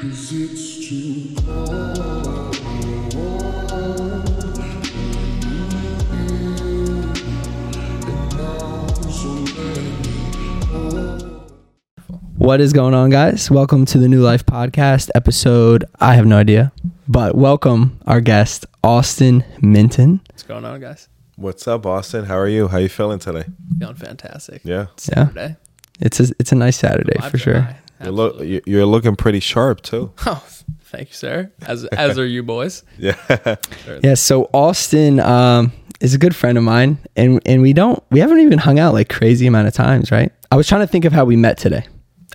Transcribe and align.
Cause 0.00 0.32
it's 0.32 0.88
too 0.88 1.34
cold. 1.44 3.18
And 6.12 8.36
now 8.36 8.86
so 9.10 9.28
many 9.56 9.90
What 12.36 12.60
is 12.60 12.72
going 12.72 12.94
on, 12.94 13.10
guys? 13.10 13.50
Welcome 13.50 13.84
to 13.86 13.98
the 13.98 14.08
New 14.08 14.20
Life 14.20 14.46
Podcast 14.46 15.10
episode. 15.14 15.84
I 16.00 16.14
have 16.14 16.26
no 16.26 16.38
idea, 16.38 16.72
but 17.08 17.34
welcome 17.34 17.98
our 18.06 18.20
guest, 18.20 18.66
Austin 18.84 19.44
Minton. 19.60 20.20
What's 20.30 20.42
going 20.44 20.64
on, 20.64 20.80
guys? 20.80 21.08
What's 21.36 21.66
up, 21.66 21.86
Austin? 21.86 22.24
How 22.26 22.38
are 22.38 22.48
you? 22.48 22.68
How 22.68 22.78
you 22.78 22.88
feeling 22.88 23.18
today? 23.18 23.44
Feeling 23.78 23.94
fantastic. 23.96 24.62
Yeah, 24.64 24.76
Yeah, 24.76 24.86
Saturday. 24.96 25.56
it's 26.00 26.20
a, 26.20 26.32
it's 26.38 26.52
a 26.52 26.56
nice 26.56 26.76
Saturday 26.76 27.18
for 27.30 27.38
sure. 27.38 27.68
High. 27.98 28.06
you 28.06 28.10
look 28.12 28.34
Absolutely. 28.34 28.54
you- 28.54 28.62
you're 28.66 28.86
looking 28.86 29.16
pretty 29.16 29.40
sharp 29.40 29.80
too. 29.82 30.12
Oh, 30.26 30.44
thank 30.84 31.08
you, 31.08 31.14
sir. 31.14 31.50
As 31.66 31.84
as 31.86 32.18
are 32.18 32.26
you 32.26 32.42
boys. 32.42 32.82
Yeah, 32.98 33.56
Yeah, 34.02 34.14
so 34.14 34.44
Austin 34.54 35.20
um, 35.20 35.72
is 36.00 36.14
a 36.14 36.18
good 36.18 36.34
friend 36.34 36.56
of 36.58 36.64
mine, 36.64 36.98
and 37.16 37.40
and 37.46 37.60
we 37.62 37.72
don't 37.72 38.02
we 38.10 38.20
haven't 38.20 38.40
even 38.40 38.58
hung 38.58 38.78
out 38.78 38.94
like 38.94 39.08
crazy 39.08 39.46
amount 39.46 39.68
of 39.68 39.74
times, 39.74 40.10
right? 40.10 40.32
I 40.50 40.56
was 40.56 40.66
trying 40.66 40.80
to 40.80 40.86
think 40.86 41.04
of 41.04 41.12
how 41.12 41.24
we 41.24 41.36
met 41.36 41.58
today. 41.58 41.84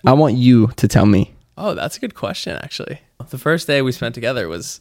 I 0.06 0.12
want 0.12 0.34
you 0.34 0.68
to 0.76 0.86
tell 0.86 1.06
me. 1.06 1.32
Oh, 1.56 1.74
that's 1.74 1.96
a 1.96 2.00
good 2.00 2.14
question, 2.14 2.56
actually. 2.62 3.00
The 3.30 3.38
first 3.38 3.66
day 3.66 3.80
we 3.82 3.90
spent 3.92 4.14
together 4.14 4.48
was 4.48 4.80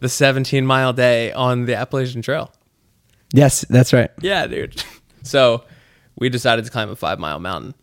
the 0.00 0.08
17 0.08 0.64
mile 0.66 0.92
day 0.92 1.30
on 1.32 1.66
the 1.66 1.74
Appalachian 1.76 2.22
Trail. 2.22 2.50
Yes, 3.32 3.64
that's 3.68 3.92
right. 3.92 4.10
Yeah, 4.20 4.46
dude. 4.46 4.82
So 5.24 5.62
we 6.18 6.28
decided 6.30 6.64
to 6.64 6.70
climb 6.72 6.90
a 6.90 6.96
five 6.96 7.20
mile 7.20 7.38
mountain. 7.38 7.74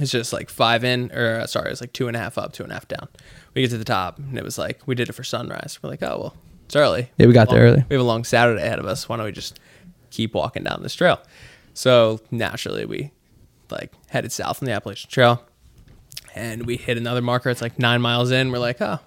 It's 0.00 0.10
just 0.10 0.32
like 0.32 0.48
five 0.48 0.82
in, 0.82 1.12
or 1.12 1.40
uh, 1.40 1.46
sorry, 1.46 1.70
it's 1.70 1.80
like 1.80 1.92
two 1.92 2.08
and 2.08 2.16
a 2.16 2.20
half 2.20 2.38
up, 2.38 2.52
two 2.52 2.62
and 2.62 2.72
a 2.72 2.74
half 2.74 2.88
down. 2.88 3.08
We 3.54 3.62
get 3.62 3.70
to 3.70 3.78
the 3.78 3.84
top, 3.84 4.18
and 4.18 4.38
it 4.38 4.44
was 4.44 4.58
like 4.58 4.80
we 4.86 4.94
did 4.94 5.08
it 5.08 5.12
for 5.12 5.24
sunrise. 5.24 5.78
We're 5.82 5.90
like, 5.90 6.02
oh 6.02 6.18
well, 6.18 6.34
it's 6.66 6.76
early. 6.76 7.10
Yeah, 7.18 7.26
we 7.26 7.32
got 7.32 7.50
there 7.50 7.62
early. 7.62 7.84
We 7.88 7.94
have 7.94 8.00
a 8.00 8.06
long 8.08 8.24
Saturday 8.24 8.62
ahead 8.62 8.78
of 8.78 8.86
us. 8.86 9.08
Why 9.08 9.16
don't 9.16 9.26
we 9.26 9.32
just 9.32 9.60
keep 10.10 10.34
walking 10.34 10.64
down 10.64 10.82
this 10.82 10.94
trail? 10.94 11.20
So 11.74 12.20
naturally, 12.30 12.84
we 12.86 13.12
like 13.70 13.92
headed 14.08 14.32
south 14.32 14.62
on 14.62 14.66
the 14.66 14.72
Appalachian 14.72 15.10
Trail, 15.10 15.44
and 16.34 16.66
we 16.66 16.76
hit 16.76 16.96
another 16.96 17.22
marker. 17.22 17.50
It's 17.50 17.62
like 17.62 17.78
nine 17.78 18.00
miles 18.00 18.30
in. 18.30 18.50
We're 18.50 18.58
like, 18.58 18.80
oh, 18.80 19.00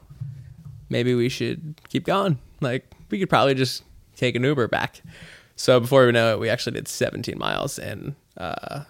maybe 0.89 1.15
we 1.15 1.29
should 1.29 1.75
keep 1.89 2.05
going. 2.05 2.37
Like 2.61 2.85
we 3.09 3.19
could 3.19 3.29
probably 3.29 3.55
just 3.55 3.83
take 4.15 4.35
an 4.35 4.43
Uber 4.43 4.67
back. 4.67 5.01
So 5.55 5.79
before 5.79 6.05
we 6.05 6.11
know 6.11 6.33
it, 6.33 6.39
we 6.39 6.49
actually 6.49 6.73
did 6.73 6.87
17 6.87 7.37
miles 7.37 7.77
in 7.77 8.15
uh, 8.37 8.83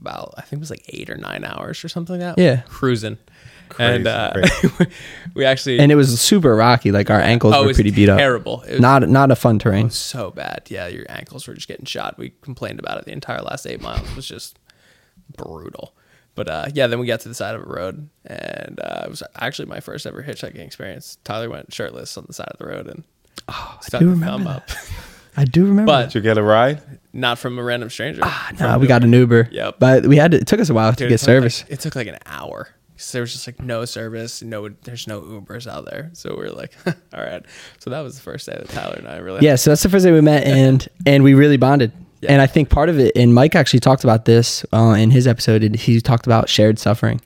about 0.00 0.34
I 0.36 0.42
think 0.42 0.58
it 0.58 0.60
was 0.60 0.70
like 0.70 0.84
eight 0.88 1.10
or 1.10 1.16
nine 1.16 1.44
hours 1.44 1.84
or 1.84 1.88
something 1.88 2.18
like 2.20 2.36
that. 2.36 2.42
Yeah. 2.42 2.62
cruising. 2.68 3.18
Crazy, 3.68 3.94
and 3.94 4.06
uh, 4.08 4.32
we 5.34 5.44
actually 5.44 5.78
And 5.78 5.92
it 5.92 5.94
was 5.94 6.20
super 6.20 6.56
rocky. 6.56 6.90
Like 6.90 7.08
our 7.08 7.20
ankles 7.20 7.54
oh, 7.54 7.60
were 7.62 7.68
was 7.68 7.76
pretty 7.76 7.92
beat 7.92 8.08
up. 8.08 8.18
Terrible. 8.18 8.62
It 8.62 8.72
was 8.72 8.80
Not 8.80 9.08
not 9.08 9.30
a 9.30 9.36
fun 9.36 9.58
terrain. 9.60 9.90
so 9.90 10.32
bad. 10.32 10.62
Yeah, 10.68 10.88
your 10.88 11.06
ankles 11.08 11.46
were 11.46 11.54
just 11.54 11.68
getting 11.68 11.84
shot. 11.84 12.18
We 12.18 12.32
complained 12.42 12.80
about 12.80 12.98
it 12.98 13.04
the 13.04 13.12
entire 13.12 13.40
last 13.42 13.66
eight 13.66 13.80
miles. 13.80 14.08
It 14.10 14.16
was 14.16 14.26
just 14.26 14.58
brutal. 15.36 15.94
But 16.34 16.48
uh, 16.48 16.66
yeah, 16.74 16.86
then 16.88 16.98
we 16.98 17.06
got 17.06 17.20
to 17.20 17.28
the 17.28 17.34
side 17.34 17.54
of 17.54 17.62
a 17.62 17.66
road, 17.66 18.08
and 18.24 18.80
uh, 18.82 19.02
it 19.04 19.10
was 19.10 19.22
actually 19.36 19.66
my 19.66 19.80
first 19.80 20.06
ever 20.06 20.22
hitchhiking 20.22 20.58
experience. 20.64 21.18
Tyler 21.24 21.50
went 21.50 21.72
shirtless 21.72 22.16
on 22.16 22.24
the 22.26 22.32
side 22.32 22.48
of 22.50 22.58
the 22.58 22.66
road 22.66 22.86
and 22.86 23.04
Oh, 23.48 23.78
I 23.78 23.84
stuck 23.84 24.00
do 24.00 24.08
a 24.08 24.10
remember 24.10 24.26
thumb 24.32 24.44
that. 24.44 24.56
up. 24.56 24.70
I 25.40 25.44
do 25.44 25.64
remember. 25.66 25.86
But 25.90 26.04
did 26.06 26.14
you 26.16 26.20
get 26.20 26.38
a 26.38 26.42
ride? 26.42 26.82
not 27.12 27.38
from 27.40 27.58
a 27.58 27.62
random 27.62 27.90
stranger. 27.90 28.20
Ah, 28.22 28.52
no, 28.60 28.78
we 28.78 28.86
got 28.86 29.02
an 29.02 29.12
Uber. 29.12 29.48
Yep. 29.50 29.76
But 29.80 30.06
we 30.06 30.16
had 30.16 30.30
to, 30.30 30.36
it 30.38 30.46
took 30.46 30.60
us 30.60 30.70
a 30.70 30.74
while 30.74 30.92
to 30.92 30.96
Dude, 30.96 31.08
get 31.08 31.14
it 31.16 31.18
took 31.18 31.26
like- 31.28 31.34
service. 31.50 31.64
it 31.68 31.80
took 31.80 31.96
like 31.96 32.06
an 32.06 32.18
hour. 32.26 32.68
'Cause 32.96 33.12
there 33.12 33.22
was 33.22 33.32
just 33.32 33.46
like 33.48 33.60
no 33.60 33.84
service, 33.86 34.42
no, 34.42 34.68
there's 34.84 35.08
no 35.08 35.20
Ubers 35.22 35.66
out 35.66 35.86
there. 35.90 36.10
So 36.12 36.36
we 36.38 36.44
are 36.44 36.50
like, 36.50 36.72
all 36.86 36.94
right. 37.24 37.42
So 37.78 37.90
that 37.90 38.00
was 38.02 38.14
the 38.14 38.20
first 38.22 38.46
day 38.46 38.52
that 38.56 38.68
Tyler 38.68 38.96
and 38.98 39.08
I 39.08 39.16
really. 39.16 39.40
yeah, 39.44 39.56
so 39.56 39.70
that's 39.70 39.82
the 39.82 39.88
first 39.88 40.04
day 40.04 40.12
we 40.12 40.20
met, 40.20 40.44
and 40.58 40.86
and 41.06 41.24
we 41.24 41.32
really 41.34 41.56
bonded. 41.56 41.90
Yeah. 42.20 42.32
And 42.32 42.42
I 42.42 42.46
think 42.46 42.68
part 42.68 42.90
of 42.90 42.98
it, 43.00 43.16
and 43.16 43.34
Mike 43.34 43.56
actually 43.56 43.80
talked 43.80 44.04
about 44.04 44.26
this 44.26 44.64
uh, 44.74 44.94
in 44.98 45.10
his 45.10 45.26
episode. 45.26 45.64
and 45.64 45.74
He 45.74 45.98
talked 46.02 46.26
about 46.26 46.50
shared 46.50 46.78
suffering, 46.78 47.22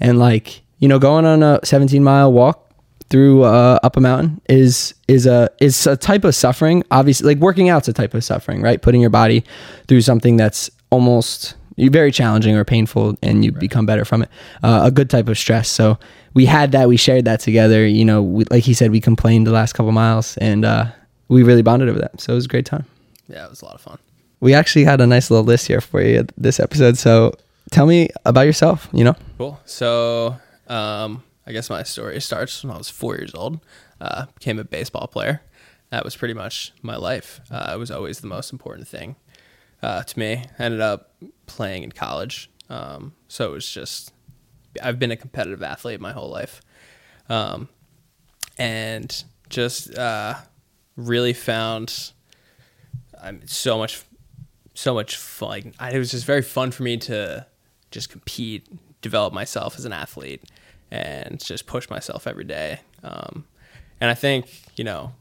and 0.00 0.18
like 0.18 0.62
you 0.78 0.88
know, 0.88 0.98
going 0.98 1.26
on 1.26 1.42
a 1.42 1.60
17 1.62 2.02
mile 2.02 2.32
walk 2.32 2.67
through 3.10 3.42
uh, 3.42 3.78
up 3.82 3.96
a 3.96 4.00
mountain 4.00 4.40
is 4.48 4.94
is 5.06 5.26
a 5.26 5.50
is 5.60 5.86
a 5.86 5.96
type 5.96 6.24
of 6.24 6.34
suffering. 6.34 6.82
Obviously, 6.90 7.34
like 7.34 7.42
working 7.42 7.68
out's 7.68 7.88
a 7.88 7.92
type 7.92 8.14
of 8.14 8.24
suffering, 8.24 8.62
right? 8.62 8.80
Putting 8.80 9.00
your 9.00 9.10
body 9.10 9.44
through 9.86 10.02
something 10.02 10.36
that's 10.36 10.70
almost 10.90 11.54
very 11.76 12.10
challenging 12.10 12.56
or 12.56 12.64
painful, 12.64 13.16
and 13.22 13.44
you 13.44 13.52
become 13.52 13.86
better 13.86 14.04
from 14.04 14.22
it. 14.22 14.30
Uh, 14.62 14.82
a 14.84 14.90
good 14.90 15.08
type 15.08 15.28
of 15.28 15.38
stress. 15.38 15.68
So 15.68 15.98
we 16.34 16.46
had 16.46 16.72
that. 16.72 16.88
We 16.88 16.96
shared 16.96 17.24
that 17.26 17.40
together. 17.40 17.86
You 17.86 18.04
know, 18.04 18.22
we, 18.22 18.44
like 18.50 18.64
he 18.64 18.74
said, 18.74 18.90
we 18.90 19.00
complained 19.00 19.46
the 19.46 19.52
last 19.52 19.74
couple 19.74 19.92
miles, 19.92 20.36
and 20.38 20.64
uh, 20.64 20.86
we 21.28 21.42
really 21.42 21.62
bonded 21.62 21.88
over 21.88 22.00
that. 22.00 22.20
So 22.20 22.32
it 22.32 22.36
was 22.36 22.46
a 22.46 22.48
great 22.48 22.66
time. 22.66 22.84
Yeah, 23.28 23.44
it 23.44 23.50
was 23.50 23.62
a 23.62 23.66
lot 23.66 23.74
of 23.74 23.80
fun. 23.80 23.98
We 24.40 24.54
actually 24.54 24.84
had 24.84 25.00
a 25.00 25.06
nice 25.06 25.30
little 25.30 25.44
list 25.44 25.66
here 25.66 25.80
for 25.80 26.00
you 26.02 26.26
this 26.36 26.60
episode. 26.60 26.96
So 26.96 27.34
tell 27.70 27.86
me 27.86 28.08
about 28.24 28.42
yourself. 28.42 28.88
You 28.92 29.04
know, 29.04 29.16
Cool. 29.36 29.60
So, 29.64 30.36
um, 30.68 31.22
I 31.48 31.52
guess 31.52 31.70
my 31.70 31.82
story 31.82 32.20
starts 32.20 32.62
when 32.62 32.74
I 32.74 32.76
was 32.76 32.90
four 32.90 33.16
years 33.16 33.34
old. 33.34 33.60
Uh, 34.02 34.26
became 34.34 34.58
a 34.58 34.64
baseball 34.64 35.06
player. 35.06 35.40
That 35.88 36.04
was 36.04 36.14
pretty 36.14 36.34
much 36.34 36.74
my 36.82 36.96
life. 36.96 37.40
Uh, 37.50 37.72
it 37.74 37.78
was 37.78 37.90
always 37.90 38.20
the 38.20 38.26
most 38.26 38.52
important 38.52 38.86
thing 38.86 39.16
uh, 39.82 40.02
to 40.02 40.18
me. 40.18 40.44
I 40.58 40.62
ended 40.62 40.82
up 40.82 41.14
playing 41.46 41.84
in 41.84 41.92
college, 41.92 42.50
um, 42.68 43.14
so 43.28 43.48
it 43.48 43.52
was 43.52 43.68
just 43.68 44.12
I've 44.82 44.98
been 44.98 45.10
a 45.10 45.16
competitive 45.16 45.62
athlete 45.62 46.02
my 46.02 46.12
whole 46.12 46.28
life, 46.28 46.60
um, 47.30 47.70
and 48.58 49.24
just 49.48 49.96
uh, 49.96 50.34
really 50.96 51.32
found 51.32 52.12
I'm 53.18 53.46
so 53.46 53.78
much 53.78 54.04
so 54.74 54.92
much 54.92 55.16
fun. 55.16 55.48
Like, 55.80 55.94
it 55.94 55.98
was 55.98 56.10
just 56.10 56.26
very 56.26 56.42
fun 56.42 56.72
for 56.72 56.82
me 56.82 56.98
to 56.98 57.46
just 57.90 58.10
compete, 58.10 58.68
develop 59.00 59.32
myself 59.32 59.78
as 59.78 59.86
an 59.86 59.94
athlete, 59.94 60.44
and 60.90 61.42
just 61.42 61.66
push 61.66 61.88
myself 61.90 62.26
every 62.26 62.44
day. 62.44 62.80
Um, 63.02 63.44
and 64.00 64.10
I 64.10 64.14
think 64.14 64.48
you 64.76 64.84
know, 64.84 65.12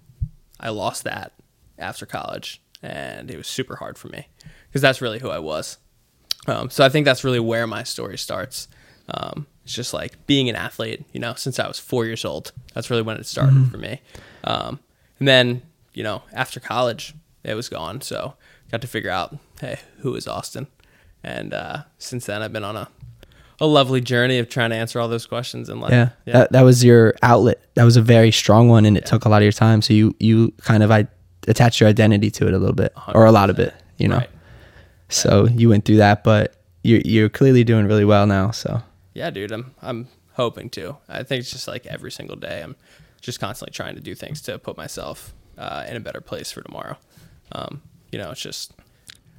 I 0.60 0.70
lost 0.70 1.04
that 1.04 1.34
after 1.78 2.06
college, 2.06 2.62
and 2.82 3.30
it 3.30 3.38
was 3.38 3.48
super 3.48 3.78
hard 3.78 3.98
for 3.98 4.08
me 4.10 4.28
because 4.68 4.82
that's 4.82 5.02
really 5.02 5.20
who 5.20 5.30
I 5.30 5.40
was. 5.40 5.78
Um, 6.48 6.70
so 6.70 6.86
I 6.86 6.90
think 6.90 7.06
that's 7.06 7.24
really 7.24 7.40
where 7.40 7.68
my 7.68 7.84
story 7.84 8.18
starts. 8.18 8.68
Um, 9.10 9.48
it's 9.64 9.74
just 9.74 9.94
like 9.94 10.26
being 10.28 10.48
an 10.50 10.56
athlete, 10.56 11.04
you 11.12 11.20
know, 11.20 11.34
since 11.34 11.60
I 11.60 11.68
was 11.68 11.78
four 11.78 12.06
years 12.06 12.24
old. 12.24 12.54
That's 12.74 12.90
really 12.90 13.02
when 13.02 13.18
it 13.18 13.26
started 13.26 13.70
for 13.70 13.78
me. 13.78 14.02
Um, 14.46 14.80
and 15.20 15.28
then, 15.28 15.62
you 15.94 16.04
know, 16.04 16.24
after 16.32 16.62
college, 16.62 17.14
it 17.44 17.54
was 17.54 17.68
gone. 17.68 18.00
So 18.00 18.36
got 18.72 18.82
to 18.82 18.88
figure 18.88 19.12
out, 19.12 19.38
hey, 19.60 19.80
who 20.00 20.16
is 20.16 20.26
Austin? 20.26 20.68
And 21.24 21.54
uh, 21.54 21.84
since 21.98 22.26
then, 22.26 22.42
I've 22.42 22.54
been 22.54 22.64
on 22.64 22.78
a, 22.78 22.88
a 23.60 23.66
lovely 23.66 24.02
journey 24.02 24.38
of 24.40 24.50
trying 24.50 24.70
to 24.70 24.76
answer 24.76 25.00
all 25.00 25.08
those 25.08 25.26
questions. 25.26 25.70
And 25.70 25.82
like, 25.82 25.92
yeah, 25.92 26.10
That, 26.26 26.52
that 26.52 26.62
was 26.62 26.84
your 26.84 27.14
outlet. 27.24 27.60
That 27.76 27.84
was 27.84 27.98
a 27.98 28.02
very 28.02 28.32
strong 28.32 28.70
one, 28.70 28.86
and 28.86 28.98
it 28.98 29.06
took 29.06 29.26
a 29.26 29.30
lot 29.30 29.38
of 29.38 29.44
your 29.44 29.52
time. 29.52 29.82
So 29.82 29.94
you 29.94 30.16
you 30.20 30.52
kind 30.62 30.84
of 30.84 30.92
I 30.92 31.08
attached 31.48 31.80
your 31.80 31.90
identity 31.90 32.30
to 32.32 32.48
it 32.48 32.54
a 32.54 32.58
little 32.58 32.76
bit, 32.76 32.94
or 33.16 33.26
a 33.26 33.32
lot 33.32 33.50
of 33.50 33.60
it. 33.60 33.74
You 33.98 34.08
know, 34.10 34.18
Right. 34.18 34.30
so 35.10 35.48
you 35.48 35.70
went 35.70 35.86
through 35.86 35.98
that, 35.98 36.24
but 36.24 36.56
you're 36.84 37.02
you're 37.04 37.30
clearly 37.30 37.64
doing 37.64 37.88
really 37.88 38.06
well 38.06 38.28
now. 38.28 38.52
So 38.52 38.82
Yeah, 39.14 39.30
dude, 39.32 39.52
I'm 39.52 39.74
I'm 39.82 40.08
hoping 40.34 40.70
to. 40.72 40.98
I 41.10 41.24
think 41.24 41.40
it's 41.42 41.52
just 41.52 41.68
like 41.68 41.86
every 41.88 42.12
single 42.12 42.36
day, 42.36 42.62
I'm 42.62 42.76
just 43.22 43.40
constantly 43.40 43.74
trying 43.74 43.96
to 43.96 44.02
do 44.02 44.14
things 44.14 44.42
to 44.44 44.60
put 44.60 44.78
myself 44.78 45.34
uh, 45.58 45.86
in 45.90 45.96
a 45.96 46.00
better 46.00 46.22
place 46.22 46.52
for 46.52 46.62
tomorrow. 46.62 46.98
Um, 47.52 47.82
you 48.12 48.20
know, 48.20 48.30
it's 48.32 48.42
just 48.42 48.74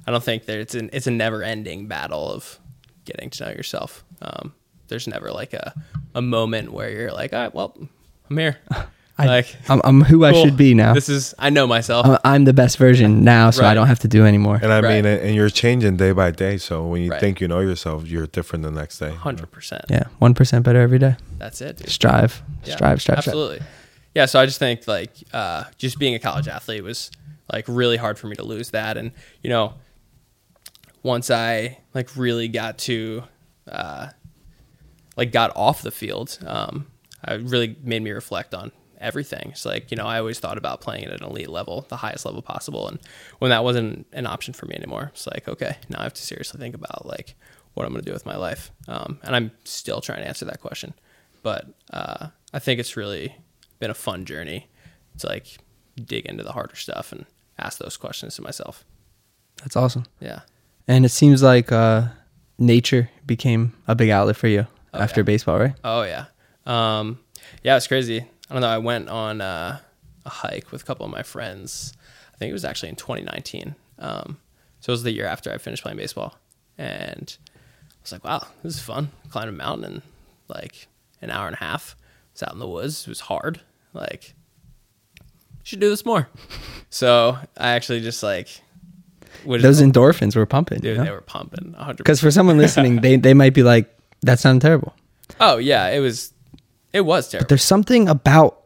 I 0.05 0.11
don't 0.11 0.23
think 0.23 0.45
that 0.45 0.57
it's 0.59 0.75
an 0.75 0.89
it's 0.91 1.07
a 1.07 1.11
never 1.11 1.41
ending 1.43 1.87
battle 1.87 2.29
of 2.31 2.59
getting 3.09 3.29
to 3.31 3.45
know 3.45 3.51
yourself. 3.51 4.03
Um, 4.21 4.53
there's 4.87 5.07
never 5.07 5.31
like 5.31 5.53
a 5.53 5.73
a 6.15 6.21
moment 6.21 6.71
where 6.71 6.89
you're 6.89 7.11
like, 7.11 7.33
all 7.33 7.39
right, 7.43 7.53
well, 7.53 7.77
I'm 8.29 8.37
here. 8.37 8.57
I, 9.21 9.25
like 9.25 9.55
I'm, 9.67 9.81
I'm 9.83 10.01
who 10.01 10.23
I 10.23 10.31
should 10.31 10.55
be 10.55 10.73
now. 10.73 10.93
This 10.93 11.09
is 11.09 11.35
I 11.37 11.49
know 11.49 11.67
myself. 11.67 12.05
I'm, 12.05 12.17
I'm 12.23 12.43
the 12.45 12.53
best 12.53 12.77
version 12.77 13.23
now, 13.25 13.49
so 13.51 13.65
I 13.65 13.73
don't 13.73 13.87
have 13.87 13.99
to 13.99 14.07
do 14.07 14.25
anymore. 14.25 14.57
And 14.63 14.71
I 14.71 14.79
Right. 14.79 15.03
mean, 15.03 15.05
and 15.05 15.35
you're 15.35 15.49
changing 15.49 15.97
day 15.97 16.13
by 16.13 16.31
day. 16.31 16.57
So 16.57 16.85
when 16.87 17.01
you 17.01 17.11
Right. 17.11 17.19
think 17.19 17.41
you 17.41 17.47
know 17.49 17.59
yourself, 17.59 18.07
you're 18.07 18.27
different 18.27 18.63
the 18.63 18.71
next 18.71 18.97
day. 18.99 19.11
Hundred 19.13 19.51
percent. 19.51 19.83
Yeah, 19.89 20.03
one 20.19 20.33
percent 20.33 20.63
better 20.63 20.79
every 20.79 20.99
day. 20.99 21.17
That's 21.37 21.59
it, 21.61 21.77
dude. 21.77 21.89
Strive, 21.89 22.41
Yeah, 22.63 22.75
strive, 22.75 23.01
strive, 23.01 23.01
strive. 23.01 23.17
absolutely 23.27 23.61
yeah 24.15 24.25
so 24.25 24.39
i 24.39 24.45
just 24.47 24.57
think 24.57 24.87
like 24.87 25.11
uh, 25.33 25.65
just 25.77 25.99
being 25.99 26.15
a 26.15 26.19
college 26.19 26.47
athlete 26.47 26.83
was 26.83 27.11
like 27.53 27.63
really 27.67 27.95
hard 27.95 28.17
for 28.17 28.25
me 28.25 28.35
to 28.35 28.41
lose 28.43 28.71
that 28.71 28.97
and 28.97 29.11
you 29.43 29.49
know 29.51 29.75
once 31.03 31.29
i 31.29 31.77
like 31.93 32.15
really 32.15 32.47
got 32.47 32.77
to 32.77 33.23
uh, 33.67 34.09
like 35.15 35.31
got 35.31 35.55
off 35.55 35.81
the 35.81 35.91
field 35.91 36.37
um, 36.45 36.87
i 37.23 37.33
really 37.33 37.75
made 37.83 38.01
me 38.01 38.11
reflect 38.11 38.53
on 38.53 38.71
everything 38.99 39.49
it's 39.51 39.65
like 39.65 39.91
you 39.91 39.97
know 39.97 40.05
i 40.05 40.19
always 40.19 40.39
thought 40.39 40.57
about 40.57 40.81
playing 40.81 41.05
at 41.05 41.21
an 41.21 41.23
elite 41.23 41.49
level 41.49 41.85
the 41.87 41.97
highest 41.97 42.25
level 42.25 42.41
possible 42.41 42.87
and 42.87 42.99
when 43.39 43.49
that 43.49 43.63
wasn't 43.63 44.05
an 44.11 44.27
option 44.27 44.53
for 44.53 44.65
me 44.65 44.75
anymore 44.75 45.09
it's 45.13 45.25
like 45.27 45.47
okay 45.47 45.77
now 45.87 45.99
i 45.99 46.03
have 46.03 46.13
to 46.13 46.21
seriously 46.21 46.59
think 46.59 46.75
about 46.75 47.05
like 47.05 47.35
what 47.75 47.85
i'm 47.85 47.93
going 47.93 48.03
to 48.03 48.09
do 48.09 48.13
with 48.13 48.25
my 48.25 48.35
life 48.35 48.71
um, 48.89 49.17
and 49.23 49.35
i'm 49.35 49.51
still 49.63 50.01
trying 50.01 50.19
to 50.19 50.27
answer 50.27 50.43
that 50.43 50.59
question 50.59 50.93
but 51.41 51.67
uh, 51.91 52.27
I 52.53 52.59
think 52.59 52.79
it's 52.79 52.97
really 52.97 53.35
been 53.79 53.91
a 53.91 53.95
fun 53.95 54.25
journey 54.25 54.67
to 55.19 55.27
like 55.27 55.57
dig 55.95 56.25
into 56.25 56.43
the 56.43 56.53
harder 56.53 56.75
stuff 56.75 57.11
and 57.11 57.25
ask 57.57 57.79
those 57.79 57.97
questions 57.97 58.35
to 58.35 58.41
myself. 58.41 58.85
That's 59.57 59.75
awesome. 59.75 60.05
Yeah. 60.19 60.41
And 60.89 61.05
it 61.05 61.09
seems 61.09 61.41
like 61.43 61.71
uh, 61.71 62.07
nature 62.57 63.09
became 63.25 63.73
a 63.87 63.93
big 63.95 64.09
outlet 64.09 64.35
for 64.35 64.47
you 64.47 64.65
Oh, 64.93 64.99
after 64.99 65.21
yeah. 65.21 65.25
baseball, 65.25 65.59
right? 65.59 65.75
Oh 65.83 66.01
yeah. 66.01 66.25
Um, 66.65 67.19
yeah, 67.63 67.77
it's 67.77 67.85
crazy. 67.87 68.21
I 68.49 68.53
don't 68.53 68.61
know. 68.61 68.67
I 68.67 68.79
went 68.79 69.07
on 69.07 69.39
uh, 69.39 69.77
a 70.25 70.29
hike 70.29 70.71
with 70.71 70.81
a 70.81 70.85
couple 70.85 71.05
of 71.05 71.11
my 71.11 71.21
friends. 71.21 71.93
I 72.33 72.37
think 72.37 72.49
it 72.49 72.53
was 72.53 72.65
actually 72.65 72.89
in 72.89 72.95
2019. 72.95 73.75
Um, 73.99 74.39
so 74.79 74.89
it 74.89 74.93
was 74.93 75.03
the 75.03 75.11
year 75.11 75.25
after 75.27 75.51
I 75.53 75.59
finished 75.59 75.83
playing 75.83 75.97
baseball, 75.99 76.39
and 76.77 77.37
I 77.51 77.95
was 78.01 78.11
like, 78.11 78.23
"Wow, 78.23 78.47
this 78.63 78.75
is 78.77 78.81
fun." 78.81 79.11
Climbed 79.29 79.49
a 79.49 79.51
mountain 79.51 79.85
in 79.93 80.01
like 80.47 80.87
an 81.21 81.29
hour 81.29 81.45
and 81.45 81.55
a 81.55 81.59
half. 81.59 81.95
It's 82.31 82.41
out 82.41 82.53
in 82.53 82.59
the 82.59 82.67
woods. 82.67 83.03
It 83.03 83.09
was 83.09 83.19
hard. 83.19 83.61
Like, 83.93 84.33
should 85.63 85.79
do 85.81 85.89
this 85.89 86.05
more. 86.05 86.29
so 86.89 87.37
I 87.57 87.69
actually 87.71 87.99
just 88.01 88.23
like 88.23 88.61
would 89.45 89.61
Those 89.61 89.81
endorphins 89.81 90.35
were 90.35 90.45
pumping. 90.45 90.79
dude, 90.79 90.99
they 90.99 91.11
were 91.11 91.21
pumping 91.21 91.71
100. 91.73 91.97
Because 91.97 92.19
for 92.19 92.31
someone 92.31 92.57
listening, 92.57 93.01
they, 93.01 93.15
they 93.15 93.33
might 93.33 93.53
be 93.53 93.63
like, 93.63 93.89
that 94.21 94.39
sounded 94.39 94.61
terrible. 94.61 94.93
Oh 95.39 95.57
yeah, 95.57 95.87
it 95.89 95.99
was. 95.99 96.33
It 96.91 97.01
was 97.01 97.29
terrible. 97.29 97.43
But 97.45 97.49
there's 97.49 97.63
something 97.63 98.09
about, 98.09 98.61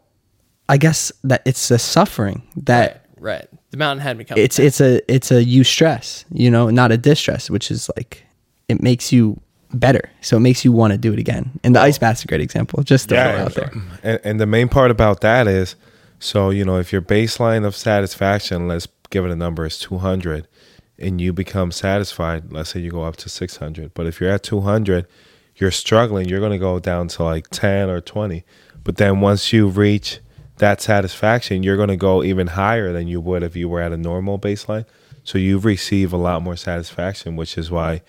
I 0.69 0.77
guess, 0.77 1.12
that 1.25 1.42
it's 1.45 1.68
the 1.68 1.77
suffering 1.77 2.48
that 2.56 3.06
right, 3.18 3.33
right. 3.42 3.48
The 3.71 3.77
mountain 3.77 4.01
had 4.01 4.18
me 4.18 4.24
coming. 4.24 4.44
it's 4.44 4.57
it's 4.60 4.80
a 4.80 5.01
it's 5.13 5.30
a 5.30 5.44
eustress, 5.44 6.24
you 6.31 6.50
know, 6.50 6.69
not 6.69 6.92
a 6.92 6.98
distress, 6.98 7.50
which 7.50 7.69
is 7.69 7.92
like 7.98 8.24
it 8.69 8.81
makes 8.81 9.12
you 9.12 9.39
better. 9.74 10.10
So 10.21 10.38
it 10.38 10.39
makes 10.39 10.63
you 10.63 10.71
want 10.71 10.94
to 10.94 10.98
do 10.98 11.12
it 11.13 11.19
again. 11.19 11.60
And 11.63 11.75
the 11.75 11.81
ice 11.81 11.98
bath's 11.98 12.24
a 12.24 12.27
great 12.27 12.42
example. 12.42 12.81
Just 12.81 13.10
throw 13.10 13.18
it 13.18 13.39
out 13.39 13.54
there. 13.56 13.71
And, 14.01 14.19
and 14.24 14.39
the 14.39 14.45
main 14.48 14.69
part 14.69 14.89
about 14.89 15.19
that 15.21 15.48
is, 15.48 15.75
so 16.19 16.50
you 16.50 16.63
know, 16.63 16.77
if 16.80 16.94
your 16.94 17.01
baseline 17.01 17.65
of 17.65 17.75
satisfaction, 17.75 18.68
let's 18.69 18.88
give 19.13 19.25
it 19.25 19.31
a 19.31 19.36
number, 19.36 19.65
is 19.65 19.77
200, 19.77 20.48
and 20.98 21.21
you 21.21 21.31
become 21.31 21.71
satisfied, 21.71 22.51
let's 22.51 22.71
say 22.71 22.80
you 22.80 22.92
go 22.92 23.04
up 23.04 23.15
to 23.18 23.30
600. 23.30 23.94
But 23.94 24.07
if 24.07 24.19
you're 24.19 24.31
at 24.31 24.44
200, 24.44 25.07
you're 25.56 25.71
struggling, 25.71 26.27
you're 26.27 26.39
going 26.39 26.51
to 26.51 26.57
go 26.57 26.80
down 26.80 27.07
to 27.10 27.24
like 27.24 27.48
10 27.50 27.89
or 27.89 28.01
20. 28.01 28.44
But 28.83 28.98
then 28.98 29.21
once 29.21 29.54
you 29.54 29.68
reach 29.68 30.19
that 30.57 30.81
satisfaction, 30.81 31.63
you're 31.63 31.77
going 31.77 31.89
to 31.89 31.95
go 31.95 32.24
even 32.24 32.48
higher 32.48 32.92
than 32.92 33.07
you 33.07 33.21
would 33.21 33.44
if 33.44 33.56
you 33.56 33.69
were 33.69 33.81
at 33.81 33.94
a 33.94 33.98
normal 33.98 34.39
baseline. 34.39 34.86
So 35.24 35.38
you 35.38 35.60
receive 35.60 36.12
a 36.12 36.18
lot 36.18 36.42
more 36.42 36.56
satisfaction, 36.56 37.36
which 37.36 37.57
is 37.57 37.71
why 37.71 38.01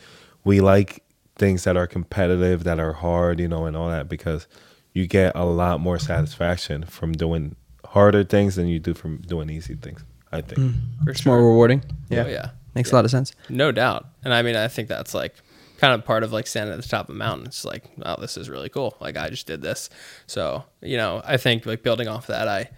we 0.43 0.61
like 0.61 1.03
things 1.37 1.65
that 1.65 1.77
are 1.77 1.87
competitive, 1.87 2.65
that 2.65 2.81
are 2.81 2.93
hard, 2.95 3.41
you 3.41 3.49
know, 3.49 3.67
and 3.67 3.77
all 3.77 3.91
that, 3.91 4.09
because 4.09 4.47
you 4.93 5.07
get 5.07 5.33
a 5.35 5.45
lot 5.45 5.81
more 5.81 5.99
satisfaction 5.99 6.85
from 6.85 7.13
doing 7.13 7.57
harder 7.85 8.25
things 8.25 8.57
than 8.57 8.67
you 8.67 8.79
do 8.79 8.95
from 8.95 9.19
doing 9.19 9.51
easy 9.51 9.75
things. 9.75 10.03
I 10.35 10.41
think. 10.43 10.61
Mm. 10.61 10.75
for 11.05 11.11
It's 11.11 11.25
more 11.25 11.39
rewarding. 11.39 11.83
Yeah. 12.09 12.25
Oh, 12.27 12.29
yeah. 12.29 12.51
Makes 12.75 12.91
a 12.91 12.95
lot 12.97 13.05
of 13.05 13.11
sense. 13.11 13.35
No 13.49 13.71
doubt. 13.71 14.07
And 14.25 14.35
I 14.35 14.43
mean, 14.43 14.57
I 14.57 14.69
think 14.69 14.89
that's 14.89 15.15
like 15.15 15.35
kind 15.79 15.95
of 15.95 16.05
part 16.05 16.23
of 16.23 16.33
like 16.33 16.47
standing 16.47 16.75
at 16.75 16.83
the 16.83 16.89
top 16.89 17.09
of 17.09 17.15
a 17.15 17.19
mountain. 17.19 17.47
It's 17.47 17.65
like, 17.65 17.85
oh, 18.03 18.21
this 18.21 18.37
is 18.37 18.51
really 18.51 18.69
cool. 18.69 18.97
Like 19.01 19.17
I 19.17 19.31
just 19.31 19.47
did 19.47 19.63
this. 19.63 19.91
So, 20.27 20.65
you 20.81 20.97
know, 20.97 21.23
I 21.25 21.37
think 21.37 21.67
like 21.67 21.83
building 21.83 22.09
off 22.09 22.27
that, 22.27 22.49
I 22.49 22.71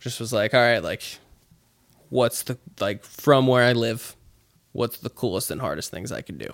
just 0.00 0.20
was 0.20 0.32
like, 0.32 0.54
all 0.54 0.60
right, 0.60 0.82
like 0.82 1.02
what's 2.08 2.44
the, 2.44 2.58
like 2.80 3.04
from 3.04 3.46
where 3.46 3.64
I 3.64 3.72
live, 3.72 4.16
what's 4.72 4.98
the 4.98 5.10
coolest 5.10 5.50
and 5.50 5.60
hardest 5.60 5.90
things 5.90 6.12
I 6.12 6.22
can 6.22 6.38
do? 6.38 6.48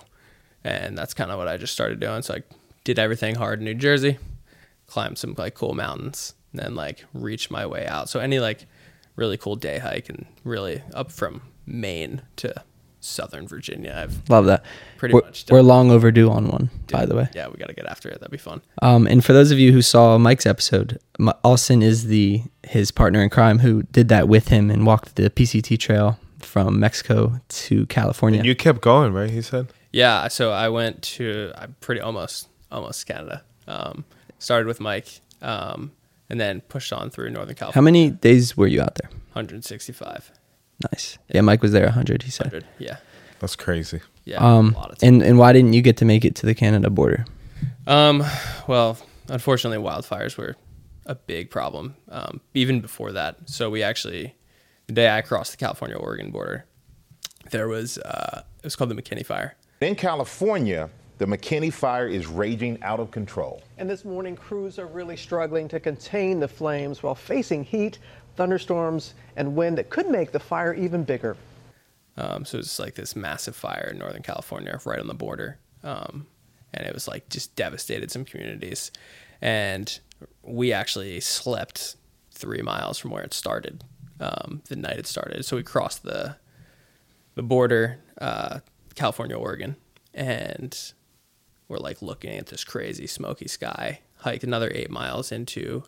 And 0.64 0.98
that's 0.98 1.14
kind 1.14 1.30
of 1.30 1.38
what 1.38 1.46
I 1.46 1.56
just 1.56 1.72
started 1.72 2.00
doing. 2.00 2.22
So 2.22 2.34
I 2.34 2.42
did 2.82 2.98
everything 2.98 3.36
hard 3.36 3.60
in 3.60 3.64
New 3.64 3.74
Jersey, 3.74 4.18
climbed 4.86 5.18
some 5.18 5.34
like 5.38 5.54
cool 5.54 5.74
mountains, 5.74 6.34
and 6.52 6.60
then 6.60 6.74
like 6.74 7.04
reached 7.14 7.50
my 7.50 7.64
way 7.64 7.86
out. 7.86 8.08
So 8.08 8.18
any 8.18 8.40
like 8.40 8.66
really 9.18 9.36
cool 9.36 9.56
day 9.56 9.78
hike 9.78 10.08
and 10.08 10.24
really 10.44 10.82
up 10.94 11.10
from 11.10 11.42
Maine 11.66 12.22
to 12.36 12.62
Southern 13.00 13.46
Virginia. 13.46 13.94
I've 14.04 14.28
Love 14.30 14.46
that. 14.46 14.64
Pretty 14.96 15.14
we're, 15.14 15.22
much 15.22 15.44
done. 15.44 15.56
We're 15.56 15.62
long 15.62 15.90
overdue 15.90 16.30
on 16.30 16.48
one, 16.48 16.70
by 16.90 17.04
the 17.04 17.16
way. 17.16 17.28
yeah, 17.34 17.48
we 17.48 17.56
got 17.56 17.68
to 17.68 17.74
get 17.74 17.86
after 17.86 18.08
it. 18.08 18.20
That'd 18.20 18.30
be 18.30 18.38
fun. 18.38 18.62
Um, 18.80 19.06
and 19.06 19.24
for 19.24 19.32
those 19.32 19.50
of 19.50 19.58
you 19.58 19.72
who 19.72 19.82
saw 19.82 20.18
Mike's 20.18 20.46
episode, 20.46 20.98
M- 21.18 21.32
Austin 21.44 21.82
is 21.82 22.06
the 22.06 22.42
his 22.62 22.90
partner 22.90 23.22
in 23.22 23.30
crime 23.30 23.58
who 23.58 23.82
did 23.84 24.08
that 24.08 24.28
with 24.28 24.48
him 24.48 24.70
and 24.70 24.86
walked 24.86 25.16
the 25.16 25.30
PCT 25.30 25.78
trail 25.78 26.18
from 26.38 26.78
Mexico 26.78 27.40
to 27.48 27.86
California. 27.86 28.40
And 28.40 28.46
you 28.46 28.54
kept 28.54 28.80
going, 28.80 29.12
right? 29.12 29.30
He 29.30 29.42
said. 29.42 29.68
Yeah, 29.92 30.28
so 30.28 30.52
I 30.52 30.68
went 30.68 31.02
to 31.02 31.52
I'm 31.56 31.74
pretty 31.80 32.00
almost 32.00 32.48
almost 32.70 33.06
Canada. 33.06 33.42
Um, 33.66 34.04
started 34.38 34.66
with 34.66 34.80
Mike, 34.80 35.20
um, 35.42 35.92
and 36.30 36.40
then 36.40 36.60
pushed 36.62 36.92
on 36.92 37.10
through 37.10 37.30
Northern 37.30 37.54
California. 37.54 37.74
How 37.74 37.80
many 37.84 38.10
days 38.10 38.56
were 38.56 38.66
you 38.66 38.80
out 38.82 38.94
there? 38.96 39.10
165, 39.32 40.32
Nice. 40.92 41.18
Yeah, 41.28 41.40
Mike 41.40 41.60
was 41.62 41.72
there 41.72 41.84
100. 41.86 42.22
He 42.22 42.30
said. 42.30 42.46
100. 42.52 42.64
Yeah, 42.78 42.98
That's 43.40 43.56
crazy. 43.56 44.00
yeah, 44.24 44.36
Um, 44.38 44.74
a 44.74 44.78
lot 44.78 44.90
of 44.92 44.98
and 45.02 45.22
and 45.22 45.36
why 45.38 45.52
didn't 45.52 45.72
you 45.72 45.82
get 45.82 45.96
to 45.96 46.04
make 46.04 46.24
it 46.24 46.34
to 46.36 46.46
the 46.46 46.54
Canada 46.54 46.88
border? 46.90 47.24
Um, 47.86 48.22
well, 48.68 48.96
unfortunately, 49.28 49.78
wildfires 49.84 50.36
were 50.36 50.54
a 51.06 51.14
big 51.16 51.50
problem. 51.50 51.96
Um, 52.10 52.40
even 52.54 52.80
before 52.80 53.10
that, 53.12 53.36
so 53.46 53.70
we 53.70 53.82
actually 53.82 54.36
the 54.86 54.92
day 54.92 55.08
I 55.10 55.20
crossed 55.22 55.50
the 55.50 55.56
California 55.56 55.96
Oregon 55.96 56.30
border, 56.30 56.64
there 57.50 57.66
was 57.66 57.98
uh, 57.98 58.42
it 58.58 58.64
was 58.64 58.76
called 58.76 58.90
the 58.90 58.94
McKinney 59.02 59.26
Fire. 59.26 59.56
In 59.80 59.94
California, 59.96 60.90
the 61.18 61.26
McKinney 61.26 61.72
fire 61.72 62.06
is 62.06 62.26
raging 62.26 62.80
out 62.82 63.00
of 63.00 63.10
control. 63.10 63.62
And 63.76 63.90
this 63.90 64.04
morning, 64.04 64.36
crews 64.36 64.78
are 64.78 64.86
really 64.86 65.16
struggling 65.16 65.68
to 65.68 65.80
contain 65.80 66.38
the 66.38 66.48
flames 66.48 67.02
while 67.02 67.14
facing 67.14 67.64
heat, 67.64 67.98
thunderstorms, 68.36 69.14
and 69.36 69.56
wind 69.56 69.78
that 69.78 69.90
could 69.90 70.08
make 70.08 70.30
the 70.30 70.38
fire 70.38 70.74
even 70.74 71.02
bigger. 71.02 71.36
Um, 72.16 72.44
so 72.44 72.58
it's 72.58 72.78
like 72.78 72.94
this 72.94 73.16
massive 73.16 73.56
fire 73.56 73.88
in 73.92 73.98
Northern 73.98 74.22
California, 74.22 74.78
right 74.84 75.00
on 75.00 75.08
the 75.08 75.14
border. 75.14 75.58
Um, 75.82 76.26
and 76.72 76.86
it 76.86 76.94
was 76.94 77.08
like 77.08 77.28
just 77.28 77.54
devastated 77.56 78.10
some 78.10 78.24
communities. 78.24 78.92
And 79.40 79.98
we 80.42 80.72
actually 80.72 81.20
slept 81.20 81.96
three 82.32 82.62
miles 82.62 82.98
from 82.98 83.10
where 83.10 83.22
it 83.22 83.34
started, 83.34 83.82
um, 84.20 84.62
the 84.68 84.76
night 84.76 84.98
it 84.98 85.06
started. 85.06 85.44
So 85.44 85.56
we 85.56 85.62
crossed 85.62 86.04
the 86.04 86.36
the 87.34 87.42
border, 87.44 88.00
uh, 88.20 88.58
California, 88.96 89.36
Oregon, 89.36 89.76
and 90.12 90.76
we're 91.68 91.78
like 91.78 92.02
looking 92.02 92.36
at 92.36 92.46
this 92.46 92.64
crazy 92.64 93.06
smoky 93.06 93.48
sky. 93.48 94.00
Hiked 94.16 94.44
another 94.44 94.70
eight 94.74 94.90
miles 94.90 95.30
into 95.30 95.84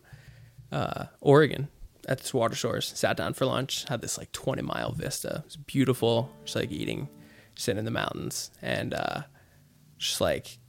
uh, 0.71 1.05
Oregon 1.19 1.67
at 2.07 2.19
this 2.19 2.33
water 2.33 2.55
source. 2.55 2.97
Sat 2.97 3.17
down 3.17 3.33
for 3.33 3.45
lunch. 3.45 3.85
Had 3.89 4.01
this 4.01 4.17
like 4.17 4.31
20 4.31 4.61
mile 4.61 4.91
vista. 4.91 5.37
It 5.39 5.45
was 5.45 5.57
beautiful. 5.57 6.31
Just 6.43 6.55
like 6.55 6.71
eating, 6.71 7.09
sitting 7.55 7.79
in 7.79 7.85
the 7.85 7.91
mountains, 7.91 8.51
and 8.61 8.93
uh, 8.93 9.21
just 9.97 10.21
like 10.21 10.59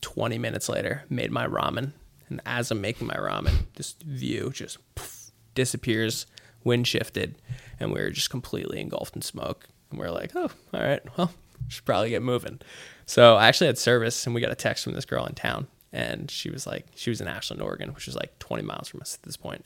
20 0.00 0.38
minutes 0.38 0.68
later, 0.68 1.04
made 1.08 1.30
my 1.30 1.46
ramen. 1.46 1.92
And 2.28 2.40
as 2.44 2.70
I'm 2.70 2.80
making 2.80 3.06
my 3.06 3.16
ramen, 3.16 3.66
this 3.76 3.92
view 4.04 4.50
just 4.52 4.78
poof, 4.94 5.30
disappears. 5.54 6.26
Wind 6.64 6.86
shifted, 6.86 7.36
and 7.78 7.92
we 7.92 8.00
were 8.00 8.10
just 8.10 8.30
completely 8.30 8.80
engulfed 8.80 9.14
in 9.14 9.22
smoke. 9.22 9.68
And 9.90 9.98
we 9.98 10.04
are 10.04 10.10
like, 10.10 10.32
oh, 10.34 10.50
all 10.74 10.80
right, 10.80 11.00
well, 11.16 11.32
should 11.68 11.84
probably 11.84 12.10
get 12.10 12.20
moving. 12.20 12.60
So 13.08 13.36
I 13.36 13.48
actually 13.48 13.68
had 13.68 13.78
service, 13.78 14.26
and 14.26 14.34
we 14.34 14.42
got 14.42 14.52
a 14.52 14.54
text 14.54 14.84
from 14.84 14.92
this 14.92 15.06
girl 15.06 15.24
in 15.24 15.34
town, 15.34 15.66
and 15.94 16.30
she 16.30 16.50
was 16.50 16.66
like, 16.66 16.84
she 16.94 17.08
was 17.08 17.22
in 17.22 17.26
Ashland, 17.26 17.62
Oregon, 17.62 17.94
which 17.94 18.06
is 18.06 18.14
like 18.14 18.38
20 18.38 18.62
miles 18.62 18.86
from 18.86 19.00
us 19.00 19.14
at 19.14 19.22
this 19.22 19.34
point. 19.34 19.64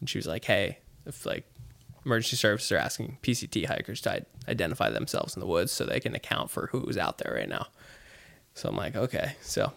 And 0.00 0.08
she 0.08 0.16
was 0.16 0.26
like, 0.26 0.46
hey, 0.46 0.78
if 1.04 1.26
like 1.26 1.44
emergency 2.06 2.36
services 2.36 2.72
are 2.72 2.78
asking 2.78 3.18
PCT 3.22 3.66
hikers 3.66 4.00
to 4.00 4.24
identify 4.48 4.88
themselves 4.88 5.36
in 5.36 5.40
the 5.40 5.46
woods 5.46 5.70
so 5.70 5.84
they 5.84 6.00
can 6.00 6.14
account 6.14 6.50
for 6.50 6.68
who's 6.68 6.96
out 6.96 7.18
there 7.18 7.34
right 7.34 7.50
now. 7.50 7.66
So 8.54 8.70
I'm 8.70 8.76
like, 8.76 8.96
okay. 8.96 9.32
So 9.42 9.74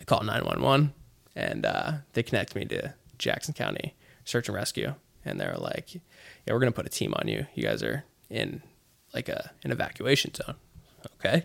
I 0.00 0.04
call 0.04 0.22
911 0.22 0.94
and 1.34 1.66
uh, 1.66 1.92
they 2.12 2.22
connect 2.22 2.54
me 2.54 2.66
to 2.66 2.94
Jackson 3.18 3.52
County 3.52 3.96
Search 4.24 4.48
and 4.48 4.54
Rescue. 4.54 4.94
And 5.24 5.40
they're 5.40 5.56
like, 5.58 5.96
yeah, 5.96 6.52
we're 6.52 6.60
going 6.60 6.72
to 6.72 6.76
put 6.76 6.86
a 6.86 6.88
team 6.88 7.14
on 7.16 7.26
you. 7.26 7.46
You 7.56 7.64
guys 7.64 7.82
are 7.82 8.04
in 8.30 8.62
like 9.12 9.28
a, 9.28 9.50
an 9.64 9.72
evacuation 9.72 10.32
zone. 10.34 10.54
Okay. 11.16 11.44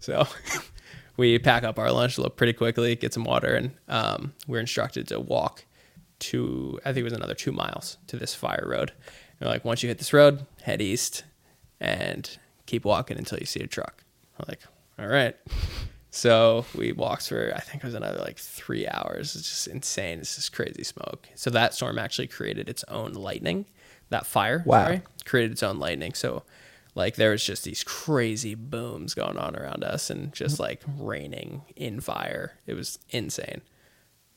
So 0.00 0.26
we 1.16 1.38
pack 1.38 1.62
up 1.64 1.78
our 1.78 1.90
lunch 1.92 2.18
look 2.18 2.36
pretty 2.36 2.52
quickly, 2.52 2.96
get 2.96 3.12
some 3.14 3.24
water, 3.24 3.54
and 3.54 3.70
um, 3.88 4.32
we're 4.46 4.60
instructed 4.60 5.08
to 5.08 5.20
walk 5.20 5.64
to, 6.20 6.78
I 6.84 6.92
think 6.92 6.98
it 6.98 7.04
was 7.04 7.12
another 7.12 7.34
two 7.34 7.52
miles 7.52 7.98
to 8.08 8.16
this 8.16 8.34
fire 8.34 8.64
road. 8.66 8.92
And 9.40 9.48
like, 9.48 9.64
once 9.64 9.82
you 9.82 9.88
hit 9.88 9.98
this 9.98 10.12
road, 10.12 10.46
head 10.62 10.80
east 10.80 11.24
and 11.80 12.38
keep 12.66 12.84
walking 12.84 13.18
until 13.18 13.38
you 13.38 13.46
see 13.46 13.60
a 13.60 13.66
truck. 13.66 14.04
I'm 14.38 14.44
like, 14.48 14.60
all 14.98 15.06
right. 15.08 15.36
So 16.10 16.64
we 16.76 16.92
walked 16.92 17.28
for 17.28 17.52
I 17.56 17.60
think 17.60 17.82
it 17.82 17.86
was 17.86 17.94
another 17.94 18.18
like 18.18 18.38
three 18.38 18.86
hours. 18.86 19.34
It's 19.34 19.48
just 19.48 19.66
insane. 19.66 20.18
It's 20.18 20.36
just 20.36 20.52
crazy 20.52 20.84
smoke. 20.84 21.26
So 21.34 21.50
that 21.50 21.74
storm 21.74 21.98
actually 21.98 22.28
created 22.28 22.68
its 22.68 22.84
own 22.88 23.14
lightning. 23.14 23.66
That 24.10 24.26
fire, 24.26 24.62
Wow. 24.66 24.84
sorry, 24.84 25.02
created 25.24 25.52
its 25.52 25.62
own 25.62 25.78
lightning. 25.78 26.12
So 26.14 26.42
like 26.94 27.16
there 27.16 27.30
was 27.30 27.44
just 27.44 27.64
these 27.64 27.82
crazy 27.84 28.54
booms 28.54 29.14
going 29.14 29.38
on 29.38 29.56
around 29.56 29.82
us 29.84 30.10
and 30.10 30.32
just 30.32 30.60
like 30.60 30.82
raining 30.98 31.62
in 31.76 32.00
fire. 32.00 32.58
It 32.66 32.74
was 32.74 32.98
insane. 33.10 33.62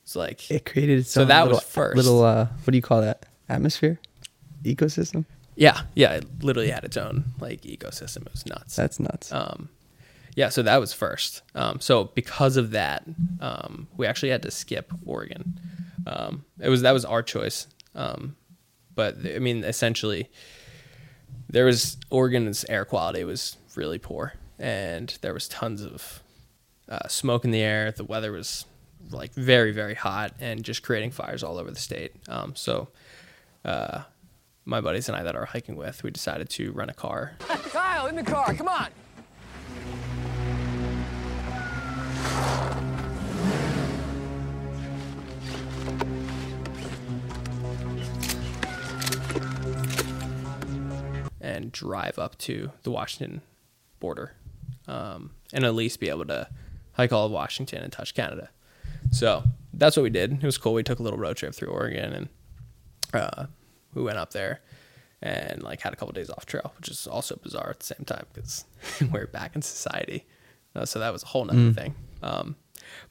It's 0.03 0.15
like 0.15 0.49
It 0.51 0.65
created 0.65 0.99
its 0.99 1.11
So 1.11 1.23
own 1.23 1.27
that 1.29 1.43
little, 1.43 1.57
was 1.57 1.63
first. 1.65 1.97
Little 1.97 2.23
uh, 2.23 2.45
what 2.63 2.71
do 2.71 2.77
you 2.77 2.81
call 2.81 3.01
that? 3.01 3.25
Atmosphere, 3.49 3.99
ecosystem. 4.63 5.25
yeah, 5.55 5.81
yeah. 5.95 6.13
It 6.13 6.43
literally 6.43 6.69
had 6.69 6.83
its 6.83 6.97
own 6.97 7.25
like 7.39 7.61
ecosystem. 7.61 8.25
It 8.25 8.31
was 8.31 8.45
nuts. 8.45 8.75
That's 8.75 8.99
nuts. 8.99 9.31
Um, 9.31 9.69
yeah, 10.35 10.49
so 10.49 10.61
that 10.63 10.77
was 10.77 10.91
first. 10.93 11.43
Um, 11.53 11.79
so 11.79 12.05
because 12.15 12.57
of 12.57 12.71
that, 12.71 13.03
um, 13.39 13.87
we 13.95 14.05
actually 14.05 14.29
had 14.29 14.41
to 14.43 14.51
skip 14.51 14.91
Oregon. 15.05 15.59
Um, 16.07 16.43
it 16.59 16.69
was 16.69 16.81
that 16.81 16.91
was 16.91 17.05
our 17.05 17.23
choice. 17.23 17.67
Um, 17.93 18.35
but 18.95 19.15
I 19.25 19.39
mean, 19.39 19.63
essentially, 19.63 20.29
there 21.55 21.63
was 21.63 21.95
Oregon's 22.09 22.65
air 22.67 22.83
quality 22.83 23.23
was 23.23 23.55
really 23.77 23.97
poor, 23.97 24.33
and 24.59 25.17
there 25.21 25.33
was 25.33 25.47
tons 25.47 25.81
of 25.81 26.21
uh, 26.89 27.07
smoke 27.07 27.45
in 27.45 27.51
the 27.51 27.61
air. 27.61 27.93
The 27.93 28.03
weather 28.03 28.33
was 28.33 28.65
like 29.09 29.33
very 29.33 29.71
very 29.71 29.95
hot, 29.95 30.33
and 30.41 30.65
just 30.65 30.83
creating 30.83 31.11
fires 31.11 31.43
all 31.43 31.57
over 31.57 31.71
the 31.71 31.79
state. 31.79 32.11
Um, 32.27 32.55
so. 32.55 32.89
Uh, 33.63 34.03
my 34.67 34.81
buddies 34.81 35.07
and 35.09 35.15
I 35.15 35.21
that 35.21 35.35
are 35.35 35.45
hiking 35.45 35.75
with, 35.75 36.01
we 36.01 36.09
decided 36.09 36.49
to 36.51 36.71
rent 36.71 36.89
a 36.89 36.93
car 36.93 37.33
Kyle, 37.39 38.07
in 38.07 38.15
the 38.15 38.23
car, 38.23 38.51
come 38.55 38.67
on. 38.67 38.89
Drive 51.75 52.17
up 52.17 52.37
to 52.37 52.71
the 52.83 52.89
Washington 52.89 53.41
border, 53.99 54.33
um, 54.87 55.31
and 55.53 55.65
at 55.65 55.75
least 55.75 55.99
be 55.99 56.09
able 56.09 56.25
to 56.25 56.47
hike 56.93 57.11
all 57.11 57.25
of 57.25 57.31
Washington 57.31 57.83
and 57.83 57.91
touch 57.91 58.15
Canada. 58.15 58.49
So 59.11 59.43
that's 59.73 59.97
what 59.97 60.03
we 60.03 60.09
did. 60.09 60.31
It 60.31 60.43
was 60.43 60.57
cool. 60.57 60.73
We 60.73 60.83
took 60.83 60.99
a 60.99 61.03
little 61.03 61.19
road 61.19 61.35
trip 61.35 61.53
through 61.53 61.67
Oregon, 61.67 62.13
and 62.13 62.29
uh, 63.13 63.45
we 63.93 64.01
went 64.01 64.17
up 64.17 64.31
there 64.31 64.61
and 65.21 65.61
like 65.63 65.81
had 65.81 65.91
a 65.91 65.95
couple 65.97 66.13
days 66.13 66.29
off 66.29 66.45
trail, 66.45 66.73
which 66.77 66.87
is 66.87 67.07
also 67.07 67.35
bizarre 67.35 67.69
at 67.71 67.79
the 67.79 67.85
same 67.85 68.05
time 68.05 68.25
because 68.33 68.63
we're 69.11 69.27
back 69.27 69.55
in 69.55 69.61
society. 69.61 70.25
Uh, 70.75 70.85
so 70.85 70.99
that 70.99 71.11
was 71.11 71.23
a 71.23 71.27
whole 71.27 71.43
nother 71.45 71.73
thing. 71.73 71.95
Um, 72.23 72.55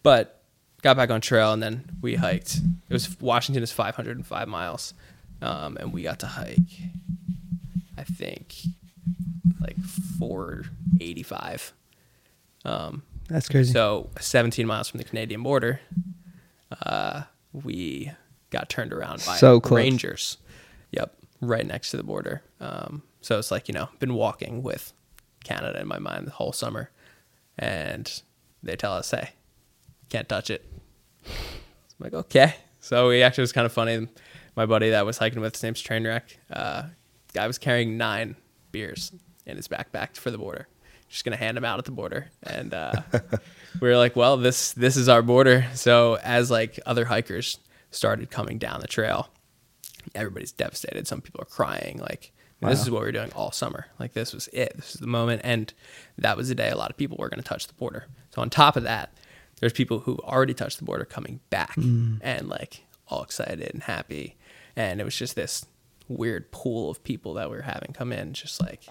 but 0.02 0.42
got 0.82 0.96
back 0.96 1.10
on 1.10 1.20
trail, 1.20 1.52
and 1.52 1.62
then 1.62 1.84
we 2.00 2.14
hiked. 2.14 2.56
It 2.56 2.92
was 2.92 3.20
Washington 3.20 3.62
is 3.62 3.72
505 3.72 4.48
miles, 4.48 4.94
um, 5.42 5.76
and 5.78 5.92
we 5.92 6.02
got 6.02 6.20
to 6.20 6.26
hike. 6.26 6.58
I 7.96 8.04
think 8.04 8.54
like 9.60 9.78
485. 10.18 11.72
That's 13.28 13.48
crazy. 13.48 13.72
So 13.72 14.10
17 14.20 14.66
miles 14.66 14.88
from 14.88 14.98
the 14.98 15.04
Canadian 15.04 15.42
border, 15.42 15.80
uh, 16.82 17.22
we 17.52 18.12
got 18.50 18.68
turned 18.68 18.92
around 18.92 19.22
by 19.26 19.36
So 19.36 19.60
rangers. 19.60 20.38
Yep, 20.92 21.16
right 21.40 21.66
next 21.66 21.90
to 21.90 21.96
the 21.96 22.02
border. 22.02 22.42
Um, 22.60 23.02
so 23.20 23.38
it's 23.38 23.50
like 23.50 23.68
you 23.68 23.74
know, 23.74 23.88
been 23.98 24.14
walking 24.14 24.62
with 24.62 24.92
Canada 25.44 25.80
in 25.80 25.88
my 25.88 25.98
mind 25.98 26.26
the 26.26 26.32
whole 26.32 26.52
summer, 26.52 26.90
and 27.58 28.22
they 28.62 28.76
tell 28.76 28.92
us, 28.92 29.10
"Hey, 29.10 29.30
can't 30.08 30.28
touch 30.28 30.50
it." 30.50 30.64
I'm 31.26 31.32
like, 32.00 32.14
okay. 32.14 32.54
So 32.80 33.08
we 33.08 33.22
actually 33.22 33.42
it 33.42 33.44
was 33.44 33.52
kind 33.52 33.66
of 33.66 33.72
funny. 33.72 34.08
My 34.56 34.66
buddy 34.66 34.90
that 34.90 35.06
was 35.06 35.18
hiking 35.18 35.40
with, 35.40 35.54
his 35.54 35.62
name's 35.62 35.82
Trainwreck. 35.82 36.22
Uh, 36.50 36.84
guy 37.34 37.46
was 37.46 37.58
carrying 37.58 37.98
nine 37.98 38.36
beers 38.72 39.12
in 39.44 39.56
his 39.56 39.68
backpack 39.68 40.16
for 40.16 40.30
the 40.30 40.38
border. 40.38 40.66
Just 41.08 41.24
gonna 41.24 41.36
hand 41.36 41.56
them 41.56 41.64
out 41.64 41.78
at 41.78 41.84
the 41.84 41.90
border, 41.90 42.30
and 42.42 42.72
uh, 42.72 43.02
we 43.80 43.88
were 43.88 43.96
like, 43.96 44.16
well, 44.16 44.36
this 44.36 44.72
this 44.72 44.96
is 44.96 45.08
our 45.08 45.22
border. 45.22 45.66
So 45.74 46.18
as 46.22 46.50
like 46.50 46.80
other 46.86 47.04
hikers 47.04 47.58
started 47.90 48.30
coming 48.30 48.58
down 48.58 48.80
the 48.80 48.88
trail, 48.88 49.28
everybody's 50.14 50.52
devastated. 50.52 51.06
Some 51.06 51.20
people 51.20 51.42
are 51.42 51.46
crying. 51.46 51.98
Like 51.98 52.32
this 52.60 52.80
is 52.80 52.90
what 52.90 53.02
we 53.02 53.08
are 53.08 53.12
doing 53.12 53.30
all 53.34 53.52
summer. 53.52 53.86
Like 54.00 54.14
this 54.14 54.32
was 54.32 54.48
it. 54.48 54.72
This 54.76 54.94
is 54.94 55.00
the 55.00 55.06
moment, 55.06 55.42
and 55.44 55.72
that 56.18 56.36
was 56.36 56.48
the 56.48 56.54
day 56.54 56.70
a 56.70 56.76
lot 56.76 56.90
of 56.90 56.96
people 56.96 57.16
were 57.18 57.28
to 57.28 57.42
touch 57.42 57.66
the 57.66 57.74
border. 57.74 58.06
So 58.30 58.40
on 58.40 58.50
top 58.50 58.76
of 58.76 58.82
that, 58.84 59.12
there's 59.60 59.72
people 59.74 60.00
who 60.00 60.18
already 60.24 60.54
touched 60.54 60.78
the 60.78 60.84
border 60.84 61.04
coming 61.04 61.40
back 61.50 61.76
and 62.22 62.48
like 62.48 62.84
all 63.08 63.22
excited 63.22 63.70
and 63.72 63.82
happy, 63.82 64.36
and 64.74 65.00
it 65.00 65.04
was 65.04 65.14
just 65.16 65.36
this 65.36 65.66
weird 66.08 66.50
pool 66.50 66.90
of 66.90 67.02
people 67.04 67.34
that 67.34 67.50
we 67.50 67.56
were 67.56 67.62
having 67.62 67.92
come 67.92 68.12
in, 68.12 68.32
just 68.32 68.60
like 68.60 68.86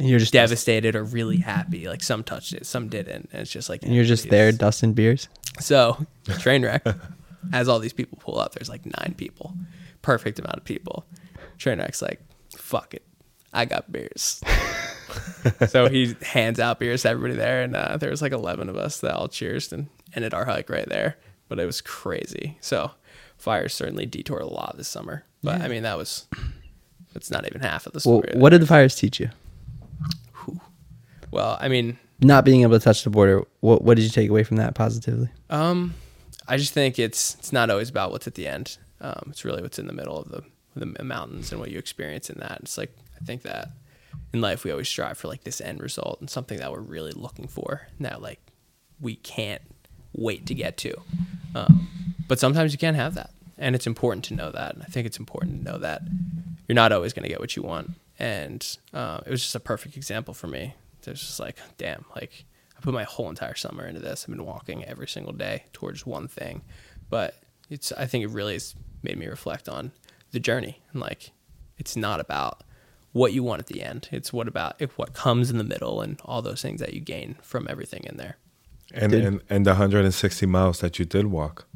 and 0.00 0.08
you're 0.08 0.18
just 0.18 0.32
devastated 0.32 0.96
or 0.96 1.04
really 1.04 1.36
happy. 1.36 1.86
Like 1.86 2.02
some 2.02 2.24
touched 2.24 2.54
it, 2.54 2.64
some 2.64 2.88
didn't, 2.88 3.28
and 3.32 3.42
it's 3.42 3.50
just 3.50 3.68
like 3.68 3.82
and 3.82 3.94
you're 3.94 4.04
just 4.04 4.30
there 4.30 4.50
dusting 4.50 4.94
beers. 4.94 5.28
so, 5.60 6.04
train 6.38 6.64
wreck. 6.64 6.84
As 7.52 7.68
all 7.68 7.78
these 7.78 7.92
people 7.92 8.18
pull 8.20 8.38
up, 8.38 8.54
there's 8.54 8.68
like 8.68 8.84
nine 8.84 9.14
people, 9.16 9.54
perfect 10.02 10.38
amount 10.38 10.56
of 10.56 10.64
people. 10.64 11.06
Train 11.58 11.78
wreck's 11.78 12.02
like, 12.02 12.20
fuck 12.54 12.94
it, 12.94 13.04
I 13.52 13.64
got 13.64 13.90
beers. 13.90 14.42
so 15.68 15.88
he 15.88 16.16
hands 16.22 16.60
out 16.60 16.78
beers 16.78 17.02
to 17.02 17.10
everybody 17.10 17.34
there, 17.34 17.62
and 17.62 17.76
uh, 17.76 17.96
there 17.96 18.10
was 18.10 18.22
like 18.22 18.32
11 18.32 18.68
of 18.68 18.76
us 18.76 19.00
that 19.00 19.14
all 19.14 19.28
cheersed 19.28 19.72
and 19.72 19.88
ended 20.14 20.34
our 20.34 20.44
hike 20.44 20.70
right 20.70 20.88
there. 20.88 21.16
But 21.48 21.58
it 21.58 21.66
was 21.66 21.80
crazy. 21.80 22.58
So 22.60 22.90
fires 23.40 23.74
certainly 23.74 24.06
detoured 24.06 24.42
a 24.42 24.46
lot 24.46 24.76
this 24.76 24.88
summer. 24.88 25.24
But 25.42 25.60
I 25.62 25.68
mean, 25.68 25.82
that 25.84 25.96
was 25.96 26.26
that's 27.12 27.30
not 27.30 27.46
even 27.46 27.60
half 27.60 27.86
of 27.86 27.92
the 27.92 28.02
Well, 28.08 28.22
what 28.34 28.50
did 28.50 28.60
the 28.62 28.66
fires 28.66 28.94
teach 28.94 29.18
you? 29.20 29.30
well, 31.30 31.56
I 31.60 31.68
mean, 31.68 31.98
Not 32.20 32.44
being 32.44 32.62
able 32.62 32.78
to 32.78 32.84
touch 32.84 33.04
the 33.04 33.10
border. 33.10 33.44
What 33.60 33.82
What 33.82 33.96
did 33.96 34.02
you 34.04 34.10
take 34.10 34.28
away 34.30 34.44
from 34.44 34.56
that 34.58 34.74
positively? 34.74 35.28
Um, 35.48 35.94
I 36.48 36.56
just 36.56 36.72
think 36.72 36.98
it's 36.98 37.34
it's 37.36 37.52
not 37.52 37.70
always 37.70 37.88
about 37.88 38.10
what's 38.10 38.26
at 38.26 38.34
the 38.34 38.46
end. 38.46 38.78
Um, 39.00 39.28
it's 39.30 39.44
really 39.44 39.62
what's 39.62 39.78
in 39.78 39.86
the 39.86 39.92
middle 39.92 40.18
of 40.18 40.28
the 40.30 40.42
the 40.76 41.02
mountains 41.04 41.50
and 41.52 41.60
what 41.60 41.70
you 41.70 41.78
experience 41.78 42.30
in 42.30 42.38
that. 42.40 42.58
It's 42.62 42.76
like 42.78 42.94
I 43.20 43.24
think 43.24 43.42
that 43.42 43.70
in 44.32 44.40
life 44.40 44.64
we 44.64 44.70
always 44.70 44.88
strive 44.88 45.18
for 45.18 45.28
like 45.28 45.44
this 45.44 45.60
end 45.60 45.80
result 45.82 46.20
and 46.20 46.28
something 46.30 46.58
that 46.58 46.70
we're 46.72 46.80
really 46.80 47.12
looking 47.12 47.46
for. 47.48 47.86
That 48.00 48.20
like 48.22 48.40
we 49.00 49.16
can't 49.16 49.62
wait 50.12 50.46
to 50.46 50.54
get 50.54 50.76
to. 50.78 50.94
Um, 51.54 51.88
but 52.28 52.38
sometimes 52.38 52.72
you 52.72 52.78
can't 52.78 52.96
have 52.96 53.14
that, 53.14 53.30
and 53.58 53.74
it's 53.74 53.86
important 53.86 54.24
to 54.26 54.34
know 54.34 54.50
that. 54.50 54.74
And 54.74 54.82
I 54.82 54.86
think 54.86 55.06
it's 55.06 55.18
important 55.18 55.58
to 55.64 55.72
know 55.72 55.78
that 55.78 56.02
you're 56.68 56.74
not 56.74 56.92
always 56.92 57.12
going 57.12 57.24
to 57.24 57.28
get 57.28 57.40
what 57.40 57.56
you 57.56 57.62
want. 57.62 57.92
And 58.18 58.64
uh, 58.92 59.20
it 59.26 59.30
was 59.30 59.42
just 59.42 59.54
a 59.54 59.60
perfect 59.60 59.96
example 59.96 60.34
for 60.34 60.46
me. 60.46 60.74
There's 61.02 61.20
just 61.20 61.40
like, 61.40 61.58
damn, 61.78 62.04
like 62.14 62.44
I 62.76 62.80
put 62.80 62.94
my 62.94 63.04
whole 63.04 63.28
entire 63.28 63.54
summer 63.54 63.86
into 63.86 64.00
this. 64.00 64.24
I've 64.24 64.34
been 64.34 64.44
walking 64.44 64.84
every 64.84 65.08
single 65.08 65.32
day 65.32 65.64
towards 65.72 66.06
one 66.06 66.28
thing, 66.28 66.62
but 67.08 67.34
it's. 67.68 67.92
I 67.92 68.06
think 68.06 68.24
it 68.24 68.30
really 68.30 68.52
has 68.54 68.74
made 69.02 69.18
me 69.18 69.26
reflect 69.26 69.68
on 69.68 69.92
the 70.30 70.40
journey 70.40 70.80
and 70.92 71.00
like 71.00 71.32
it's 71.78 71.96
not 71.96 72.20
about 72.20 72.62
what 73.12 73.32
you 73.32 73.42
want 73.42 73.60
at 73.60 73.66
the 73.66 73.82
end. 73.82 74.08
It's 74.12 74.32
what 74.32 74.46
about 74.46 74.76
if 74.78 74.96
what 74.96 75.14
comes 75.14 75.50
in 75.50 75.58
the 75.58 75.64
middle 75.64 76.00
and 76.00 76.20
all 76.24 76.42
those 76.42 76.62
things 76.62 76.80
that 76.80 76.94
you 76.94 77.00
gain 77.00 77.36
from 77.42 77.66
everything 77.68 78.04
in 78.04 78.16
there. 78.16 78.36
And, 78.94 79.12
and 79.14 79.40
and 79.50 79.64
the 79.66 79.70
160 79.70 80.46
miles 80.46 80.80
that 80.80 80.98
you 80.98 81.04
did 81.04 81.26
walk. 81.26 81.66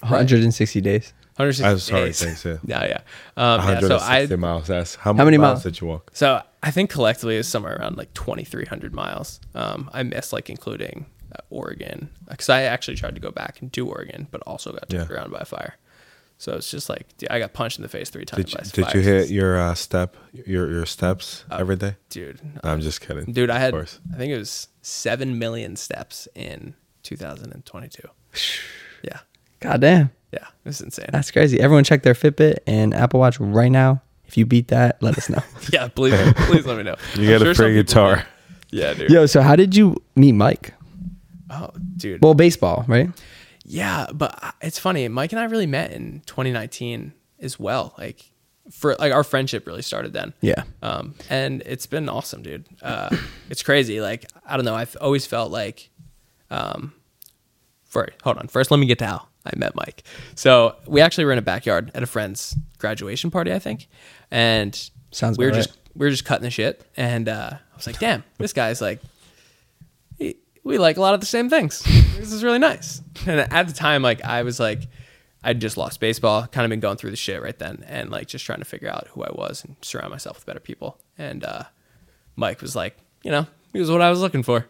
160 0.00 0.80
days. 0.80 1.12
160 1.36 1.64
I'm 1.64 1.78
sorry, 1.78 2.04
days. 2.06 2.22
thanks. 2.22 2.44
Yeah. 2.44 2.56
Yeah, 2.66 2.84
yeah. 2.86 3.00
Um, 3.36 3.60
yeah 3.60 3.80
so 3.80 3.88
160 3.96 4.34
I 4.34 4.36
miles. 4.36 4.66
That's 4.68 4.94
how, 4.96 5.12
many 5.12 5.24
many 5.24 5.38
miles? 5.38 5.54
miles 5.56 5.62
did 5.64 5.80
you 5.80 5.86
walk? 5.88 6.10
So 6.14 6.40
I 6.62 6.70
think 6.70 6.90
collectively 6.90 7.36
it's 7.36 7.48
somewhere 7.48 7.76
around 7.76 7.96
like 7.96 8.12
2,300 8.14 8.92
miles. 8.94 9.40
Um, 9.54 9.90
I 9.92 10.02
missed 10.04 10.32
like 10.32 10.48
including 10.50 11.06
uh, 11.32 11.38
Oregon 11.50 12.10
because 12.28 12.48
I 12.48 12.62
actually 12.62 12.96
tried 12.96 13.14
to 13.16 13.20
go 13.20 13.30
back 13.32 13.60
and 13.60 13.72
do 13.72 13.86
Oregon, 13.88 14.28
but 14.30 14.42
also 14.46 14.72
got 14.72 14.88
turned 14.88 15.10
Yeah. 15.10 15.16
around 15.16 15.32
by 15.32 15.40
a 15.40 15.44
fire. 15.44 15.76
So 16.38 16.52
it's 16.54 16.70
just 16.70 16.88
like 16.88 17.16
dude, 17.16 17.30
I 17.30 17.38
got 17.38 17.52
punched 17.52 17.78
in 17.78 17.82
the 17.82 17.88
face 17.88 18.10
three 18.10 18.24
times. 18.24 18.44
Did 18.50 18.52
you, 18.76 18.84
did 18.84 18.94
you 18.94 19.00
hit 19.00 19.30
your 19.30 19.58
uh, 19.58 19.74
step 19.74 20.16
your 20.32 20.70
your 20.70 20.84
steps 20.86 21.44
every 21.50 21.76
day? 21.76 21.96
dude? 22.10 22.40
No, 22.44 22.60
I'm 22.70 22.80
just 22.80 23.00
kidding. 23.00 23.32
Dude, 23.32 23.50
I 23.50 23.56
Of 23.56 23.60
had 23.62 23.72
course. 23.72 24.00
I 24.12 24.16
think 24.18 24.32
it 24.32 24.38
was 24.38 24.68
seven 24.84 25.38
million 25.38 25.76
steps 25.76 26.28
in 26.34 26.74
2022. 27.02 28.08
Yeah, 29.02 29.18
God 29.60 29.82
damn. 29.82 30.10
yeah, 30.32 30.38
it 30.46 30.64
was 30.64 30.80
insane. 30.80 31.10
That's 31.12 31.30
crazy. 31.30 31.60
Everyone 31.60 31.84
check 31.84 32.02
their 32.04 32.14
Fitbit 32.14 32.60
and 32.66 32.94
Apple 32.94 33.20
Watch 33.20 33.38
right 33.38 33.70
now. 33.70 34.00
If 34.24 34.38
you 34.38 34.46
beat 34.46 34.68
that, 34.68 35.02
let 35.02 35.18
us 35.18 35.28
know. 35.28 35.42
yeah, 35.74 35.88
please, 35.88 36.14
please 36.46 36.64
let 36.64 36.78
me 36.78 36.84
know. 36.84 36.96
You 37.16 37.24
I'm 37.34 37.38
get 37.38 37.42
a 37.42 37.44
sure 37.44 37.66
free 37.66 37.74
guitar. 37.74 38.16
did. 38.16 38.26
Yeah, 38.70 38.94
dude. 38.94 39.10
Yo, 39.10 39.26
so 39.26 39.42
how 39.42 39.56
did 39.56 39.76
you 39.76 40.02
meet 40.16 40.32
Mike? 40.32 40.72
Oh, 41.50 41.68
dude. 41.98 42.22
Well, 42.22 42.32
baseball, 42.32 42.86
right? 42.88 43.10
Yeah, 43.62 44.06
but 44.14 44.54
it's 44.62 44.78
funny. 44.78 45.06
Mike 45.08 45.32
and 45.32 45.38
I 45.40 45.44
really 45.44 45.66
met 45.66 45.90
in 45.92 46.22
2019 46.24 47.12
as 47.40 47.60
well. 47.60 47.94
Like 47.98 48.30
for 48.70 48.94
like 48.96 49.12
our 49.12 49.24
friendship 49.24 49.66
really 49.66 49.82
started 49.82 50.12
then. 50.12 50.32
Yeah. 50.40 50.64
Um, 50.82 51.14
and 51.28 51.62
it's 51.66 51.86
been 51.86 52.08
awesome, 52.08 52.42
dude. 52.42 52.66
Uh, 52.82 53.14
it's 53.50 53.62
crazy. 53.62 54.00
Like 54.00 54.26
I 54.46 54.56
don't 54.56 54.64
know. 54.64 54.74
I've 54.74 54.96
always 55.00 55.26
felt 55.26 55.50
like, 55.50 55.90
um, 56.50 56.92
for 57.84 58.08
hold 58.22 58.38
on. 58.38 58.48
First, 58.48 58.70
let 58.70 58.80
me 58.80 58.86
get 58.86 58.98
to 59.00 59.06
how 59.06 59.28
I 59.44 59.56
met 59.56 59.74
Mike. 59.74 60.04
So 60.34 60.76
we 60.86 61.00
actually 61.00 61.26
were 61.26 61.32
in 61.32 61.38
a 61.38 61.42
backyard 61.42 61.90
at 61.94 62.02
a 62.02 62.06
friend's 62.06 62.56
graduation 62.78 63.30
party, 63.30 63.52
I 63.52 63.58
think, 63.58 63.88
and 64.30 64.90
Sounds 65.10 65.38
we 65.38 65.44
were 65.44 65.50
about 65.50 65.64
just 65.64 65.78
we 65.94 66.06
were 66.06 66.10
just 66.10 66.24
cutting 66.24 66.44
the 66.44 66.50
shit, 66.50 66.84
and 66.96 67.28
uh, 67.28 67.50
I 67.52 67.76
was 67.76 67.86
like, 67.86 67.98
damn, 67.98 68.24
this 68.38 68.52
guy's 68.52 68.80
like 68.80 69.00
he, 70.18 70.36
we 70.64 70.78
like 70.78 70.96
a 70.96 71.00
lot 71.00 71.14
of 71.14 71.20
the 71.20 71.26
same 71.26 71.50
things. 71.50 71.82
this 72.16 72.32
is 72.32 72.42
really 72.42 72.58
nice. 72.58 73.00
And 73.26 73.40
at 73.40 73.68
the 73.68 73.74
time, 73.74 74.02
like 74.02 74.24
I 74.24 74.42
was 74.42 74.58
like, 74.58 74.88
I'd 75.44 75.60
just 75.60 75.76
lost 75.76 76.00
baseball, 76.00 76.46
kind 76.46 76.64
of 76.64 76.70
been 76.70 76.80
going 76.80 76.96
through 76.96 77.10
the 77.10 77.16
shit 77.16 77.42
right 77.42 77.58
then, 77.58 77.84
and 77.86 78.10
like 78.10 78.26
just 78.26 78.44
trying 78.44 78.60
to 78.60 78.64
figure 78.64 78.88
out 78.88 79.08
who 79.08 79.22
I 79.22 79.30
was 79.30 79.62
and 79.62 79.76
surround 79.82 80.10
myself 80.10 80.38
with 80.38 80.46
better 80.46 80.58
people. 80.60 80.98
And 81.18 81.44
uh, 81.44 81.64
Mike 82.34 82.62
was 82.62 82.74
like, 82.74 82.96
you 83.22 83.30
know, 83.30 83.46
he 83.72 83.78
was 83.78 83.90
what 83.90 84.00
I 84.00 84.10
was 84.10 84.20
looking 84.20 84.42
for. 84.42 84.66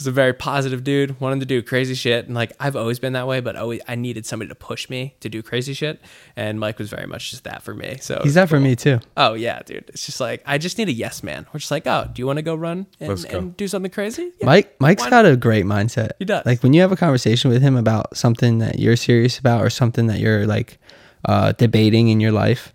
He's 0.00 0.06
a 0.06 0.12
very 0.12 0.32
positive 0.32 0.82
dude, 0.82 1.20
wanted 1.20 1.40
to 1.40 1.46
do 1.46 1.62
crazy 1.62 1.94
shit, 1.94 2.24
and 2.24 2.34
like 2.34 2.54
I've 2.58 2.74
always 2.74 2.98
been 2.98 3.12
that 3.12 3.26
way, 3.26 3.40
but 3.40 3.54
always 3.54 3.82
I 3.86 3.96
needed 3.96 4.24
somebody 4.24 4.48
to 4.48 4.54
push 4.54 4.88
me 4.88 5.14
to 5.20 5.28
do 5.28 5.42
crazy 5.42 5.74
shit, 5.74 6.00
and 6.36 6.58
Mike 6.58 6.78
was 6.78 6.88
very 6.88 7.06
much 7.06 7.32
just 7.32 7.44
that 7.44 7.62
for 7.62 7.74
me. 7.74 7.98
So 8.00 8.14
He's 8.14 8.28
was 8.28 8.34
that 8.36 8.48
for 8.48 8.58
me 8.58 8.74
too. 8.76 9.00
Oh 9.18 9.34
yeah, 9.34 9.60
dude. 9.60 9.84
It's 9.88 10.06
just 10.06 10.18
like 10.18 10.42
I 10.46 10.56
just 10.56 10.78
need 10.78 10.88
a 10.88 10.92
yes 10.92 11.22
man. 11.22 11.46
We're 11.52 11.60
just 11.60 11.70
like, 11.70 11.86
oh, 11.86 12.08
do 12.10 12.22
you 12.22 12.26
want 12.26 12.38
to 12.38 12.42
go 12.42 12.54
run 12.54 12.86
and, 12.98 13.28
go. 13.28 13.38
and 13.38 13.54
do 13.58 13.68
something 13.68 13.90
crazy? 13.90 14.32
Yeah. 14.40 14.46
Mike 14.46 14.74
Mike's 14.80 15.02
Why 15.02 15.10
got 15.10 15.26
a 15.26 15.36
great 15.36 15.66
mindset. 15.66 16.12
He 16.18 16.24
does. 16.24 16.46
Like 16.46 16.62
when 16.62 16.72
you 16.72 16.80
have 16.80 16.92
a 16.92 16.96
conversation 16.96 17.50
with 17.50 17.60
him 17.60 17.76
about 17.76 18.16
something 18.16 18.56
that 18.60 18.78
you're 18.78 18.96
serious 18.96 19.38
about 19.38 19.62
or 19.62 19.68
something 19.68 20.06
that 20.06 20.18
you're 20.18 20.46
like 20.46 20.78
uh, 21.26 21.52
debating 21.52 22.08
in 22.08 22.20
your 22.20 22.32
life, 22.32 22.72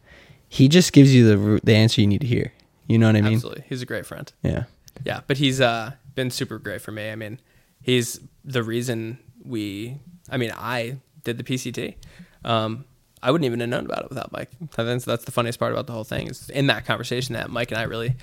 he 0.48 0.68
just 0.68 0.94
gives 0.94 1.12
you 1.16 1.26
the 1.26 1.60
the 1.64 1.74
answer 1.74 2.02
you 2.02 2.08
need 2.08 2.22
to 2.22 2.28
hear. 2.28 2.54
You 2.86 3.00
know 3.00 3.08
what 3.08 3.16
I 3.16 3.22
mean? 3.22 3.34
Absolutely, 3.34 3.64
he's 3.68 3.82
a 3.82 3.88
great 3.88 4.06
friend. 4.06 4.32
Yeah. 4.44 4.66
Yeah, 5.04 5.22
but 5.26 5.38
he's 5.38 5.60
uh 5.60 5.94
been 6.16 6.32
super 6.32 6.58
great 6.58 6.82
for 6.82 6.92
me. 6.92 7.12
I 7.12 7.16
mean, 7.16 7.40
he's 7.82 8.20
the 8.44 8.64
reason 8.64 9.20
we. 9.44 9.98
I 10.30 10.38
mean, 10.38 10.52
I 10.56 10.98
did 11.24 11.38
the 11.38 11.44
PCT. 11.44 11.96
Um, 12.44 12.86
I 13.22 13.32
wouldn't 13.32 13.46
even 13.46 13.60
have 13.60 13.70
known 13.70 13.86
about 13.86 14.04
it 14.04 14.10
without 14.10 14.32
Mike. 14.32 14.50
Think 14.72 15.04
that's 15.04 15.26
the 15.26 15.32
funniest 15.32 15.60
part 15.60 15.72
about 15.72 15.88
the 15.88 15.94
whole 15.94 16.04
thing 16.04 16.28
is 16.28 16.50
in 16.50 16.68
that 16.68 16.86
conversation 16.86 17.34
that 17.34 17.50
Mike 17.50 17.72
and 17.72 17.80
I 17.80 17.84
really 17.84 18.16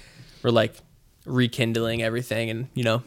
were 0.43 0.53
like 0.53 0.75
rekindling 1.25 2.03
everything 2.03 2.51
and 2.51 2.69
you 2.75 2.83
know 2.85 3.03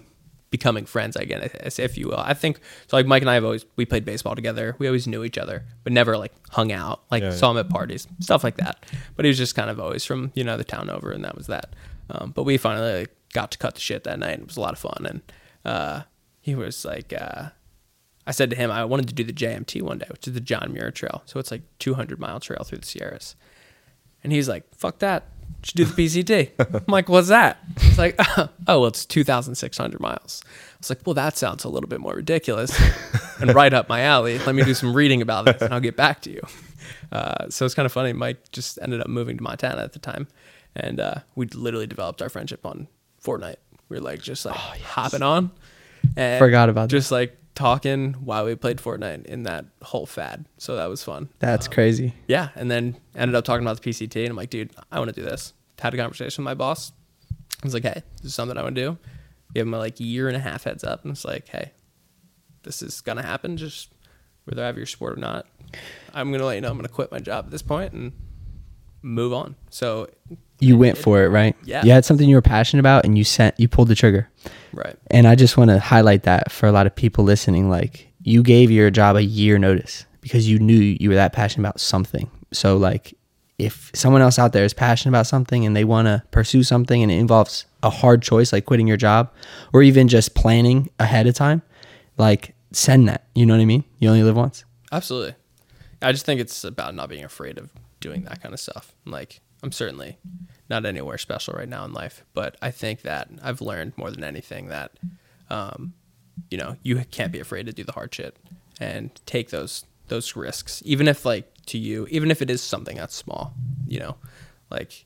becoming 0.49 0.85
friends 0.85 1.15
again, 1.17 1.49
if 1.53 1.97
you 1.97 2.07
will. 2.07 2.19
I 2.19 2.33
think 2.33 2.59
so. 2.87 2.95
Like 2.95 3.05
Mike 3.05 3.21
and 3.21 3.29
I 3.29 3.33
have 3.33 3.43
always 3.43 3.65
we 3.75 3.85
played 3.85 4.05
baseball 4.05 4.35
together. 4.35 4.75
We 4.79 4.87
always 4.87 5.07
knew 5.07 5.23
each 5.23 5.37
other, 5.37 5.65
but 5.83 5.91
never 5.93 6.17
like 6.17 6.33
hung 6.49 6.71
out. 6.71 7.03
Like 7.11 7.23
Yeah, 7.23 7.31
saw 7.31 7.51
him 7.51 7.57
at 7.57 7.69
parties, 7.69 8.07
stuff 8.19 8.43
like 8.43 8.57
that. 8.57 8.85
But 9.15 9.25
he 9.25 9.29
was 9.29 9.37
just 9.37 9.55
kind 9.55 9.69
of 9.69 9.79
always 9.79 10.05
from 10.05 10.31
you 10.35 10.43
know 10.43 10.57
the 10.57 10.63
town 10.63 10.89
over, 10.89 11.11
and 11.11 11.23
that 11.25 11.35
was 11.35 11.47
that. 11.47 11.75
Um, 12.09 12.31
but 12.31 12.43
we 12.43 12.57
finally 12.57 12.99
like, 12.99 13.15
got 13.35 13.51
to 13.51 13.57
cut 13.57 13.75
the 13.75 13.81
shit 13.81 14.05
that 14.05 14.17
night. 14.17 14.39
It 14.39 14.47
was 14.47 14.57
a 14.57 14.61
lot 14.61 14.73
of 14.73 14.79
fun, 14.79 15.05
and 15.07 15.21
uh, 15.65 16.01
he 16.41 16.55
was 16.55 16.85
like, 16.85 17.13
uh, 17.13 17.49
I 18.25 18.31
said 18.31 18.49
to 18.49 18.55
him, 18.55 18.71
I 18.71 18.85
wanted 18.85 19.07
to 19.09 19.13
do 19.13 19.23
the 19.23 19.33
JMT 19.33 19.81
one 19.81 19.99
day, 19.99 20.07
which 20.09 20.27
is 20.27 20.33
the 20.33 20.39
John 20.39 20.71
Muir 20.73 20.89
Trail. 20.89 21.21
So 21.25 21.39
it's 21.39 21.51
like 21.51 21.61
200 21.79 22.19
mile 22.19 22.39
trail 22.39 22.63
through 22.63 22.79
the 22.79 22.85
Sierras. 22.85 23.35
And 24.23 24.33
he's 24.33 24.49
like, 24.49 24.63
fuck 24.73 24.99
that. 24.99 25.25
Should 25.61 25.77
do 25.77 25.85
the 25.85 25.93
PCT. 25.93 26.51
I'm 26.59 26.85
like, 26.87 27.09
what's 27.09 27.27
that? 27.27 27.59
It's 27.77 27.97
like, 27.99 28.15
oh, 28.37 28.49
well, 28.67 28.85
it's 28.85 29.05
2,600 29.05 29.99
miles. 29.99 30.41
I 30.45 30.77
was 30.79 30.89
like, 30.89 31.01
well, 31.05 31.13
that 31.13 31.37
sounds 31.37 31.63
a 31.63 31.69
little 31.69 31.89
bit 31.89 31.99
more 31.99 32.13
ridiculous 32.13 32.79
and 33.39 33.53
right 33.53 33.73
up 33.73 33.87
my 33.87 34.01
alley. 34.01 34.39
Let 34.39 34.55
me 34.55 34.63
do 34.63 34.73
some 34.73 34.95
reading 34.95 35.21
about 35.21 35.45
this 35.45 35.61
and 35.61 35.73
I'll 35.73 35.79
get 35.79 35.95
back 35.95 36.21
to 36.21 36.31
you. 36.31 36.41
Uh, 37.11 37.49
so 37.49 37.65
it's 37.65 37.75
kind 37.75 37.85
of 37.85 37.91
funny. 37.91 38.13
Mike 38.13 38.51
just 38.51 38.79
ended 38.81 39.01
up 39.01 39.07
moving 39.07 39.37
to 39.37 39.43
Montana 39.43 39.81
at 39.81 39.93
the 39.93 39.99
time. 39.99 40.27
And 40.75 40.99
uh, 40.99 41.15
we 41.35 41.45
literally 41.47 41.87
developed 41.87 42.21
our 42.21 42.29
friendship 42.29 42.65
on 42.65 42.87
Fortnite. 43.25 43.57
We 43.89 43.97
were 43.97 44.03
like, 44.03 44.21
just 44.21 44.45
like 44.45 44.55
oh, 44.57 44.73
hopping 44.83 45.21
on. 45.21 45.51
And 46.15 46.39
Forgot 46.39 46.69
about 46.69 46.89
that. 46.89 46.95
just 46.95 47.11
like 47.11 47.37
talking 47.55 48.13
while 48.13 48.45
we 48.45 48.55
played 48.55 48.77
Fortnite 48.77 49.25
in 49.25 49.43
that 49.43 49.65
whole 49.81 50.05
fad. 50.05 50.45
So 50.57 50.75
that 50.75 50.87
was 50.87 51.03
fun. 51.03 51.29
That's 51.39 51.67
um, 51.67 51.73
crazy. 51.73 52.13
Yeah, 52.27 52.49
and 52.55 52.69
then 52.69 52.97
ended 53.15 53.35
up 53.35 53.45
talking 53.45 53.65
about 53.65 53.81
the 53.81 53.89
PCT, 53.89 54.21
and 54.21 54.29
I'm 54.29 54.35
like, 54.35 54.49
dude, 54.49 54.71
I 54.91 54.99
want 54.99 55.13
to 55.13 55.19
do 55.19 55.27
this. 55.27 55.53
Had 55.79 55.93
a 55.93 55.97
conversation 55.97 56.43
with 56.43 56.51
my 56.51 56.53
boss. 56.53 56.91
I 57.41 57.65
was 57.65 57.73
like, 57.73 57.83
hey, 57.83 58.03
this 58.17 58.25
is 58.25 58.35
something 58.35 58.57
I 58.57 58.63
want 58.63 58.75
to 58.75 58.81
do. 58.81 58.97
Give 59.53 59.65
him 59.65 59.73
a 59.73 59.77
like 59.77 59.99
year 59.99 60.27
and 60.27 60.37
a 60.37 60.39
half 60.39 60.65
heads 60.65 60.83
up, 60.83 61.03
and 61.03 61.11
it's 61.11 61.25
like, 61.25 61.47
hey, 61.47 61.71
this 62.63 62.81
is 62.81 63.01
gonna 63.01 63.23
happen. 63.23 63.57
Just 63.57 63.93
whether 64.45 64.63
I 64.63 64.67
have 64.67 64.77
your 64.77 64.85
support 64.85 65.17
or 65.17 65.21
not, 65.21 65.45
I'm 66.13 66.31
gonna 66.31 66.45
let 66.45 66.55
you 66.55 66.61
know 66.61 66.69
I'm 66.69 66.77
gonna 66.77 66.89
quit 66.89 67.11
my 67.11 67.19
job 67.19 67.45
at 67.45 67.51
this 67.51 67.61
point 67.61 67.93
and 67.93 68.11
move 69.05 69.31
on. 69.33 69.55
So, 69.69 70.07
You 70.59 70.77
went 70.77 70.97
for 70.97 71.23
it, 71.23 71.29
right? 71.29 71.55
Yeah. 71.63 71.83
You 71.85 71.91
had 71.91 72.05
something 72.05 72.27
you 72.27 72.35
were 72.35 72.41
passionate 72.41 72.79
about 72.79 73.05
and 73.05 73.17
you 73.17 73.23
sent 73.23 73.59
you 73.59 73.67
pulled 73.67 73.87
the 73.87 73.95
trigger. 73.95 74.29
right, 74.73 74.95
And 75.11 75.27
I 75.27 75.35
just 75.35 75.57
want 75.57 75.69
to 75.69 75.79
highlight 75.79 76.23
that 76.23 76.51
for 76.51 76.65
a 76.67 76.71
lot 76.71 76.87
of 76.87 76.95
people 76.95 77.23
listening. 77.23 77.69
Like 77.69 78.09
you 78.23 78.41
gave 78.41 78.71
your 78.71 78.89
job 78.89 79.15
a 79.15 79.23
year 79.23 79.57
notice 79.59 80.05
because 80.21 80.49
you 80.49 80.57
knew 80.59 80.79
you 80.99 81.09
were 81.09 81.15
that 81.15 81.33
passionate 81.33 81.67
about 81.67 81.79
something. 81.79 82.29
So 82.51 82.77
like 82.77 83.13
if 83.59 83.91
someone 83.93 84.21
else 84.21 84.39
out 84.39 84.53
there 84.53 84.65
is 84.65 84.73
passionate 84.73 85.11
about 85.11 85.27
something 85.27 85.65
and 85.65 85.75
they 85.75 85.83
want 85.85 86.07
to 86.07 86.23
pursue 86.31 86.63
something 86.63 87.01
and 87.03 87.11
it 87.11 87.15
involves 87.15 87.65
a 87.83 87.89
hard 87.89 88.21
choice 88.21 88.51
like 88.51 88.65
quitting 88.65 88.87
your 88.87 88.97
job 88.97 89.31
or 89.71 89.83
even 89.83 90.07
just 90.07 90.35
planning 90.35 90.89
ahead 90.99 91.27
of 91.27 91.35
time, 91.35 91.61
like 92.17 92.55
send 92.71 93.07
that. 93.07 93.27
You 93.35 93.45
know 93.45 93.53
what 93.53 93.61
I 93.61 93.65
mean? 93.65 93.83
You 93.99 94.09
only 94.09 94.23
live 94.23 94.35
once. 94.35 94.65
absolutely. 94.91 95.35
I 96.01 96.11
just 96.11 96.25
think 96.25 96.41
it's 96.41 96.63
about 96.63 96.93
not 96.95 97.07
being 97.09 97.23
afraid 97.23 97.57
of 97.57 97.69
doing 98.05 98.23
that 98.23 98.41
kind 98.41 98.53
of 98.53 98.59
stuff. 98.59 98.93
Like, 99.05 99.41
I'm 99.63 99.71
certainly 99.71 100.19
not 100.69 100.85
anywhere 100.85 101.17
special 101.17 101.55
right 101.55 101.67
now 101.67 101.83
in 101.85 101.91
life, 101.91 102.23
but 102.33 102.55
I 102.61 102.69
think 102.69 103.01
that 103.01 103.29
I've 103.41 103.61
learned 103.61 103.97
more 103.97 104.11
than 104.11 104.23
anything 104.23 104.67
that, 104.67 104.91
um, 105.49 105.93
you 106.51 106.57
know, 106.57 106.77
you 106.83 107.03
can't 107.09 107.31
be 107.31 107.39
afraid 107.39 107.65
to 107.65 107.73
do 107.73 107.83
the 107.83 107.93
hard 107.93 108.13
shit 108.13 108.37
and 108.79 109.09
take 109.25 109.49
those 109.49 109.85
those 110.07 110.35
risks, 110.35 110.83
even 110.85 111.07
if 111.07 111.25
like 111.25 111.51
to 111.65 111.79
you, 111.79 112.05
even 112.11 112.29
if 112.29 112.43
it 112.43 112.49
is 112.51 112.61
something 112.61 112.95
that's 112.95 113.15
small, 113.15 113.55
you 113.87 113.99
know, 113.99 114.17
like 114.69 115.05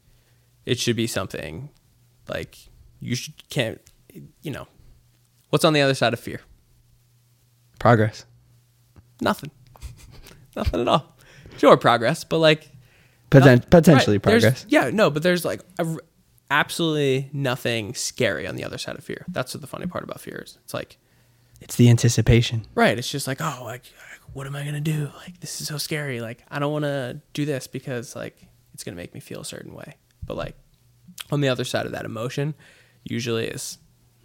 it 0.65 0.77
should 0.77 0.97
be 0.97 1.07
something 1.07 1.69
like 2.27 2.57
you 2.99 3.15
should 3.15 3.47
can't, 3.49 3.79
you 4.41 4.51
know, 4.51 4.67
what's 5.51 5.63
on 5.63 5.71
the 5.71 5.79
other 5.81 5.93
side 5.93 6.11
of 6.11 6.19
fear? 6.19 6.41
Progress. 7.79 8.25
Nothing, 9.21 9.51
nothing 10.57 10.81
at 10.81 10.87
all. 10.89 11.15
Sure, 11.57 11.77
progress, 11.77 12.25
but 12.25 12.39
like 12.39 12.69
Not- 13.33 13.69
potentially 13.69 14.17
right, 14.17 14.23
progress. 14.23 14.65
Yeah, 14.69 14.89
no, 14.91 15.09
but 15.09 15.23
there's 15.23 15.45
like 15.45 15.61
a 15.77 15.97
absolutely 16.51 17.29
nothing 17.31 17.93
scary 17.93 18.47
on 18.47 18.55
the 18.55 18.63
other 18.63 18.77
side 18.77 18.95
of 18.97 19.03
fear. 19.03 19.25
That's 19.27 19.53
what 19.53 19.61
the 19.61 19.67
funny 19.67 19.85
part 19.85 20.03
about 20.03 20.19
fear 20.19 20.41
is. 20.45 20.57
It's 20.63 20.73
like, 20.73 20.97
It's 21.61 21.75
the 21.75 21.89
anticipation. 21.89 22.65
right, 22.75 22.97
it's 22.97 23.09
just 23.09 23.27
like, 23.27 23.39
oh, 23.41 23.61
like, 23.63 23.83
what 24.33 24.47
am 24.47 24.55
I 24.55 24.63
gonna 24.63 24.79
do? 24.81 25.09
Like, 25.17 25.39
this 25.39 25.61
is 25.61 25.67
so 25.67 25.77
scary. 25.77 26.21
Like, 26.21 26.43
I 26.49 26.59
don't 26.59 26.71
want 26.71 26.85
to 26.85 27.21
do 27.33 27.45
this 27.45 27.67
because 27.67 28.15
like 28.15 28.47
it's 28.73 28.83
gonna 28.83 28.97
make 28.97 29.13
me 29.13 29.19
feel 29.19 29.41
a 29.41 29.45
certain 29.45 29.73
way. 29.73 29.95
But 30.25 30.37
like, 30.37 30.55
on 31.31 31.41
the 31.41 31.49
other 31.49 31.65
side 31.65 31.85
of 31.85 31.91
that 31.91 32.05
emotion, 32.05 32.53
usually 33.03 33.45
is 33.47 33.77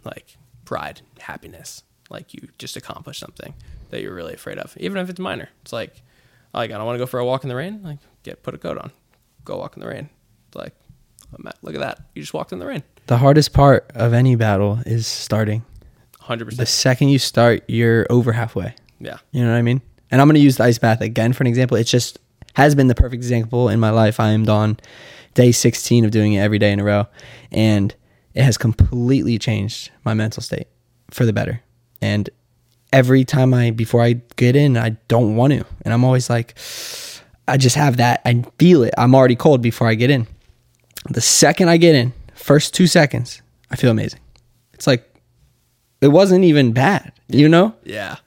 like 0.03 0.37
pride, 0.63 1.01
happiness. 1.19 1.83
Like 2.09 2.33
you 2.33 2.49
just 2.57 2.77
accomplished 2.77 3.19
something 3.19 3.53
that 3.89 4.01
you're 4.01 4.13
really 4.13 4.33
afraid 4.33 4.57
of, 4.59 4.75
even 4.77 4.97
if 4.99 5.09
it's 5.09 5.19
minor. 5.19 5.49
It's 5.61 5.73
like, 5.73 6.01
like 6.53 6.71
I 6.71 6.77
don't 6.77 6.85
want 6.85 6.95
to 6.95 6.99
go 6.99 7.05
for 7.07 7.19
a 7.19 7.25
walk 7.25 7.43
in 7.43 7.49
the 7.49 7.55
rain. 7.55 7.81
Like, 7.83 7.99
get 8.25 8.43
put 8.43 8.53
a 8.53 8.57
coat 8.57 8.77
on, 8.77 8.91
go 9.45 9.57
walk 9.57 9.77
in 9.77 9.81
the 9.81 9.87
rain. 9.87 10.09
It's 10.47 10.55
like, 10.55 10.73
oh, 11.33 11.49
look 11.61 11.75
at 11.75 11.81
that, 11.81 11.99
you 12.13 12.21
just 12.21 12.33
walked 12.33 12.51
in 12.51 12.59
the 12.59 12.65
rain. 12.65 12.83
The 13.07 13.17
hardest 13.17 13.53
part 13.53 13.89
of 13.93 14.13
any 14.13 14.35
battle 14.35 14.79
is 14.85 15.07
starting. 15.07 15.63
100%. 16.23 16.57
The 16.57 16.65
second 16.65 17.09
you 17.09 17.19
start, 17.19 17.63
you're 17.67 18.07
over 18.09 18.31
halfway. 18.31 18.75
Yeah, 18.99 19.17
You 19.31 19.43
know 19.43 19.51
what 19.51 19.57
I 19.57 19.61
mean? 19.61 19.81
And 20.09 20.21
I'm 20.21 20.27
going 20.27 20.35
to 20.35 20.41
use 20.41 20.57
the 20.57 20.63
ice 20.63 20.79
bath 20.79 21.01
again 21.01 21.33
for 21.33 21.43
an 21.43 21.47
example. 21.47 21.77
It's 21.77 21.91
just 21.91 22.17
has 22.55 22.73
been 22.73 22.87
the 22.87 22.95
perfect 22.95 23.15
example 23.15 23.69
in 23.69 23.79
my 23.79 23.89
life. 23.89 24.19
I 24.19 24.29
am 24.29 24.47
on 24.49 24.77
day 25.33 25.51
16 25.51 26.05
of 26.05 26.11
doing 26.11 26.33
it 26.33 26.39
every 26.39 26.57
day 26.57 26.71
in 26.71 26.79
a 26.79 26.83
row. 26.83 27.07
And 27.51 27.93
it 28.33 28.43
has 28.43 28.57
completely 28.57 29.37
changed 29.37 29.91
my 30.03 30.13
mental 30.13 30.41
state 30.41 30.67
for 31.11 31.25
the 31.25 31.33
better. 31.33 31.61
And 32.01 32.29
every 32.93 33.25
time 33.25 33.53
I, 33.53 33.71
before 33.71 34.01
I 34.01 34.21
get 34.37 34.55
in, 34.55 34.77
I 34.77 34.91
don't 35.07 35.35
want 35.35 35.53
to. 35.53 35.65
And 35.83 35.93
I'm 35.93 36.03
always 36.03 36.29
like, 36.29 36.57
I 37.47 37.57
just 37.57 37.75
have 37.75 37.97
that. 37.97 38.21
I 38.25 38.43
feel 38.57 38.83
it. 38.83 38.93
I'm 38.97 39.13
already 39.15 39.35
cold 39.35 39.61
before 39.61 39.87
I 39.87 39.95
get 39.95 40.09
in. 40.09 40.27
The 41.09 41.21
second 41.21 41.69
I 41.69 41.77
get 41.77 41.93
in, 41.95 42.13
first 42.33 42.73
two 42.73 42.87
seconds, 42.87 43.41
I 43.69 43.75
feel 43.75 43.91
amazing. 43.91 44.19
It's 44.73 44.87
like, 44.87 45.07
it 46.01 46.07
wasn't 46.09 46.43
even 46.43 46.71
bad, 46.73 47.11
you 47.27 47.47
know? 47.49 47.73
yeah. 47.83 48.17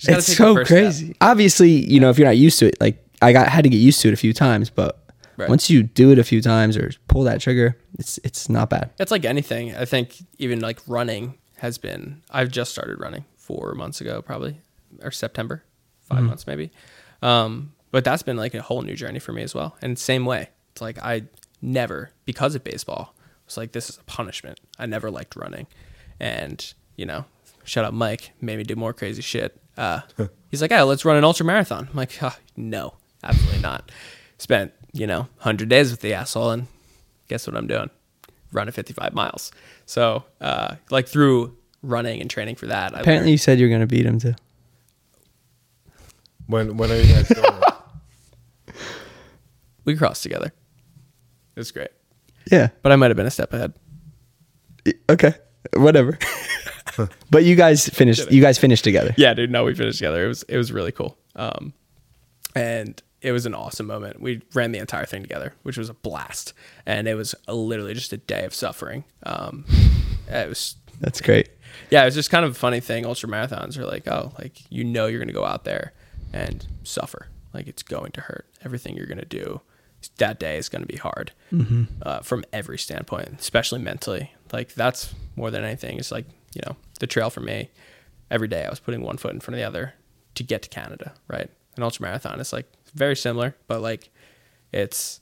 It's 0.00 0.32
so 0.36 0.54
first 0.54 0.68
step. 0.68 0.78
crazy. 0.84 1.16
Obviously, 1.20 1.70
you 1.70 1.98
know, 1.98 2.08
if 2.08 2.18
you're 2.18 2.28
not 2.28 2.36
used 2.36 2.60
to 2.60 2.66
it, 2.68 2.80
like 2.80 3.04
I 3.20 3.32
got 3.32 3.48
had 3.48 3.64
to 3.64 3.68
get 3.68 3.78
used 3.78 4.00
to 4.02 4.08
it 4.08 4.14
a 4.14 4.16
few 4.16 4.32
times, 4.32 4.70
but 4.70 4.96
Right. 5.36 5.48
once 5.48 5.70
you 5.70 5.82
do 5.84 6.10
it 6.12 6.18
a 6.20 6.24
few 6.24 6.40
times 6.42 6.76
or 6.76 6.90
pull 7.08 7.22
that 7.24 7.40
trigger, 7.40 7.76
it's 7.98 8.18
it's 8.24 8.48
not 8.48 8.70
bad. 8.70 8.90
It's 9.00 9.10
like 9.12 9.24
anything. 9.24 9.74
I 9.74 9.84
think 9.86 10.16
even 10.38 10.60
like 10.60 10.78
running 10.86 11.34
has 11.56 11.78
been. 11.78 12.22
I've 12.30 12.50
just 12.50 12.70
started 12.72 13.00
running 13.00 13.24
four 13.36 13.74
months 13.74 14.00
ago, 14.00 14.22
probably 14.22 14.60
or 15.02 15.10
September, 15.10 15.64
5 16.02 16.22
months 16.22 16.46
maybe. 16.46 16.70
Um, 17.22 17.72
but 17.90 18.04
that's 18.04 18.22
been 18.22 18.36
like 18.36 18.54
a 18.54 18.62
whole 18.62 18.82
new 18.82 18.94
journey 18.94 19.18
for 19.18 19.32
me 19.32 19.42
as 19.42 19.54
well. 19.54 19.76
And 19.82 19.98
same 19.98 20.24
way, 20.24 20.48
it's 20.72 20.80
like 20.80 20.98
I 20.98 21.22
never 21.62 22.10
because 22.24 22.54
of 22.54 22.62
baseball 22.64 23.14
was 23.46 23.56
like 23.56 23.72
this 23.72 23.88
is 23.90 23.98
a 23.98 24.04
punishment. 24.04 24.60
I 24.78 24.86
never 24.86 25.10
liked 25.10 25.36
running, 25.36 25.66
and 26.20 26.72
you 26.96 27.06
know, 27.06 27.24
shout 27.64 27.84
out 27.84 27.94
Mike 27.94 28.32
made 28.40 28.58
me 28.58 28.64
do 28.64 28.76
more 28.76 28.92
crazy 28.92 29.22
shit. 29.22 29.60
Uh, 29.76 30.00
he's 30.50 30.60
like, 30.62 30.70
"Hey, 30.70 30.82
let's 30.82 31.04
run 31.04 31.16
an 31.16 31.24
ultra 31.24 31.46
marathon." 31.46 31.88
I'm 31.90 31.96
like, 31.96 32.22
oh, 32.22 32.36
"No, 32.56 32.94
absolutely 33.24 33.60
not." 33.60 33.90
Spent 34.38 34.72
you 34.92 35.06
know 35.06 35.28
hundred 35.38 35.68
days 35.68 35.90
with 35.90 36.00
the 36.00 36.14
asshole, 36.14 36.50
and 36.50 36.66
guess 37.28 37.46
what 37.46 37.56
I'm 37.56 37.66
doing? 37.66 37.90
Running 38.52 38.72
55 38.72 39.12
miles. 39.12 39.52
So, 39.84 40.24
uh, 40.40 40.76
like 40.90 41.06
through 41.08 41.54
running 41.82 42.20
and 42.20 42.30
training 42.30 42.54
for 42.56 42.66
that. 42.66 42.92
Apparently, 42.92 43.14
learned- 43.16 43.30
you 43.30 43.38
said 43.38 43.58
you're 43.58 43.68
gonna 43.68 43.86
beat 43.86 44.06
him 44.06 44.18
too. 44.18 44.34
When 46.46 46.76
when 46.76 46.90
are 46.90 46.96
you 46.96 47.12
guys 47.14 47.28
doing 47.28 47.44
it? 47.44 47.64
we 49.88 49.96
crossed 49.96 50.22
together. 50.22 50.52
It 51.56 51.60
was 51.60 51.72
great, 51.72 51.88
Yeah. 52.52 52.68
but 52.82 52.92
I 52.92 52.96
might 52.96 53.08
have 53.10 53.16
been 53.16 53.26
a 53.26 53.30
step 53.30 53.52
ahead. 53.54 53.72
Okay. 55.10 55.32
Whatever. 55.74 56.18
but 57.30 57.44
you 57.44 57.56
guys 57.56 57.88
finished. 57.88 58.30
You 58.30 58.40
guys 58.42 58.58
finished 58.58 58.84
together. 58.84 59.14
Yeah, 59.16 59.34
dude. 59.34 59.50
No, 59.50 59.64
we 59.64 59.74
finished 59.74 59.98
together. 59.98 60.24
It 60.24 60.28
was 60.28 60.42
it 60.44 60.56
was 60.56 60.72
really 60.72 60.92
cool. 60.92 61.18
Um, 61.36 61.72
and 62.54 63.02
it 63.22 63.32
was 63.32 63.46
an 63.46 63.54
awesome 63.54 63.86
moment. 63.86 64.20
We 64.20 64.42
ran 64.54 64.72
the 64.72 64.78
entire 64.78 65.04
thing 65.06 65.22
together, 65.22 65.54
which 65.62 65.76
was 65.78 65.88
a 65.88 65.94
blast. 65.94 66.52
And 66.86 67.08
it 67.08 67.14
was 67.14 67.34
a, 67.48 67.54
literally 67.54 67.94
just 67.94 68.12
a 68.12 68.16
day 68.18 68.44
of 68.44 68.54
suffering. 68.54 69.04
Um, 69.24 69.64
it 70.28 70.48
was 70.48 70.76
That's 71.00 71.20
great. 71.20 71.48
yeah, 71.90 72.02
it 72.02 72.06
was 72.06 72.14
just 72.14 72.30
kind 72.30 72.44
of 72.44 72.52
a 72.52 72.54
funny 72.54 72.80
thing. 72.80 73.04
Ultra 73.06 73.28
marathons 73.28 73.76
are 73.78 73.86
like, 73.86 74.06
oh, 74.06 74.32
like 74.38 74.60
you 74.70 74.84
know 74.84 75.06
you're 75.06 75.20
gonna 75.20 75.32
go 75.32 75.44
out 75.44 75.64
there 75.64 75.92
and 76.32 76.66
suffer. 76.84 77.28
Like 77.52 77.66
it's 77.66 77.82
going 77.82 78.12
to 78.12 78.20
hurt. 78.20 78.46
Everything 78.64 78.96
you're 78.96 79.06
gonna 79.06 79.24
do 79.24 79.60
that 80.18 80.38
day 80.38 80.56
is 80.58 80.68
gonna 80.68 80.86
be 80.86 80.96
hard 80.96 81.32
uh, 82.02 82.20
from 82.20 82.44
every 82.52 82.78
standpoint, 82.78 83.36
especially 83.40 83.80
mentally. 83.80 84.32
Like 84.52 84.74
that's 84.74 85.14
more 85.36 85.50
than 85.50 85.64
anything. 85.64 85.98
It's 85.98 86.10
like 86.12 86.26
you 86.54 86.60
know 86.66 86.76
the 87.00 87.06
trail 87.06 87.30
for 87.30 87.40
me. 87.40 87.70
Every 88.30 88.48
day 88.48 88.64
I 88.64 88.70
was 88.70 88.80
putting 88.80 89.02
one 89.02 89.16
foot 89.16 89.32
in 89.34 89.40
front 89.40 89.54
of 89.56 89.60
the 89.60 89.66
other 89.66 89.94
to 90.34 90.42
get 90.42 90.62
to 90.62 90.68
Canada. 90.68 91.14
Right, 91.28 91.50
an 91.76 91.82
ultra 91.82 92.02
marathon 92.02 92.40
is 92.40 92.52
like 92.52 92.66
very 92.94 93.16
similar, 93.16 93.54
but 93.66 93.80
like 93.82 94.10
it's 94.72 95.20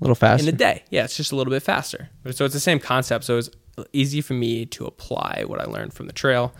A 0.00 0.04
little 0.04 0.14
faster. 0.16 0.48
in 0.48 0.54
a 0.54 0.56
day. 0.56 0.82
Yeah, 0.90 1.04
it's 1.04 1.16
just 1.16 1.32
a 1.32 1.36
little 1.36 1.50
bit 1.52 1.62
faster. 1.62 2.10
So 2.32 2.44
it's 2.44 2.54
the 2.54 2.60
same 2.60 2.80
concept. 2.80 3.24
So 3.24 3.38
it's 3.38 3.50
easy 3.92 4.20
for 4.20 4.34
me 4.34 4.66
to 4.66 4.84
apply 4.86 5.44
what 5.46 5.60
I 5.60 5.64
learned 5.64 5.94
from 5.94 6.06
the 6.06 6.12
trail 6.12 6.52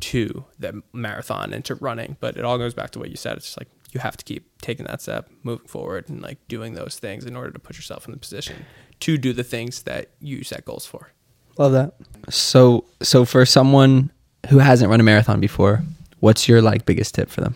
to 0.00 0.44
the 0.58 0.82
marathon 0.92 1.52
and 1.52 1.64
to 1.66 1.74
running. 1.74 2.16
But 2.20 2.36
it 2.36 2.44
all 2.44 2.56
goes 2.58 2.72
back 2.74 2.90
to 2.92 2.98
what 2.98 3.10
you 3.10 3.16
said. 3.16 3.36
It's 3.36 3.46
just 3.46 3.58
like 3.60 3.68
you 3.92 4.00
have 4.00 4.16
to 4.16 4.24
keep 4.24 4.48
taking 4.60 4.86
that 4.86 5.00
step, 5.02 5.28
moving 5.42 5.66
forward, 5.66 6.08
and 6.08 6.22
like 6.22 6.38
doing 6.48 6.74
those 6.74 6.98
things 6.98 7.24
in 7.24 7.36
order 7.36 7.50
to 7.50 7.58
put 7.58 7.76
yourself 7.76 8.06
in 8.06 8.12
the 8.12 8.18
position 8.18 8.64
to 9.00 9.16
do 9.18 9.32
the 9.32 9.44
things 9.44 9.82
that 9.84 10.10
you 10.20 10.44
set 10.44 10.64
goals 10.64 10.86
for. 10.86 11.10
Love 11.58 11.72
that. 11.72 11.94
So, 12.32 12.84
so 13.02 13.24
for 13.24 13.44
someone 13.46 14.10
who 14.48 14.58
hasn't 14.58 14.90
run 14.90 15.00
a 15.00 15.02
marathon 15.02 15.40
before, 15.40 15.82
what's 16.20 16.48
your 16.48 16.62
like 16.62 16.86
biggest 16.86 17.14
tip 17.14 17.28
for 17.30 17.40
them? 17.40 17.54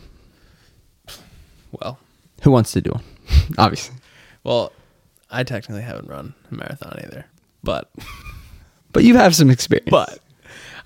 Well, 1.73 1.99
Who 2.43 2.51
wants 2.51 2.73
to 2.73 2.81
do 2.81 2.91
one? 2.91 3.05
Obviously, 3.59 3.97
well, 4.45 4.73
I 5.31 5.43
technically 5.45 5.83
haven't 5.83 6.09
run 6.09 6.35
a 6.51 6.55
marathon 6.55 7.01
either, 7.05 7.27
but 7.63 7.91
but 8.93 9.05
you 9.05 9.17
have 9.17 9.35
some 9.35 9.51
experience. 9.51 9.91
but 9.91 10.19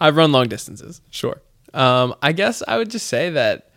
I've 0.01 0.17
run 0.17 0.33
long 0.33 0.49
distances, 0.49 1.01
sure. 1.11 1.43
Um, 1.75 2.15
I 2.23 2.33
guess 2.33 2.63
I 2.67 2.79
would 2.79 2.91
just 2.91 3.09
say 3.09 3.31
that 3.31 3.68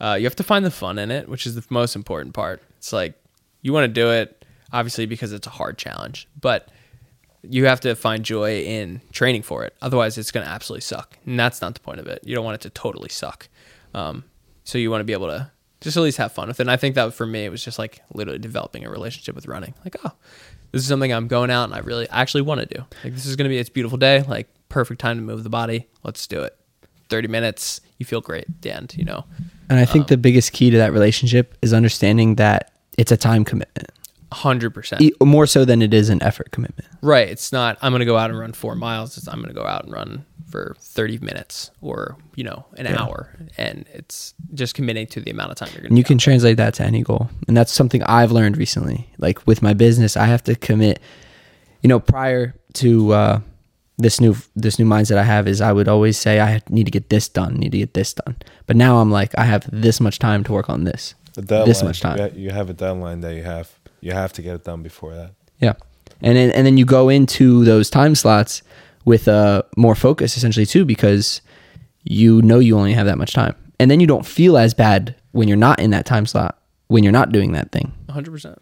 uh, 0.00 0.16
you 0.18 0.24
have 0.24 0.36
to 0.36 0.42
find 0.42 0.64
the 0.64 0.70
fun 0.70 0.98
in 0.98 1.10
it, 1.10 1.28
which 1.28 1.46
is 1.46 1.54
the 1.54 1.64
most 1.70 1.94
important 1.94 2.34
part. 2.34 2.62
It's 2.78 2.92
like 2.92 3.14
you 3.62 3.72
want 3.72 3.84
to 3.84 3.88
do 3.88 4.10
it, 4.10 4.44
obviously, 4.72 5.06
because 5.06 5.32
it's 5.32 5.46
a 5.46 5.50
hard 5.50 5.76
challenge, 5.78 6.26
but 6.40 6.70
you 7.42 7.66
have 7.66 7.80
to 7.80 7.94
find 7.94 8.24
joy 8.24 8.60
in 8.62 9.00
training 9.12 9.42
for 9.42 9.64
it. 9.64 9.74
Otherwise, 9.80 10.18
it's 10.18 10.30
going 10.30 10.44
to 10.44 10.50
absolutely 10.50 10.82
suck. 10.82 11.16
And 11.26 11.38
that's 11.38 11.60
not 11.60 11.74
the 11.74 11.80
point 11.80 12.00
of 12.00 12.06
it. 12.06 12.20
You 12.24 12.34
don't 12.34 12.44
want 12.44 12.56
it 12.56 12.60
to 12.62 12.70
totally 12.70 13.08
suck. 13.08 13.48
Um, 13.94 14.24
so 14.64 14.78
you 14.78 14.90
want 14.90 15.00
to 15.00 15.04
be 15.04 15.12
able 15.12 15.28
to 15.28 15.50
just 15.80 15.96
at 15.96 16.02
least 16.02 16.18
have 16.18 16.32
fun 16.32 16.48
with 16.48 16.60
it. 16.60 16.62
And 16.62 16.70
I 16.70 16.76
think 16.76 16.94
that 16.94 17.14
for 17.14 17.26
me, 17.26 17.44
it 17.44 17.50
was 17.50 17.64
just 17.64 17.78
like 17.78 18.02
literally 18.12 18.38
developing 18.38 18.84
a 18.84 18.90
relationship 18.90 19.34
with 19.34 19.46
running. 19.46 19.74
Like, 19.84 19.96
oh, 20.04 20.12
this 20.72 20.82
is 20.82 20.88
something 20.88 21.12
I'm 21.12 21.28
going 21.28 21.50
out 21.50 21.64
and 21.64 21.74
I 21.74 21.78
really 21.78 22.08
actually 22.10 22.42
want 22.42 22.60
to 22.60 22.66
do. 22.66 22.84
Like, 23.02 23.14
this 23.14 23.26
is 23.26 23.36
going 23.36 23.46
to 23.46 23.48
be, 23.48 23.58
it's 23.58 23.70
beautiful 23.70 23.98
day, 23.98 24.22
like 24.22 24.48
perfect 24.68 25.00
time 25.00 25.16
to 25.16 25.22
move 25.22 25.42
the 25.42 25.50
body. 25.50 25.88
Let's 26.02 26.26
do 26.26 26.42
it. 26.42 26.59
30 27.10 27.28
minutes, 27.28 27.80
you 27.98 28.06
feel 28.06 28.20
great 28.20 28.44
at 28.44 28.62
the 28.62 28.74
end, 28.74 28.94
you 28.96 29.04
know? 29.04 29.24
and 29.68 29.78
I 29.78 29.84
think 29.84 30.08
the 30.08 30.16
biggest 30.16 30.52
key 30.52 30.70
to 30.70 30.78
that 30.78 30.92
relationship 30.92 31.56
is 31.62 31.72
understanding 31.72 32.36
that 32.36 32.72
it's 32.96 33.12
a 33.12 33.16
time 33.16 33.44
commitment, 33.44 33.90
100%. 34.32 35.00
E- 35.00 35.12
more 35.22 35.46
so 35.46 35.64
than 35.64 35.82
it 35.82 35.92
is 35.92 36.08
an 36.08 36.22
effort 36.22 36.50
commitment. 36.50 36.88
Right. 37.02 37.28
It's 37.28 37.52
not, 37.52 37.78
I'm 37.82 37.92
going 37.92 38.00
to 38.00 38.06
go 38.06 38.16
out 38.16 38.30
and 38.30 38.38
run 38.38 38.52
four 38.52 38.74
miles. 38.74 39.16
It's, 39.18 39.28
I'm 39.28 39.36
going 39.36 39.48
to 39.48 39.54
go 39.54 39.66
out 39.66 39.84
and 39.84 39.92
run 39.92 40.24
for 40.48 40.76
30 40.80 41.18
minutes 41.18 41.70
or, 41.80 42.16
you 42.34 42.44
know, 42.44 42.66
an 42.76 42.86
hour. 42.86 43.34
And 43.56 43.86
it's 43.92 44.34
just 44.54 44.74
committing 44.74 45.06
to 45.08 45.20
the 45.20 45.30
amount 45.30 45.52
of 45.52 45.56
time 45.56 45.68
you're 45.68 45.82
going 45.82 45.86
And 45.86 45.96
to 45.96 45.98
you 45.98 46.04
can 46.04 46.18
translate 46.18 46.56
that 46.56 46.74
to 46.74 46.84
any 46.84 47.02
goal. 47.02 47.30
And 47.48 47.56
that's 47.56 47.72
something 47.72 48.02
I've 48.04 48.32
learned 48.32 48.56
recently. 48.56 49.08
Like 49.18 49.46
with 49.46 49.62
my 49.62 49.74
business, 49.74 50.16
I 50.16 50.26
have 50.26 50.42
to 50.44 50.54
commit. 50.54 51.00
You 51.82 51.88
know, 51.88 51.98
prior 51.98 52.54
to 52.74 53.12
uh, 53.12 53.40
this 54.00 54.20
new 54.20 54.36
this 54.56 54.78
new 54.78 54.84
mindset 54.84 55.16
I 55.16 55.24
have 55.24 55.46
is 55.46 55.60
I 55.60 55.72
would 55.72 55.88
always 55.88 56.18
say 56.18 56.40
I 56.40 56.60
need 56.68 56.84
to 56.84 56.90
get 56.90 57.08
this 57.10 57.28
done, 57.28 57.54
need 57.54 57.72
to 57.72 57.78
get 57.78 57.94
this 57.94 58.14
done. 58.14 58.36
But 58.66 58.76
now 58.76 58.98
I'm 58.98 59.10
like 59.10 59.32
I 59.38 59.44
have 59.44 59.68
this 59.72 60.00
much 60.00 60.18
time 60.18 60.44
to 60.44 60.52
work 60.52 60.68
on 60.68 60.84
this. 60.84 61.14
The 61.34 61.42
deadline, 61.42 61.68
This 61.68 61.82
much 61.82 62.00
time. 62.00 62.18
You 62.18 62.48
You 62.48 62.50
have 62.50 62.70
a 62.70 62.72
deadline 62.72 63.20
that 63.20 63.34
you 63.34 63.42
have. 63.42 63.70
You 64.00 64.12
have 64.12 64.32
to 64.34 64.42
get 64.42 64.54
it 64.54 64.64
done 64.64 64.82
before 64.82 65.14
that. 65.14 65.32
Yeah. 65.60 65.74
And 66.22 66.36
then, 66.36 66.50
and 66.50 66.66
then 66.66 66.76
you 66.76 66.84
go 66.84 67.08
into 67.08 67.64
those 67.64 67.88
time 67.88 68.14
slots 68.14 68.62
with 69.04 69.28
uh, 69.28 69.62
more 69.76 69.94
focus 69.94 70.36
essentially 70.36 70.66
too 70.66 70.84
because 70.84 71.40
you 72.02 72.42
know 72.42 72.58
you 72.58 72.76
only 72.76 72.92
have 72.92 73.06
that 73.06 73.18
much 73.18 73.32
time. 73.32 73.54
And 73.78 73.90
then 73.90 74.00
you 74.00 74.06
don't 74.06 74.26
feel 74.26 74.58
as 74.58 74.74
bad 74.74 75.14
when 75.32 75.48
you're 75.48 75.56
not 75.56 75.80
in 75.80 75.90
that 75.90 76.04
time 76.04 76.26
slot, 76.26 76.58
when 76.88 77.04
you're 77.04 77.12
not 77.12 77.32
doing 77.32 77.52
that 77.52 77.72
thing. 77.72 77.92
100%. 78.08 78.58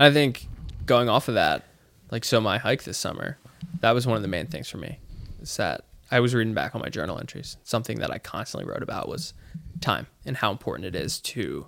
I 0.00 0.10
think 0.10 0.48
going 0.86 1.08
off 1.08 1.28
of 1.28 1.34
that, 1.34 1.64
like, 2.10 2.24
so 2.24 2.40
my 2.40 2.58
hike 2.58 2.84
this 2.84 2.98
summer, 2.98 3.38
that 3.80 3.92
was 3.92 4.06
one 4.06 4.16
of 4.16 4.22
the 4.22 4.28
main 4.28 4.46
things 4.46 4.68
for 4.68 4.78
me. 4.78 4.98
Is 5.40 5.56
that 5.56 5.84
I 6.10 6.20
was 6.20 6.34
reading 6.34 6.54
back 6.54 6.74
on 6.74 6.80
my 6.80 6.88
journal 6.88 7.18
entries. 7.18 7.56
Something 7.64 7.98
that 8.00 8.10
I 8.10 8.18
constantly 8.18 8.68
wrote 8.68 8.82
about 8.82 9.08
was 9.08 9.34
time 9.80 10.06
and 10.24 10.36
how 10.36 10.50
important 10.50 10.86
it 10.86 10.96
is 10.96 11.20
to 11.20 11.66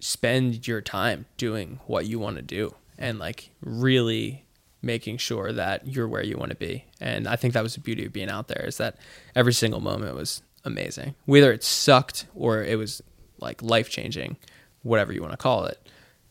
spend 0.00 0.66
your 0.66 0.80
time 0.80 1.26
doing 1.36 1.78
what 1.86 2.06
you 2.06 2.18
want 2.18 2.36
to 2.36 2.42
do 2.42 2.74
and 2.98 3.18
like 3.18 3.50
really 3.60 4.44
making 4.80 5.16
sure 5.16 5.52
that 5.52 5.86
you're 5.86 6.08
where 6.08 6.24
you 6.24 6.36
want 6.36 6.50
to 6.50 6.56
be. 6.56 6.84
And 7.00 7.28
I 7.28 7.36
think 7.36 7.54
that 7.54 7.62
was 7.62 7.74
the 7.74 7.80
beauty 7.80 8.06
of 8.06 8.12
being 8.12 8.28
out 8.28 8.48
there 8.48 8.64
is 8.66 8.78
that 8.78 8.96
every 9.36 9.52
single 9.52 9.80
moment 9.80 10.16
was 10.16 10.42
amazing. 10.64 11.14
Whether 11.24 11.52
it 11.52 11.62
sucked 11.62 12.26
or 12.34 12.64
it 12.64 12.76
was 12.76 13.00
like 13.38 13.62
life 13.62 13.90
changing, 13.90 14.38
whatever 14.82 15.12
you 15.12 15.20
want 15.20 15.32
to 15.32 15.36
call 15.36 15.66
it, 15.66 15.88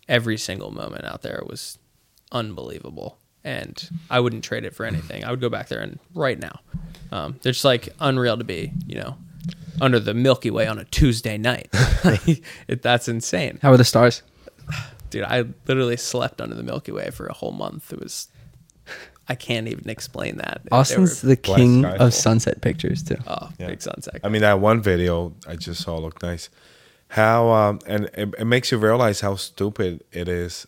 every 0.10 0.38
single 0.38 0.72
moment 0.72 1.06
out 1.06 1.22
there 1.22 1.42
was 1.48 1.78
unbelievable. 2.32 3.18
And 3.44 3.90
I 4.10 4.20
wouldn't 4.20 4.44
trade 4.44 4.66
it 4.66 4.76
for 4.76 4.86
anything. 4.86 5.24
I 5.26 5.32
would 5.32 5.42
go 5.42 5.50
back 5.50 5.68
there 5.68 5.80
and 5.82 6.00
right 6.14 6.40
now. 6.40 6.60
Um, 7.12 7.40
they're 7.42 7.52
just 7.54 7.66
like 7.66 7.90
unreal 8.00 8.38
to 8.38 8.44
be, 8.44 8.72
you 8.86 8.96
know, 8.96 9.18
under 9.82 10.00
the 10.00 10.14
Milky 10.14 10.52
Way 10.52 10.68
on 10.68 10.78
a 10.78 10.86
Tuesday 10.86 11.38
night. 11.38 11.70
it, 12.68 12.82
that's 12.82 13.08
insane 13.08 13.60
How 13.62 13.72
are 13.72 13.78
the 13.78 13.84
stars? 13.86 14.22
dude 15.10 15.24
i 15.24 15.44
literally 15.68 15.98
slept 15.98 16.40
under 16.40 16.56
the 16.56 16.64
milky 16.64 16.94
way 16.94 17.10
for 17.10 17.28
a 17.28 17.34
whole 17.34 17.52
month 17.52 17.92
it 17.92 18.00
was 18.00 18.30
i 19.28 19.36
can't 19.36 19.68
even 19.68 19.90
explain 19.90 20.38
that 20.38 20.62
Austin's 20.72 21.20
the 21.22 21.36
king 21.36 21.84
sky. 21.84 21.98
of 21.98 22.14
sunset 22.14 22.62
pictures 22.62 23.04
too. 23.04 23.18
oh 23.28 23.50
Yeah. 23.60 23.68
big 23.68 23.82
sunset 23.82 24.22
I 24.24 24.30
mean, 24.30 24.42
that 24.42 24.62
one 24.62 24.82
video 24.82 25.34
I 25.46 25.58
just 25.58 25.82
saw 25.84 25.98
looked 25.98 26.24
nice. 26.24 26.50
How 27.10 27.50
um, 27.50 27.80
and 27.86 28.06
it, 28.14 28.34
it 28.40 28.46
makes 28.46 28.72
you 28.72 28.78
realize 28.78 29.20
how 29.20 29.36
stupid 29.36 30.02
it 30.14 30.30
is, 30.30 30.66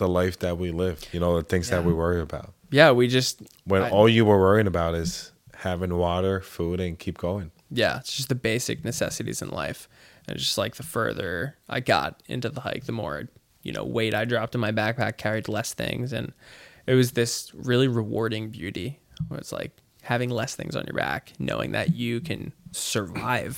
the 0.00 0.08
life 0.08 0.38
that 0.40 0.58
we 0.58 0.70
live. 0.72 0.98
You 1.12 1.20
know, 1.20 1.36
the 1.36 1.44
things 1.52 1.70
that 1.70 1.84
we 1.84 1.92
worry 1.92 2.20
about. 2.20 2.52
yeah 2.72 2.90
we 2.90 3.06
just 3.08 3.42
When 3.64 3.82
I- 3.82 3.90
all 3.90 4.08
you 4.08 4.24
were 4.24 4.38
worrying 4.46 4.66
about 4.66 4.94
is 4.94 5.30
having 5.54 5.92
water, 5.96 6.40
food, 6.40 6.80
and 6.80 6.98
keep 6.98 7.16
going. 7.18 7.50
yeah 7.70 7.98
it's 8.00 8.16
just 8.16 8.28
the 8.28 8.34
basic 8.34 8.84
necessities 8.84 9.40
in 9.42 9.48
life 9.50 9.88
and 10.26 10.36
it's 10.36 10.44
just 10.46 10.58
like 10.58 10.74
the 10.76 10.82
further 10.96 11.56
i 11.68 11.78
got 11.80 12.10
into 12.34 12.48
the 12.48 12.62
hike 12.62 12.84
the 12.90 12.92
more 13.02 13.28
you 13.66 13.72
know 13.72 13.84
weight 13.84 14.14
i 14.14 14.24
dropped 14.24 14.54
in 14.56 14.60
my 14.60 14.72
backpack 14.72 15.14
carried 15.24 15.48
less 15.48 15.74
things 15.74 16.12
and 16.12 16.32
it 16.90 16.94
was 16.94 17.12
this 17.12 17.32
really 17.54 17.88
rewarding 17.88 18.44
beauty 18.50 18.88
where 19.28 19.38
it's 19.38 19.52
like 19.52 19.72
having 20.02 20.30
less 20.30 20.52
things 20.56 20.74
on 20.74 20.84
your 20.88 20.96
back 20.96 21.32
knowing 21.38 21.70
that 21.72 21.88
you 21.94 22.20
can 22.20 22.52
survive 22.72 23.52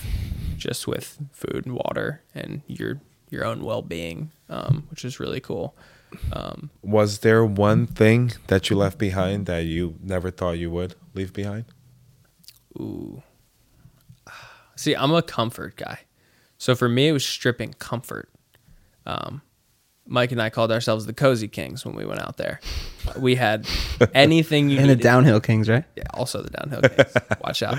just 0.56 0.86
with 0.86 1.06
food 1.30 1.64
and 1.66 1.74
water 1.74 2.20
and 2.34 2.62
your 2.66 3.00
your 3.30 3.44
own 3.44 3.64
well-being 3.64 4.30
um, 4.50 4.84
which 4.90 5.04
is 5.04 5.18
really 5.20 5.40
cool 5.40 5.74
um, 6.32 6.70
Was 6.82 7.18
there 7.20 7.44
one 7.44 7.86
thing 7.86 8.32
that 8.48 8.70
you 8.70 8.76
left 8.76 8.98
behind 8.98 9.46
that 9.46 9.64
you 9.64 9.96
never 10.02 10.30
thought 10.30 10.52
you 10.52 10.70
would 10.70 10.94
leave 11.14 11.32
behind? 11.32 11.64
Ooh. 12.78 13.22
See, 14.76 14.94
I'm 14.94 15.12
a 15.12 15.22
comfort 15.22 15.76
guy. 15.76 16.00
So 16.58 16.74
for 16.74 16.88
me, 16.88 17.08
it 17.08 17.12
was 17.12 17.24
stripping 17.26 17.74
comfort. 17.74 18.30
Um, 19.06 19.42
Mike 20.06 20.32
and 20.32 20.42
I 20.42 20.50
called 20.50 20.72
ourselves 20.72 21.06
the 21.06 21.12
Cozy 21.12 21.48
Kings 21.48 21.84
when 21.84 21.94
we 21.94 22.04
went 22.04 22.20
out 22.20 22.36
there. 22.36 22.60
We 23.18 23.34
had 23.36 23.66
anything 24.14 24.68
you 24.70 24.78
And 24.78 24.88
the 24.90 24.96
downhill 24.96 25.40
kings, 25.40 25.68
right? 25.68 25.84
yeah, 25.96 26.04
also 26.14 26.42
the 26.42 26.50
downhill 26.50 26.82
kings. 26.82 27.14
Watch 27.44 27.62
out. 27.62 27.78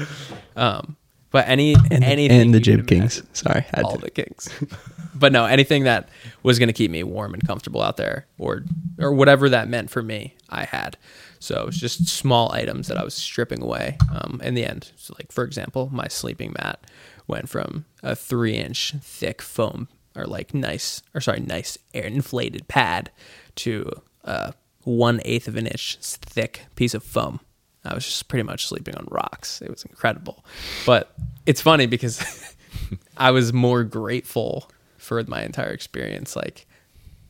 Um, 0.56 0.98
but 1.34 1.50
any 1.50 1.74
And, 1.92 2.04
anything 2.04 2.40
and 2.42 2.54
the 2.54 2.62
jib 2.62 2.88
kings. 2.88 3.18
imagine. 3.18 3.36
Sorry, 3.36 3.62
had 3.74 3.84
all 3.84 3.96
to. 3.98 4.02
the 4.02 4.12
kings. 4.12 4.50
but 5.16 5.34
no, 5.34 5.46
anything 5.46 5.84
that 5.84 6.08
was 6.44 6.60
going 6.60 6.68
to 6.70 6.74
keep 6.74 6.90
me 6.92 7.04
warm 7.04 7.34
and 7.34 7.46
comfortable 7.46 7.82
out 7.82 7.98
there, 7.98 8.28
or 8.38 8.64
or 8.98 9.12
whatever 9.12 9.50
that 9.50 9.68
meant 9.68 9.90
for 9.90 10.02
me, 10.02 10.36
I 10.50 10.64
had. 10.64 10.96
So 11.40 11.60
it 11.62 11.66
was 11.66 11.78
just 11.78 12.08
small 12.08 12.54
items 12.54 12.88
that 12.88 12.98
I 12.98 13.04
was 13.04 13.14
stripping 13.16 13.62
away. 13.62 13.98
Um, 14.10 14.40
in 14.44 14.54
the 14.54 14.64
end, 14.64 14.92
so 14.96 15.14
like 15.20 15.32
for 15.32 15.44
example, 15.44 15.90
my 15.92 16.08
sleeping 16.08 16.54
mat 16.58 16.86
went 17.28 17.50
from 17.50 17.86
a 18.02 18.16
three 18.16 18.56
inch 18.56 18.94
thick 19.02 19.42
foam 19.42 19.88
or 20.16 20.26
like 20.26 20.54
nice 20.54 21.02
or 21.16 21.20
sorry 21.20 21.40
nice 21.42 21.78
air 21.94 22.06
inflated 22.06 22.68
pad 22.68 23.10
to 23.56 23.90
a 24.24 24.54
one 24.84 25.20
eighth 25.26 25.48
of 25.48 25.56
an 25.56 25.66
inch 25.68 25.98
thick 26.00 26.68
piece 26.76 26.94
of 26.94 27.04
foam. 27.04 27.40
I 27.86 27.94
was 27.94 28.06
just 28.06 28.28
pretty 28.28 28.44
much 28.44 28.68
sleeping 28.68 28.96
on 28.96 29.08
rocks. 29.12 29.62
It 29.62 29.70
was 29.70 29.84
incredible, 29.84 30.46
but 30.86 31.14
it's 31.46 31.62
funny 31.62 31.86
because 31.86 32.56
I 33.18 33.32
was 33.32 33.52
more 33.54 33.84
grateful 33.84 34.70
for 34.98 35.22
my 35.26 35.44
entire 35.44 35.72
experience, 35.72 36.36
like 36.36 36.66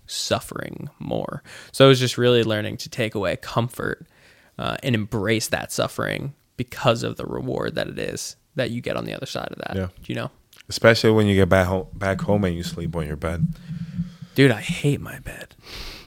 suffering 0.05 0.89
more. 0.99 1.43
So 1.71 1.85
I 1.85 1.87
was 1.87 1.99
just 1.99 2.17
really 2.17 2.43
learning 2.43 2.77
to 2.77 2.89
take 2.89 3.15
away 3.15 3.35
comfort 3.37 4.05
uh, 4.59 4.77
and 4.83 4.93
embrace 4.95 5.47
that 5.47 5.71
suffering 5.71 6.33
because 6.57 7.03
of 7.03 7.17
the 7.17 7.25
reward 7.25 7.75
that 7.75 7.87
it 7.87 7.97
is 7.97 8.35
that 8.55 8.69
you 8.69 8.81
get 8.81 8.95
on 8.95 9.05
the 9.05 9.13
other 9.15 9.25
side 9.25 9.49
of 9.49 9.57
that. 9.57 9.75
Yeah. 9.75 9.87
You 10.05 10.15
know, 10.15 10.31
Especially 10.69 11.11
when 11.11 11.27
you 11.27 11.35
get 11.35 11.49
back 11.49 11.67
home, 11.67 11.87
back 11.93 12.21
home 12.21 12.43
and 12.43 12.55
you 12.55 12.63
sleep 12.63 12.95
on 12.95 13.07
your 13.07 13.15
bed. 13.15 13.47
dude, 14.35 14.51
I 14.51 14.61
hate 14.61 15.01
my 15.01 15.19
bed. 15.19 15.55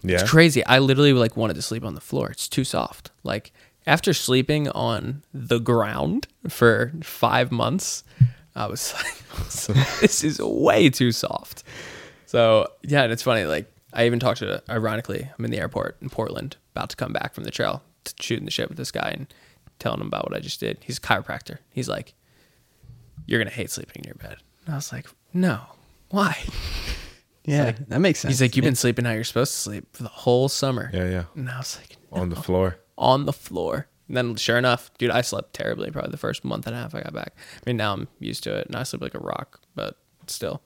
Yeah. 0.03 0.21
It's 0.21 0.31
crazy. 0.31 0.65
I 0.65 0.79
literally 0.79 1.13
like 1.13 1.37
wanted 1.37 1.55
to 1.55 1.63
sleep 1.63 1.85
on 1.85 1.95
the 1.95 2.01
floor. 2.01 2.31
It's 2.31 2.49
too 2.49 2.65
soft. 2.65 3.11
Like 3.25 3.53
after 3.87 4.13
sleeping 4.13 4.69
on 4.71 5.23
the 5.33 5.59
ground 5.59 6.27
for 6.49 6.93
five 7.03 7.53
months, 7.53 8.03
I 8.55 8.67
was 8.67 8.95
like, 9.75 10.01
this 10.01 10.25
is 10.25 10.39
way 10.41 10.91
too 10.91 11.13
soft. 11.13 11.63
So 12.27 12.69
yeah, 12.83 13.03
and 13.05 13.13
it's 13.13 13.23
funny. 13.23 13.45
Like 13.45 13.71
I 13.93 14.07
even 14.07 14.19
talked 14.19 14.39
to, 14.41 14.63
ironically, 14.69 15.29
I'm 15.39 15.45
in 15.45 15.51
the 15.51 15.59
airport 15.59 15.97
in 16.03 16.11
Portland, 16.11 16.57
about 16.75 16.91
to 16.91 16.97
come 16.97 17.13
back 17.13 17.35
from 17.35 17.45
the 17.45 17.51
trail, 17.51 17.83
to 18.05 18.15
shooting 18.21 18.45
the 18.45 18.51
shit 18.51 18.69
with 18.69 18.79
this 18.79 18.91
guy 18.91 19.11
and 19.17 19.33
telling 19.79 20.01
him 20.01 20.07
about 20.09 20.29
what 20.29 20.37
I 20.37 20.41
just 20.41 20.59
did. 20.61 20.79
He's 20.81 20.99
a 20.99 21.01
chiropractor. 21.01 21.59
He's 21.71 21.89
like, 21.89 22.15
you're 23.27 23.41
gonna 23.41 23.51
hate 23.51 23.71
sleeping 23.71 24.03
in 24.03 24.09
your 24.09 24.15
bed. 24.17 24.39
And 24.65 24.75
I 24.75 24.79
was 24.79 24.93
like, 24.93 25.07
no, 25.33 25.61
why? 26.11 26.37
Yeah, 27.49 27.75
that 27.87 28.01
makes 28.01 28.19
sense. 28.19 28.33
He's 28.33 28.41
like, 28.43 28.57
you've 28.57 28.65
been 28.65 28.75
sleeping 28.75 29.05
how 29.05 29.13
you're 29.13 29.23
supposed 29.23 29.53
to 29.53 29.59
sleep 29.61 29.87
for 29.95 30.03
the 30.03 30.09
whole 30.09 30.49
summer. 30.49 30.91
Yeah, 30.93 31.09
yeah. 31.09 31.25
And 31.37 31.49
I 31.49 31.59
was 31.59 31.79
like, 31.79 31.97
On 32.11 32.29
the 32.29 32.35
floor. 32.35 32.77
On 32.99 33.27
the 33.27 33.33
floor. 33.33 33.87
And 34.09 34.17
then, 34.17 34.37
sure 34.37 34.57
enough, 34.57 34.91
dude, 34.99 35.11
I 35.11 35.21
slept 35.21 35.53
terribly 35.53 35.91
probably 35.91 36.13
the 36.13 36.17
first 36.17 36.45
month 36.45 36.67
and 36.67 36.77
a 36.77 36.79
half 36.79 36.95
I 36.95 37.03
got 37.03 37.13
back. 37.13 37.35
I 37.37 37.61
mean, 37.71 37.77
now 37.77 37.93
I'm 37.93 38.09
used 38.21 38.45
to 38.45 38.55
it 38.57 38.67
and 38.69 38.77
I 38.77 38.85
sleep 38.85 39.03
like 39.03 39.15
a 39.15 39.19
rock, 39.19 39.61
but 39.75 39.97
still, 40.29 40.63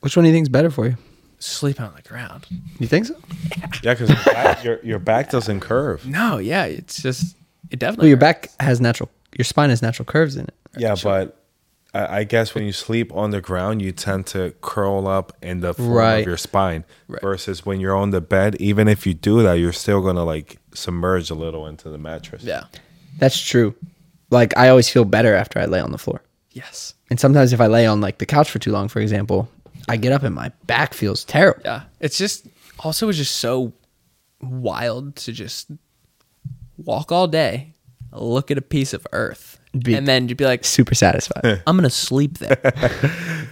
Which 0.00 0.16
one 0.16 0.24
do 0.24 0.28
you 0.28 0.34
think 0.34 0.44
is 0.44 0.48
better 0.48 0.70
for 0.70 0.86
you? 0.86 0.96
sleeping 1.42 1.86
on 1.86 1.94
the 1.94 2.02
ground. 2.02 2.46
You 2.78 2.86
think 2.86 3.06
so? 3.06 3.16
Yeah, 3.82 3.94
because 3.94 4.10
your, 4.10 4.24
back- 4.34 4.64
your 4.64 4.80
your 4.84 4.98
back 4.98 5.30
doesn't 5.30 5.60
curve. 5.60 6.04
No, 6.06 6.36
yeah, 6.38 6.64
it's 6.64 7.00
just, 7.00 7.34
it 7.70 7.78
definitely. 7.78 8.02
Well, 8.02 8.08
your 8.08 8.16
hurts. 8.28 8.54
back 8.56 8.60
has 8.66 8.78
natural. 8.80 9.08
Your 9.38 9.44
spine 9.46 9.70
has 9.70 9.80
natural 9.80 10.04
curves 10.04 10.36
in 10.36 10.44
it. 10.44 10.54
Yeah, 10.76 10.96
but 11.02 11.39
I, 11.94 12.18
I 12.18 12.24
guess 12.24 12.54
when 12.54 12.64
you 12.64 12.72
sleep 12.72 13.12
on 13.14 13.30
the 13.30 13.40
ground, 13.40 13.82
you 13.82 13.92
tend 13.92 14.26
to 14.28 14.54
curl 14.60 15.06
up 15.08 15.32
in 15.42 15.60
the 15.60 15.74
form 15.74 15.90
Right. 15.90 16.18
of 16.20 16.26
your 16.26 16.36
spine. 16.36 16.84
Right. 17.08 17.20
Versus 17.22 17.66
when 17.66 17.80
you're 17.80 17.96
on 17.96 18.10
the 18.10 18.20
bed, 18.20 18.56
even 18.60 18.88
if 18.88 19.06
you 19.06 19.14
do 19.14 19.42
that, 19.42 19.54
you're 19.54 19.72
still 19.72 20.00
gonna 20.02 20.24
like 20.24 20.58
submerge 20.74 21.30
a 21.30 21.34
little 21.34 21.66
into 21.66 21.88
the 21.90 21.98
mattress. 21.98 22.42
Yeah. 22.44 22.64
That's 23.18 23.40
true. 23.40 23.74
Like 24.30 24.56
I 24.56 24.68
always 24.68 24.88
feel 24.88 25.04
better 25.04 25.34
after 25.34 25.58
I 25.58 25.64
lay 25.66 25.80
on 25.80 25.90
the 25.92 25.98
floor. 25.98 26.22
Yes. 26.52 26.94
And 27.10 27.18
sometimes 27.18 27.52
if 27.52 27.60
I 27.60 27.66
lay 27.66 27.86
on 27.86 28.00
like 28.00 28.18
the 28.18 28.26
couch 28.26 28.50
for 28.50 28.58
too 28.60 28.70
long, 28.72 28.88
for 28.88 29.00
example, 29.00 29.48
I 29.88 29.96
get 29.96 30.12
up 30.12 30.22
and 30.22 30.34
my 30.34 30.50
back 30.66 30.94
feels 30.94 31.24
terrible. 31.24 31.62
Yeah. 31.64 31.82
It's 32.00 32.18
just, 32.18 32.46
also, 32.80 33.08
it's 33.08 33.18
just 33.18 33.36
so 33.36 33.72
wild 34.40 35.16
to 35.16 35.32
just 35.32 35.70
walk 36.76 37.10
all 37.12 37.26
day, 37.28 37.74
look 38.12 38.50
at 38.50 38.58
a 38.58 38.62
piece 38.62 38.92
of 38.92 39.06
earth, 39.12 39.49
Be- 39.78 39.94
and 39.94 40.06
then 40.06 40.28
you'd 40.28 40.36
be 40.38 40.44
like, 40.44 40.64
Super 40.64 40.94
satisfied. 40.94 41.62
I'm 41.66 41.76
gonna 41.76 41.90
sleep 41.90 42.38
there. 42.38 42.72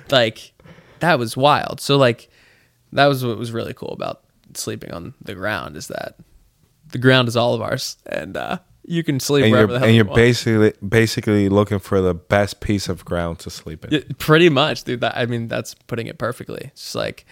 like 0.10 0.52
that 1.00 1.18
was 1.18 1.36
wild. 1.36 1.80
So 1.80 1.96
like 1.96 2.28
that 2.92 3.06
was 3.06 3.24
what 3.24 3.38
was 3.38 3.52
really 3.52 3.74
cool 3.74 3.90
about 3.92 4.22
sleeping 4.54 4.92
on 4.92 5.14
the 5.22 5.34
ground 5.34 5.76
is 5.76 5.88
that 5.88 6.16
the 6.90 6.98
ground 6.98 7.28
is 7.28 7.36
all 7.36 7.54
of 7.54 7.60
ours, 7.60 7.98
and 8.06 8.36
uh, 8.36 8.58
you 8.84 9.04
can 9.04 9.20
sleep 9.20 9.44
And 9.44 9.52
wherever 9.52 9.72
you're 9.72 9.74
the 9.74 9.78
hell 9.80 9.86
and 9.88 9.94
you 9.94 9.98
you're 9.98 10.06
want. 10.06 10.16
basically 10.16 10.72
basically 10.86 11.48
looking 11.48 11.78
for 11.78 12.00
the 12.00 12.14
best 12.14 12.60
piece 12.60 12.88
of 12.88 13.04
ground 13.04 13.38
to 13.40 13.50
sleep 13.50 13.84
in. 13.84 13.92
Yeah, 13.92 14.00
pretty 14.18 14.48
much, 14.48 14.84
dude. 14.84 15.00
That 15.02 15.16
I 15.16 15.26
mean, 15.26 15.46
that's 15.48 15.74
putting 15.74 16.06
it 16.06 16.18
perfectly. 16.18 16.62
It's 16.72 16.82
just 16.82 16.94
like 16.94 17.26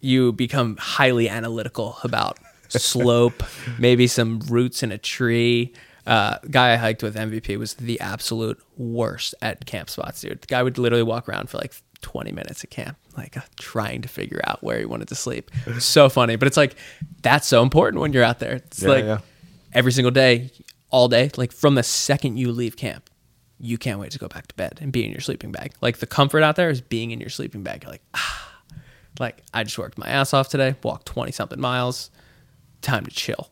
you 0.00 0.32
become 0.32 0.76
highly 0.78 1.28
analytical 1.28 1.96
about 2.02 2.38
slope, 2.68 3.42
maybe 3.78 4.06
some 4.06 4.40
roots 4.48 4.82
in 4.82 4.92
a 4.92 4.98
tree. 4.98 5.72
Uh, 6.06 6.38
guy 6.50 6.72
I 6.72 6.76
hiked 6.76 7.02
with 7.02 7.16
MVP 7.16 7.58
was 7.58 7.74
the 7.74 8.00
absolute 8.00 8.62
worst 8.76 9.34
at 9.42 9.66
camp 9.66 9.90
spots, 9.90 10.20
dude. 10.20 10.40
The 10.42 10.46
guy 10.46 10.62
would 10.62 10.78
literally 10.78 11.02
walk 11.02 11.28
around 11.28 11.50
for 11.50 11.58
like 11.58 11.74
20 12.02 12.30
minutes 12.30 12.62
at 12.62 12.70
camp, 12.70 12.96
like 13.16 13.36
uh, 13.36 13.40
trying 13.58 14.02
to 14.02 14.08
figure 14.08 14.40
out 14.44 14.62
where 14.62 14.78
he 14.78 14.84
wanted 14.84 15.08
to 15.08 15.14
sleep. 15.16 15.50
So 15.80 16.08
funny, 16.08 16.36
but 16.36 16.46
it's 16.46 16.56
like 16.56 16.76
that's 17.22 17.48
so 17.48 17.62
important 17.62 18.00
when 18.00 18.12
you're 18.12 18.22
out 18.22 18.38
there. 18.38 18.52
It's 18.54 18.82
Yeah, 18.82 18.88
like 18.88 19.04
yeah. 19.04 19.18
every 19.72 19.90
single 19.92 20.12
day, 20.12 20.50
all 20.90 21.08
day, 21.08 21.30
like 21.36 21.50
from 21.52 21.74
the 21.74 21.82
second 21.82 22.36
you 22.36 22.52
leave 22.52 22.76
camp, 22.76 23.10
you 23.58 23.76
can't 23.76 23.98
wait 23.98 24.12
to 24.12 24.18
go 24.18 24.28
back 24.28 24.46
to 24.48 24.54
bed 24.54 24.78
and 24.80 24.92
be 24.92 25.04
in 25.04 25.10
your 25.10 25.20
sleeping 25.20 25.50
bag. 25.50 25.72
Like 25.80 25.98
the 25.98 26.06
comfort 26.06 26.42
out 26.42 26.54
there 26.56 26.70
is 26.70 26.80
being 26.80 27.10
in 27.10 27.18
your 27.20 27.30
sleeping 27.30 27.62
bag. 27.64 27.82
You're 27.82 27.90
like, 27.92 28.04
ah, 28.14 28.60
like 29.18 29.42
I 29.52 29.64
just 29.64 29.76
worked 29.78 29.98
my 29.98 30.06
ass 30.06 30.32
off 30.34 30.48
today, 30.50 30.76
walked 30.84 31.06
20 31.06 31.32
something 31.32 31.60
miles, 31.60 32.10
time 32.82 33.04
to 33.06 33.10
chill. 33.10 33.50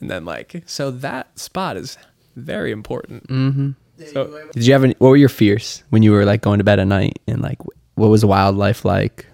And 0.00 0.10
then 0.10 0.24
like, 0.24 0.62
so 0.66 0.90
that 0.90 1.38
spot 1.38 1.76
is 1.76 1.98
very 2.34 2.70
important. 2.70 3.26
Mm-hmm. 3.28 3.70
So 4.12 4.48
Did 4.52 4.66
you 4.66 4.72
have 4.72 4.84
any, 4.84 4.94
what 4.98 5.08
were 5.08 5.16
your 5.16 5.30
fears 5.30 5.82
when 5.90 6.02
you 6.02 6.12
were 6.12 6.24
like 6.24 6.42
going 6.42 6.58
to 6.58 6.64
bed 6.64 6.78
at 6.78 6.86
night 6.86 7.18
and 7.26 7.40
like 7.40 7.58
what 7.94 8.08
was 8.08 8.24
wildlife 8.24 8.84
like? 8.84 9.26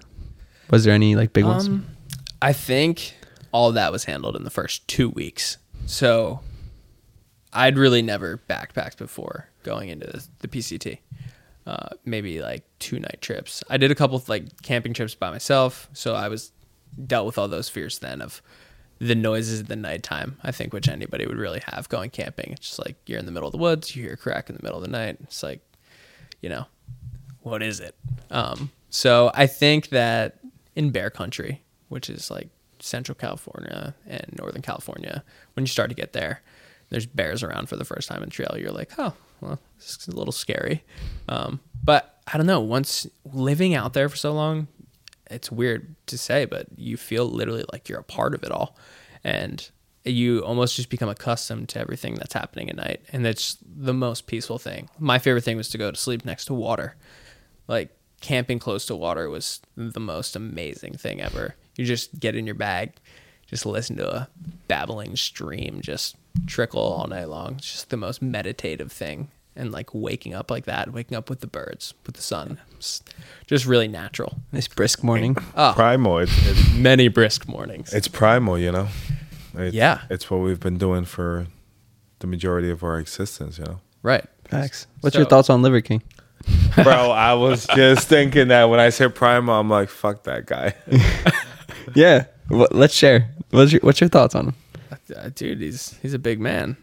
Was 0.70 0.84
there 0.84 0.94
any 0.94 1.16
like 1.16 1.32
big 1.32 1.44
ones? 1.44 1.66
Um, 1.66 1.86
I 2.40 2.52
think 2.52 3.14
all 3.52 3.72
that 3.72 3.92
was 3.92 4.04
handled 4.04 4.36
in 4.36 4.44
the 4.44 4.50
first 4.50 4.86
two 4.88 5.10
weeks. 5.10 5.58
So 5.86 6.40
I'd 7.52 7.76
really 7.76 8.02
never 8.02 8.40
backpacked 8.48 8.98
before 8.98 9.48
going 9.62 9.88
into 9.88 10.06
the, 10.06 10.26
the 10.40 10.48
PCT. 10.48 10.98
Uh, 11.66 11.90
maybe 12.04 12.40
like 12.40 12.64
two 12.80 12.98
night 12.98 13.18
trips. 13.20 13.62
I 13.70 13.76
did 13.76 13.90
a 13.92 13.94
couple 13.94 14.16
of 14.16 14.28
like 14.28 14.62
camping 14.62 14.94
trips 14.94 15.14
by 15.14 15.30
myself, 15.30 15.88
so 15.92 16.14
I 16.14 16.28
was 16.28 16.50
dealt 17.06 17.24
with 17.24 17.38
all 17.38 17.46
those 17.46 17.68
fears 17.68 18.00
then 18.00 18.20
of 18.20 18.42
the 19.02 19.16
noises 19.16 19.58
at 19.58 19.68
the 19.68 19.74
nighttime. 19.74 20.38
I 20.44 20.52
think 20.52 20.72
which 20.72 20.86
anybody 20.86 21.26
would 21.26 21.36
really 21.36 21.60
have 21.66 21.88
going 21.88 22.10
camping. 22.10 22.52
It's 22.52 22.68
just 22.68 22.78
like 22.78 22.94
you're 23.06 23.18
in 23.18 23.26
the 23.26 23.32
middle 23.32 23.48
of 23.48 23.52
the 23.52 23.58
woods, 23.58 23.96
you 23.96 24.04
hear 24.04 24.12
a 24.12 24.16
crack 24.16 24.48
in 24.48 24.54
the 24.54 24.62
middle 24.62 24.78
of 24.78 24.84
the 24.84 24.90
night. 24.90 25.16
It's 25.24 25.42
like, 25.42 25.60
you 26.40 26.48
know, 26.48 26.66
what 27.40 27.64
is 27.64 27.80
it? 27.80 27.96
Um, 28.30 28.70
so 28.90 29.32
I 29.34 29.48
think 29.48 29.88
that 29.88 30.38
in 30.76 30.90
bear 30.90 31.10
country, 31.10 31.62
which 31.88 32.08
is 32.08 32.30
like 32.30 32.48
Central 32.78 33.16
California 33.16 33.96
and 34.06 34.36
Northern 34.38 34.62
California, 34.62 35.24
when 35.54 35.64
you 35.64 35.68
start 35.68 35.90
to 35.90 35.96
get 35.96 36.12
there, 36.12 36.40
there's 36.90 37.06
bears 37.06 37.42
around 37.42 37.68
for 37.68 37.74
the 37.74 37.84
first 37.84 38.08
time 38.08 38.22
in 38.22 38.30
trail. 38.30 38.54
You're 38.56 38.70
like, 38.70 38.92
oh, 38.98 39.14
well, 39.40 39.58
is 39.78 40.06
a 40.06 40.14
little 40.14 40.30
scary. 40.30 40.84
Um, 41.28 41.58
but 41.82 42.20
I 42.32 42.36
don't 42.36 42.46
know. 42.46 42.60
Once 42.60 43.08
living 43.32 43.74
out 43.74 43.94
there 43.94 44.08
for 44.08 44.16
so 44.16 44.32
long, 44.32 44.68
it's 45.30 45.50
weird 45.50 45.94
to 46.06 46.18
say, 46.18 46.44
but 46.44 46.66
you 46.76 46.96
feel 46.96 47.26
literally 47.26 47.64
like 47.72 47.88
you're 47.88 48.00
a 48.00 48.04
part 48.04 48.34
of 48.34 48.42
it 48.42 48.50
all. 48.50 48.76
And 49.24 49.68
you 50.04 50.40
almost 50.40 50.76
just 50.76 50.90
become 50.90 51.08
accustomed 51.08 51.68
to 51.70 51.78
everything 51.78 52.14
that's 52.14 52.34
happening 52.34 52.68
at 52.68 52.76
night. 52.76 53.02
And 53.12 53.26
it's 53.26 53.56
the 53.64 53.94
most 53.94 54.26
peaceful 54.26 54.58
thing. 54.58 54.88
My 54.98 55.18
favorite 55.18 55.44
thing 55.44 55.56
was 55.56 55.68
to 55.70 55.78
go 55.78 55.90
to 55.90 55.96
sleep 55.96 56.24
next 56.24 56.46
to 56.46 56.54
water. 56.54 56.96
Like 57.68 57.96
camping 58.20 58.58
close 58.58 58.86
to 58.86 58.96
water 58.96 59.28
was 59.30 59.60
the 59.76 60.00
most 60.00 60.34
amazing 60.34 60.94
thing 60.94 61.20
ever. 61.20 61.54
You 61.76 61.84
just 61.84 62.18
get 62.18 62.34
in 62.34 62.46
your 62.46 62.54
bag, 62.54 62.94
just 63.46 63.66
listen 63.66 63.96
to 63.96 64.14
a 64.14 64.28
babbling 64.66 65.16
stream 65.16 65.80
just 65.80 66.16
trickle 66.46 66.82
all 66.82 67.06
night 67.06 67.28
long. 67.28 67.56
It's 67.58 67.70
just 67.70 67.90
the 67.90 67.96
most 67.96 68.22
meditative 68.22 68.90
thing. 68.90 69.28
And 69.54 69.70
like 69.70 69.92
waking 69.94 70.32
up 70.34 70.50
like 70.50 70.64
that, 70.64 70.92
waking 70.92 71.16
up 71.16 71.28
with 71.28 71.40
the 71.40 71.46
birds, 71.46 71.92
with 72.06 72.14
the 72.14 72.22
sun, 72.22 72.58
it's 72.76 73.02
just 73.46 73.66
really 73.66 73.86
natural. 73.88 74.38
Nice 74.50 74.66
brisk 74.66 75.04
morning. 75.04 75.36
Oh, 75.54 75.72
Primal. 75.74 76.18
It's, 76.18 76.32
it's 76.48 76.72
many 76.74 77.08
brisk 77.08 77.46
mornings. 77.46 77.92
it's 77.92 78.08
primal, 78.08 78.58
you 78.58 78.72
know. 78.72 78.88
It's, 79.54 79.74
Yeah. 79.74 80.00
It's 80.08 80.30
what 80.30 80.38
we've 80.38 80.58
been 80.60 80.78
doing 80.78 81.04
for 81.04 81.48
the 82.20 82.26
majority 82.26 82.70
of 82.70 82.82
our 82.82 82.98
existence, 82.98 83.58
you 83.58 83.64
know. 83.64 83.80
right. 84.02 84.24
Facts. 84.48 84.86
What's 85.02 85.14
So- 85.14 85.20
your 85.20 85.28
thoughts 85.28 85.50
on 85.50 85.60
Liver 85.62 85.80
King? 85.82 86.02
Bro, 86.82 87.10
I 87.12 87.34
was 87.34 87.66
just 87.68 88.08
thinking 88.08 88.48
that 88.48 88.64
when 88.64 88.80
I 88.80 88.88
said 88.88 89.14
primal, 89.14 89.54
I'm 89.54 89.68
like, 89.70 89.88
fuck 89.90 90.22
that 90.24 90.46
guy. 90.46 90.74
Yeah. 91.94 92.26
Well, 92.48 92.68
let's 92.70 92.94
share. 92.94 93.28
What's 93.50 93.72
your 93.72 93.80
What's 93.82 94.00
your 94.00 94.08
thoughts 94.08 94.34
on 94.34 94.48
him? 94.48 94.54
Uh, 95.14 95.30
dude, 95.34 95.60
he's 95.60 95.98
he's 96.00 96.14
a 96.14 96.18
big 96.18 96.40
man. 96.40 96.76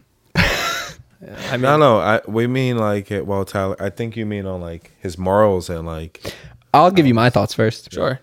Yeah, 1.22 1.36
I 1.48 1.52
mean, 1.52 1.62
no, 1.62 1.76
no, 1.76 1.98
I, 1.98 2.20
we 2.26 2.46
mean 2.46 2.78
like 2.78 3.10
it. 3.10 3.26
Well, 3.26 3.44
Tyler, 3.44 3.76
I 3.80 3.90
think 3.90 4.16
you 4.16 4.24
mean 4.24 4.46
on 4.46 4.60
like 4.60 4.92
his 5.00 5.18
morals 5.18 5.68
and 5.68 5.86
like 5.86 6.34
I'll 6.72 6.90
give 6.90 7.06
you 7.06 7.14
my 7.14 7.30
thoughts 7.30 7.54
first. 7.54 7.92
sure. 7.92 8.20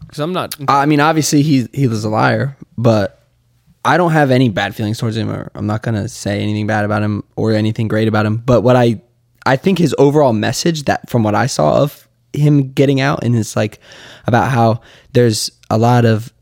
Because 0.00 0.18
I'm 0.18 0.32
not. 0.32 0.56
I 0.66 0.86
mean, 0.86 1.00
obviously 1.00 1.42
he 1.42 1.68
he 1.72 1.86
was 1.86 2.04
a 2.04 2.08
liar, 2.08 2.56
but 2.76 3.22
I 3.84 3.96
don't 3.96 4.10
have 4.12 4.30
any 4.30 4.48
bad 4.48 4.74
feelings 4.74 4.98
towards 4.98 5.16
him, 5.16 5.30
or 5.30 5.50
I'm 5.54 5.66
not 5.66 5.82
gonna 5.82 6.08
say 6.08 6.40
anything 6.40 6.66
bad 6.66 6.84
about 6.84 7.02
him 7.02 7.22
or 7.36 7.52
anything 7.52 7.86
great 7.86 8.08
about 8.08 8.26
him. 8.26 8.38
But 8.38 8.62
what 8.62 8.74
I 8.74 9.00
I 9.46 9.56
think 9.56 9.78
his 9.78 9.94
overall 9.98 10.32
message 10.32 10.84
that 10.84 11.08
from 11.08 11.22
what 11.22 11.34
I 11.34 11.46
saw 11.46 11.82
of 11.82 12.08
him 12.32 12.72
getting 12.72 13.00
out 13.00 13.24
and 13.24 13.34
it's 13.34 13.56
like 13.56 13.80
about 14.26 14.50
how 14.50 14.80
there's 15.12 15.50
a 15.68 15.78
lot 15.78 16.04
of 16.04 16.32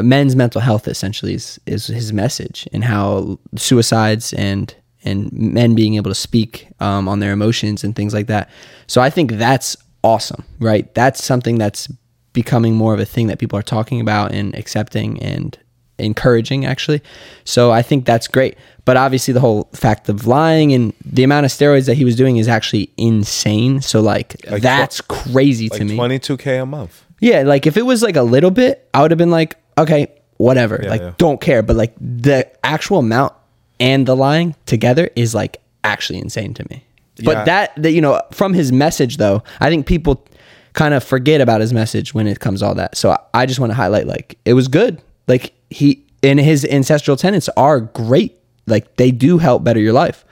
men's 0.00 0.36
mental 0.36 0.60
health 0.60 0.88
essentially 0.88 1.34
is, 1.34 1.60
is 1.66 1.86
his 1.88 2.12
message 2.12 2.66
and 2.72 2.84
how 2.84 3.38
suicides 3.56 4.32
and 4.34 4.74
and 5.04 5.32
men 5.32 5.74
being 5.74 5.94
able 5.94 6.10
to 6.10 6.14
speak 6.14 6.68
um, 6.80 7.08
on 7.08 7.20
their 7.20 7.32
emotions 7.32 7.84
and 7.84 7.94
things 7.94 8.14
like 8.14 8.26
that. 8.26 8.50
So 8.86 9.00
I 9.00 9.10
think 9.10 9.32
that's 9.32 9.76
awesome, 10.02 10.44
right? 10.58 10.92
That's 10.94 11.22
something 11.22 11.58
that's 11.58 11.88
becoming 12.32 12.74
more 12.74 12.94
of 12.94 13.00
a 13.00 13.04
thing 13.04 13.28
that 13.28 13.38
people 13.38 13.58
are 13.58 13.62
talking 13.62 14.00
about 14.00 14.32
and 14.32 14.54
accepting 14.56 15.22
and 15.22 15.56
encouraging 15.98 16.66
actually. 16.66 17.00
So 17.44 17.70
I 17.70 17.82
think 17.82 18.04
that's 18.04 18.26
great. 18.26 18.56
But 18.84 18.96
obviously 18.96 19.32
the 19.32 19.40
whole 19.40 19.70
fact 19.72 20.08
of 20.08 20.26
lying 20.26 20.72
and 20.72 20.92
the 21.04 21.22
amount 21.22 21.46
of 21.46 21.52
steroids 21.52 21.86
that 21.86 21.94
he 21.94 22.04
was 22.04 22.16
doing 22.16 22.36
is 22.36 22.48
actually 22.48 22.90
insane. 22.96 23.80
So 23.80 24.00
like, 24.00 24.36
Like 24.50 24.62
that's 24.62 25.00
crazy 25.00 25.68
Like 25.68 25.78
to 25.78 25.84
me. 25.84 25.96
22k 25.96 26.62
a 26.62 26.66
month. 26.66 27.04
Yeah, 27.20 27.42
like 27.42 27.66
if 27.66 27.76
it 27.76 27.82
was 27.82 28.02
like 28.02 28.16
a 28.16 28.22
little 28.22 28.50
bit, 28.50 28.88
I 28.92 29.00
would 29.02 29.10
have 29.10 29.18
been 29.18 29.30
like, 29.30 29.56
okay, 29.78 30.08
whatever. 30.36 30.80
Yeah, 30.82 30.90
like 30.90 31.00
yeah. 31.00 31.12
don't 31.16 31.40
care. 31.40 31.62
But 31.62 31.76
like 31.76 31.94
the 32.00 32.50
actual 32.66 32.98
amount 32.98 33.32
and 33.80 34.06
the 34.06 34.16
lying 34.16 34.54
together 34.66 35.10
is 35.16 35.34
like 35.34 35.60
actually 35.82 36.18
insane 36.18 36.54
to 36.54 36.64
me. 36.70 36.84
Yeah. 37.16 37.24
But 37.24 37.44
that 37.46 37.82
that 37.82 37.92
you 37.92 38.00
know, 38.00 38.20
from 38.32 38.54
his 38.54 38.72
message 38.72 39.18
though, 39.18 39.42
I 39.60 39.70
think 39.70 39.86
people 39.86 40.26
kind 40.72 40.94
of 40.94 41.04
forget 41.04 41.40
about 41.40 41.60
his 41.60 41.72
message 41.72 42.14
when 42.14 42.26
it 42.26 42.40
comes 42.40 42.60
to 42.60 42.66
all 42.66 42.74
that. 42.74 42.96
So 42.96 43.10
I, 43.10 43.18
I 43.34 43.46
just 43.46 43.60
want 43.60 43.70
to 43.70 43.74
highlight 43.74 44.06
like 44.06 44.38
it 44.44 44.54
was 44.54 44.68
good. 44.68 45.00
Like 45.28 45.54
he 45.70 46.04
and 46.22 46.40
his 46.40 46.64
ancestral 46.64 47.16
tenets 47.16 47.48
are 47.56 47.80
great. 47.80 48.36
Like 48.66 48.96
they 48.96 49.10
do 49.10 49.38
help 49.38 49.62
better 49.62 49.80
your 49.80 49.92
life. 49.92 50.24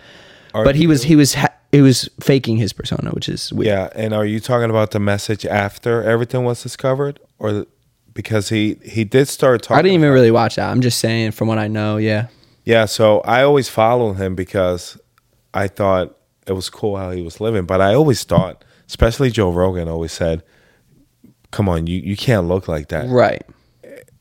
Are 0.55 0.65
but 0.65 0.75
he 0.75 0.87
was 0.87 1.03
he 1.03 1.17
was 1.17 1.35
ha- 1.35 1.55
he 1.71 1.81
was 1.81 2.09
faking 2.21 2.59
his 2.59 2.73
persona, 2.73 3.11
which 3.11 3.29
is 3.29 3.53
weird. 3.53 3.67
Yeah, 3.67 3.89
and 3.95 4.13
are 4.13 4.27
you 4.27 4.41
talking 4.41 4.69
about 4.69 4.91
the 4.91 5.01
message 5.01 5.47
after 5.47 6.03
everything 6.03 6.45
was 6.45 6.63
discovered, 6.63 7.21
or 7.39 7.67
because 8.13 8.51
he 8.51 8.77
he 8.85 9.05
did 9.05 9.29
start 9.29 9.63
talking? 9.63 9.79
I 9.79 9.83
didn't 9.83 9.95
even 9.95 10.13
really 10.13 10.31
watch 10.31 10.57
that. 10.57 10.71
I'm 10.71 10.83
just 10.83 10.99
saying 10.99 11.31
from 11.31 11.49
what 11.49 11.59
I 11.59 11.69
know, 11.69 11.97
yeah. 11.97 12.27
Yeah, 12.65 12.85
so 12.85 13.21
I 13.21 13.43
always 13.43 13.69
followed 13.69 14.15
him 14.15 14.35
because 14.35 14.99
I 15.53 15.69
thought 15.69 16.17
it 16.47 16.53
was 16.53 16.71
cool 16.71 16.97
how 16.97 17.11
he 17.11 17.23
was 17.23 17.41
living. 17.41 17.65
But 17.65 17.81
I 17.81 17.95
always 17.95 18.23
thought, 18.25 18.65
especially 18.89 19.31
Joe 19.31 19.51
Rogan, 19.51 19.89
always 19.89 20.13
said, 20.13 20.43
"Come 21.51 21.69
on, 21.69 21.87
you 21.87 21.99
you 21.99 22.17
can't 22.17 22.47
look 22.47 22.69
like 22.69 22.89
that. 22.89 23.09
Right. 23.09 23.43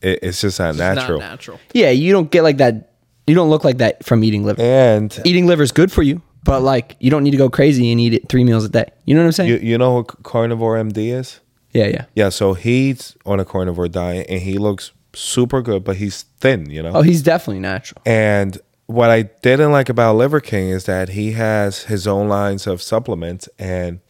It, 0.01 0.19
it's 0.23 0.41
just 0.41 0.59
not 0.59 0.71
It's 0.71 0.79
natural." 0.79 1.19
Not 1.19 1.29
natural. 1.31 1.59
Yeah, 1.73 1.91
you 1.91 2.11
don't 2.11 2.31
get 2.31 2.43
like 2.43 2.57
that. 2.57 2.93
You 3.27 3.35
don't 3.35 3.49
look 3.49 3.63
like 3.63 3.77
that 3.77 4.03
from 4.03 4.23
eating 4.23 4.43
liver. 4.43 4.61
And 4.61 5.17
Eating 5.23 5.45
liver 5.45 5.61
is 5.63 5.71
good 5.71 5.91
for 5.91 6.01
you, 6.01 6.21
but 6.43 6.61
like 6.63 6.95
you 6.99 7.11
don't 7.11 7.23
need 7.23 7.31
to 7.31 7.37
go 7.37 7.49
crazy 7.49 7.91
and 7.91 8.01
eat 8.01 8.13
it 8.13 8.27
three 8.27 8.43
meals 8.43 8.65
a 8.65 8.69
day. 8.69 8.91
You 9.05 9.13
know 9.13 9.21
what 9.21 9.27
I'm 9.27 9.31
saying? 9.33 9.49
you 9.49 9.57
you 9.57 9.77
know 9.77 9.97
who 9.97 10.03
Carnivore 10.03 10.77
MD 10.77 11.13
is? 11.13 11.39
yeah, 11.73 11.85
yeah. 11.87 12.05
Yeah, 12.15 12.29
so 12.29 12.53
he's 12.53 13.15
on 13.25 13.39
a 13.39 13.45
carnivore 13.45 13.87
diet 13.87 14.25
and 14.29 14.41
he 14.41 14.57
looks 14.57 14.91
super 15.13 15.61
good, 15.61 15.83
but 15.83 15.97
he's 15.97 16.23
thin, 16.39 16.69
you 16.69 16.81
know. 16.81 16.91
Oh, 16.93 17.01
he's 17.01 17.21
definitely 17.21 17.59
natural. 17.59 18.01
And 18.05 18.57
what 18.85 19.09
I 19.09 19.23
didn't 19.23 19.71
like 19.71 19.89
about 19.89 20.15
Liver 20.15 20.41
King 20.41 20.69
is 20.69 20.85
that 20.85 21.09
he 21.09 21.31
has 21.33 21.83
his 21.83 22.07
own 22.07 22.27
lines 22.27 22.67
of 22.67 22.81
supplements. 22.81 23.47
And 23.57 24.01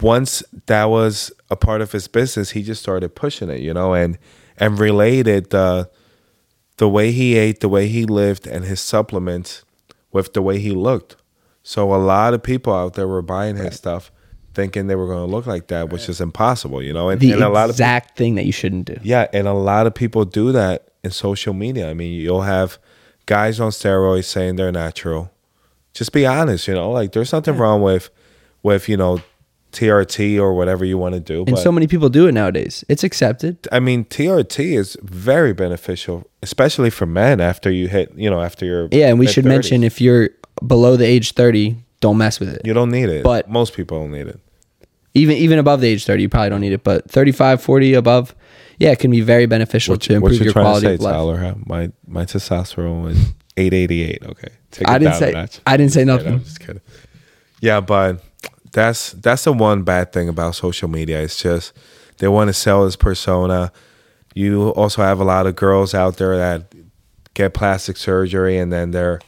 once 0.00 0.42
that 0.66 0.84
was 0.86 1.32
a 1.50 1.56
part 1.56 1.80
of 1.80 1.92
his 1.92 2.08
business, 2.08 2.50
he 2.50 2.62
just 2.62 2.82
started 2.82 3.14
pushing 3.14 3.50
it, 3.50 3.60
you 3.60 3.74
know, 3.74 3.94
and 3.94 4.18
and 4.56 4.78
related 4.78 5.50
the 5.50 5.90
the 6.76 6.88
way 6.88 7.12
he 7.12 7.36
ate, 7.36 7.60
the 7.60 7.68
way 7.68 7.88
he 7.88 8.04
lived, 8.04 8.46
and 8.46 8.64
his 8.64 8.80
supplements 8.80 9.64
with 10.10 10.32
the 10.32 10.42
way 10.42 10.58
he 10.58 10.70
looked. 10.70 11.16
So 11.62 11.94
a 11.94 11.96
lot 11.96 12.34
of 12.34 12.42
people 12.42 12.72
out 12.72 12.94
there 12.94 13.06
were 13.06 13.22
buying 13.22 13.56
his 13.56 13.76
stuff, 13.76 14.10
thinking 14.54 14.86
they 14.86 14.94
were 14.94 15.06
going 15.06 15.26
to 15.28 15.34
look 15.34 15.46
like 15.46 15.68
that, 15.68 15.90
which 15.90 16.08
is 16.08 16.20
impossible, 16.20 16.82
you 16.82 16.92
know. 16.92 17.08
And, 17.08 17.20
The 17.20 17.32
and 17.32 17.42
a 17.42 17.48
lot 17.48 17.64
of 17.64 17.70
exact 17.70 18.16
thing 18.16 18.34
that 18.36 18.44
you 18.46 18.52
shouldn't 18.52 18.86
do. 18.86 18.96
yeah, 19.02 19.26
and 19.32 19.46
a 19.48 19.52
lot 19.54 19.86
of 19.86 19.94
people 19.94 20.24
do 20.24 20.52
that 20.52 20.88
in 21.04 21.10
social 21.10 21.54
media. 21.54 21.90
I 21.90 21.94
mean, 21.94 22.12
you'll 22.20 22.42
have 22.42 22.78
guys 23.26 23.60
on 23.60 23.70
steroids 23.70 24.24
saying 24.24 24.56
they're 24.56 24.72
natural. 24.72 25.30
Just 25.94 26.12
be 26.12 26.24
honest, 26.26 26.68
you 26.68 26.74
know. 26.74 26.90
Like 26.90 27.12
there's 27.12 27.32
nothing 27.32 27.56
wrong 27.56 27.82
with 27.82 28.10
with, 28.62 28.88
you 28.88 28.96
know, 28.96 29.20
TRT 29.72 30.38
or 30.38 30.54
whatever 30.54 30.84
you 30.84 30.98
want 30.98 31.14
to 31.14 31.20
do. 31.20 31.38
And 31.38 31.52
but 31.52 31.56
so 31.62 31.72
many 31.72 31.86
people 31.86 32.08
do 32.10 32.26
it 32.26 32.32
nowadays. 32.32 32.84
It's 32.88 33.02
accepted. 33.04 33.66
I 33.72 33.80
mean, 33.80 34.04
TRT 34.04 34.76
is 34.76 34.96
very 35.02 35.52
beneficial, 35.54 36.28
especially 36.42 36.90
for 36.90 37.06
men 37.06 37.40
after 37.40 37.70
you 37.70 37.88
hit, 37.88 38.12
you 38.14 38.28
know, 38.30 38.40
after 38.42 38.64
your 38.66 38.88
Yeah, 38.92 39.08
and 39.08 39.18
we 39.18 39.26
should 39.26 39.44
mid-thirties. 39.44 39.70
mention 39.72 39.84
if 39.84 40.00
you're 40.00 40.30
below 40.66 40.96
the 40.96 41.06
age 41.06 41.32
30, 41.32 41.76
don't 42.02 42.18
mess 42.18 42.38
with 42.38 42.50
it. 42.50 42.60
you 42.66 42.74
don't 42.74 42.90
need 42.90 43.08
it. 43.08 43.24
But- 43.24 43.48
most 43.48 43.72
people 43.74 43.98
don't 43.98 44.12
need 44.12 44.26
it. 44.26 44.38
Even 45.14 45.36
even 45.36 45.58
above 45.58 45.80
the 45.82 45.88
age 45.88 46.04
30, 46.06 46.22
you 46.22 46.28
probably 46.28 46.48
don't 46.50 46.60
need 46.62 46.72
it, 46.72 46.84
but 46.84 47.10
35, 47.10 47.60
40 47.62 47.94
above, 47.94 48.34
yeah, 48.78 48.90
it 48.92 48.98
can 48.98 49.10
be 49.10 49.20
very 49.20 49.44
beneficial 49.44 49.98
to 49.98 50.14
what 50.20 50.32
improve 50.32 50.40
you 50.40 50.44
your 50.44 50.52
quality 50.54 50.86
to 50.86 50.90
say, 50.90 50.94
of 50.94 51.00
life. 51.02 51.12
Tyler? 51.12 51.36
Huh? 51.38 51.54
My 51.66 51.92
my 52.06 52.24
testosterone 52.24 53.10
is 53.10 53.18
888. 53.58 54.24
Okay. 54.24 54.48
Take 54.70 54.88
I 54.88 54.98
didn't 54.98 55.14
say 55.16 55.32
notch. 55.32 55.60
I 55.66 55.76
didn't 55.76 55.92
say 55.92 56.04
nothing. 56.04 56.32
I'm 56.34 56.44
just 56.44 56.60
kidding. 56.60 56.80
Yeah, 57.60 57.80
but 57.80 58.24
that's 58.72 59.12
that's 59.12 59.44
the 59.44 59.52
one 59.52 59.82
bad 59.82 60.12
thing 60.14 60.30
about 60.30 60.54
social 60.54 60.88
media. 60.88 61.20
It's 61.20 61.36
just 61.40 61.74
they 62.16 62.28
want 62.28 62.48
to 62.48 62.54
sell 62.54 62.86
this 62.86 62.96
persona. 62.96 63.70
You 64.34 64.70
also 64.70 65.02
have 65.02 65.20
a 65.20 65.24
lot 65.24 65.46
of 65.46 65.56
girls 65.56 65.94
out 65.94 66.16
there 66.16 66.38
that 66.38 66.72
get 67.34 67.52
plastic 67.52 67.98
surgery 67.98 68.56
and 68.56 68.72
then 68.72 68.92
they're 68.92 69.20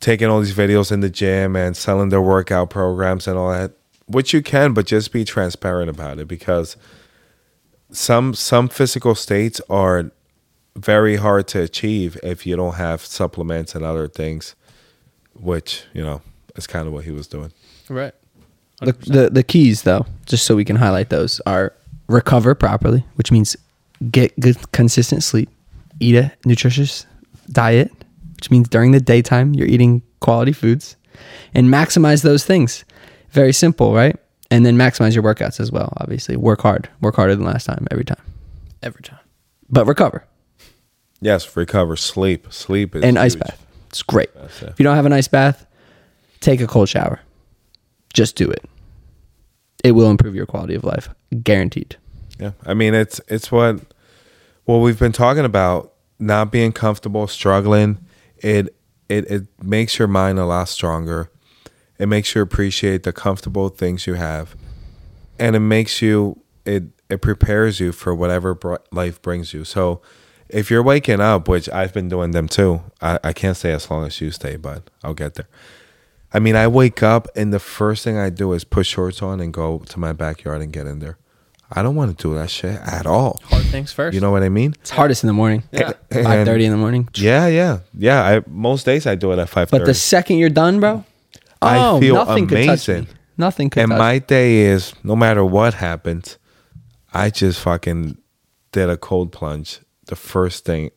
taking 0.00 0.28
all 0.28 0.40
these 0.40 0.54
videos 0.54 0.90
in 0.90 1.00
the 1.00 1.10
gym 1.10 1.54
and 1.54 1.76
selling 1.76 2.08
their 2.08 2.22
workout 2.22 2.70
programs 2.70 3.28
and 3.28 3.38
all 3.38 3.50
that. 3.50 3.72
Which 4.06 4.32
you 4.32 4.42
can, 4.42 4.72
but 4.72 4.86
just 4.86 5.12
be 5.12 5.24
transparent 5.24 5.88
about 5.88 6.18
it 6.18 6.26
because 6.26 6.76
some 7.92 8.34
some 8.34 8.68
physical 8.68 9.14
states 9.14 9.60
are 9.70 10.10
very 10.76 11.16
hard 11.16 11.46
to 11.48 11.62
achieve 11.62 12.18
if 12.22 12.44
you 12.44 12.56
don't 12.56 12.74
have 12.74 13.02
supplements 13.02 13.74
and 13.74 13.84
other 13.84 14.08
things, 14.08 14.56
which 15.34 15.84
you 15.92 16.02
know 16.02 16.22
is 16.56 16.66
kind 16.66 16.88
of 16.88 16.92
what 16.92 17.04
he 17.04 17.12
was 17.12 17.28
doing. 17.28 17.52
Right. 17.88 18.14
The, 18.80 18.92
the 18.92 19.30
the 19.30 19.42
keys 19.44 19.82
though, 19.82 20.06
just 20.26 20.44
so 20.44 20.56
we 20.56 20.64
can 20.64 20.76
highlight 20.76 21.10
those, 21.10 21.40
are 21.46 21.72
recover 22.08 22.54
properly, 22.54 23.04
which 23.14 23.30
means 23.30 23.56
get 24.10 24.38
good 24.40 24.56
consistent 24.72 25.22
sleep, 25.22 25.50
eat 26.00 26.16
a 26.16 26.32
nutritious 26.44 27.06
diet, 27.52 27.92
which 28.40 28.50
means 28.50 28.70
during 28.70 28.92
the 28.92 29.00
daytime 29.00 29.52
you're 29.52 29.68
eating 29.68 30.00
quality 30.20 30.52
foods, 30.52 30.96
and 31.52 31.68
maximize 31.68 32.22
those 32.22 32.42
things. 32.42 32.86
Very 33.32 33.52
simple, 33.52 33.92
right? 33.94 34.16
And 34.50 34.64
then 34.64 34.76
maximize 34.78 35.14
your 35.14 35.22
workouts 35.22 35.60
as 35.60 35.70
well. 35.70 35.92
Obviously, 35.98 36.36
work 36.36 36.62
hard, 36.62 36.88
work 37.02 37.16
harder 37.16 37.36
than 37.36 37.44
last 37.44 37.66
time 37.66 37.86
every 37.90 38.04
time, 38.04 38.22
Every 38.82 39.02
time. 39.02 39.18
but 39.68 39.86
recover 39.86 40.24
Yes, 41.20 41.54
recover, 41.54 41.96
sleep, 41.96 42.50
sleep 42.50 42.96
is 42.96 43.04
and 43.04 43.18
ice 43.18 43.34
huge. 43.34 43.42
bath. 43.44 43.66
It's 43.90 44.02
great. 44.02 44.30
If 44.34 44.78
you 44.78 44.84
don't 44.84 44.96
have 44.96 45.04
an 45.04 45.12
ice 45.12 45.28
bath, 45.28 45.66
take 46.40 46.62
a 46.62 46.66
cold 46.66 46.88
shower. 46.88 47.20
Just 48.14 48.36
do 48.36 48.48
it. 48.50 48.64
It 49.84 49.92
will 49.92 50.08
improve 50.10 50.34
your 50.34 50.46
quality 50.46 50.74
of 50.74 50.82
life, 50.84 51.10
guaranteed. 51.42 51.96
Yeah, 52.38 52.52
I 52.64 52.72
mean 52.72 52.94
it's 52.94 53.20
it's 53.28 53.52
what 53.52 53.80
what 54.64 54.78
we've 54.78 54.98
been 54.98 55.12
talking 55.12 55.44
about. 55.44 55.92
Not 56.18 56.50
being 56.52 56.72
comfortable, 56.72 57.26
struggling. 57.26 57.98
It 58.40 58.74
it 59.08 59.30
it 59.30 59.46
makes 59.62 59.98
your 59.98 60.08
mind 60.08 60.38
a 60.38 60.44
lot 60.46 60.68
stronger. 60.68 61.30
It 61.98 62.06
makes 62.06 62.34
you 62.34 62.40
appreciate 62.42 63.02
the 63.02 63.12
comfortable 63.12 63.68
things 63.68 64.06
you 64.06 64.14
have, 64.14 64.56
and 65.38 65.54
it 65.54 65.60
makes 65.60 66.02
you 66.02 66.42
it 66.64 66.84
it 67.08 67.22
prepares 67.22 67.80
you 67.80 67.92
for 67.92 68.14
whatever 68.14 68.54
br- 68.54 68.76
life 68.90 69.20
brings 69.22 69.54
you. 69.54 69.64
So. 69.64 70.00
If 70.52 70.68
you're 70.68 70.82
waking 70.82 71.20
up, 71.20 71.46
which 71.46 71.68
I've 71.68 71.94
been 71.94 72.08
doing 72.08 72.32
them 72.32 72.48
too, 72.48 72.82
I, 73.00 73.20
I 73.22 73.32
can't 73.32 73.56
stay 73.56 73.70
as 73.72 73.88
long 73.88 74.04
as 74.04 74.20
you 74.20 74.32
stay, 74.32 74.56
but 74.56 74.90
I'll 75.04 75.14
get 75.14 75.34
there. 75.34 75.46
I 76.32 76.40
mean, 76.40 76.56
I 76.56 76.66
wake 76.66 77.04
up 77.04 77.28
and 77.36 77.52
the 77.52 77.60
first 77.60 78.02
thing 78.02 78.16
I 78.16 78.30
do 78.30 78.52
is 78.52 78.64
put 78.64 78.86
shorts 78.86 79.22
on 79.22 79.38
and 79.38 79.52
go 79.52 79.78
to 79.78 80.00
my 80.00 80.12
backyard 80.12 80.60
and 80.60 80.72
get 80.72 80.88
in 80.88 80.98
there. 80.98 81.18
I 81.72 81.82
don't 81.82 81.94
want 81.94 82.16
to 82.16 82.22
do 82.22 82.34
that 82.34 82.50
shit 82.50 82.74
at 82.80 83.06
all. 83.06 83.40
Hard 83.44 83.64
things 83.66 83.92
first. 83.92 84.14
You 84.14 84.20
know 84.20 84.30
what 84.32 84.42
I 84.42 84.48
mean? 84.48 84.74
It's 84.80 84.90
hardest 84.90 85.22
in 85.22 85.28
the 85.28 85.32
morning. 85.32 85.62
Yeah. 85.72 85.92
Five 86.10 86.46
thirty 86.46 86.64
in 86.64 86.72
the 86.72 86.76
morning. 86.76 87.08
Yeah, 87.14 87.46
yeah, 87.46 87.80
yeah. 87.96 88.22
I 88.22 88.42
most 88.48 88.84
days 88.84 89.06
I 89.06 89.14
do 89.14 89.32
it 89.32 89.38
at 89.38 89.48
five 89.48 89.70
But 89.70 89.86
the 89.86 89.94
second 89.94 90.38
you're 90.38 90.48
done, 90.50 90.80
bro, 90.80 91.04
I 91.62 91.78
oh, 91.78 92.00
feel 92.00 92.14
nothing 92.14 92.46
could 92.48 92.64
touch 92.66 92.88
amazing. 92.88 93.04
me. 93.04 93.10
Nothing 93.38 93.70
could 93.70 93.82
And 93.82 93.90
touch 93.90 93.98
my 93.98 94.14
me. 94.14 94.20
day 94.20 94.56
is 94.62 94.92
no 95.04 95.14
matter 95.14 95.44
what 95.44 95.74
happens, 95.74 96.38
I 97.14 97.30
just 97.30 97.60
fucking 97.60 98.18
did 98.72 98.90
a 98.90 98.96
cold 98.96 99.32
plunge 99.32 99.80
the 100.06 100.16
first 100.16 100.64
thing 100.64 100.90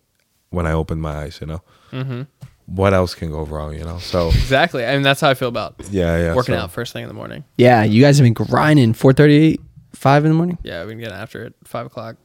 when 0.50 0.66
I 0.66 0.72
opened 0.72 1.02
my 1.02 1.16
eyes. 1.24 1.38
You 1.40 1.48
know, 1.48 1.62
mm-hmm. 1.92 2.22
what 2.66 2.94
else 2.94 3.14
can 3.14 3.30
go 3.32 3.44
wrong? 3.46 3.76
You 3.76 3.84
know, 3.84 4.00
so 4.00 4.30
Exactly. 4.30 4.84
I 4.86 4.94
mean, 4.94 5.04
that's 5.04 5.22
how 5.22 5.30
I 5.30 5.36
feel 5.36 5.50
about 5.50 5.76
yeah, 5.92 6.18
yeah. 6.18 6.36
working 6.36 6.56
so- 6.56 6.62
out 6.62 6.72
first 6.72 6.94
thing 6.94 7.04
in 7.04 7.08
the 7.10 7.14
morning. 7.14 7.44
Yeah, 7.58 7.84
you 7.84 8.02
guys 8.02 8.18
have 8.18 8.26
been 8.26 8.34
grinding. 8.34 8.94
Four 8.94 9.14
thirty, 9.14 9.60
five 10.04 10.26
in 10.26 10.32
the 10.32 10.36
morning. 10.38 10.58
Yeah, 10.64 10.84
we 10.86 10.92
can 10.92 11.00
get 11.00 11.12
after 11.12 11.44
it. 11.46 11.54
Five 11.64 11.86
o'clock. 11.88 12.18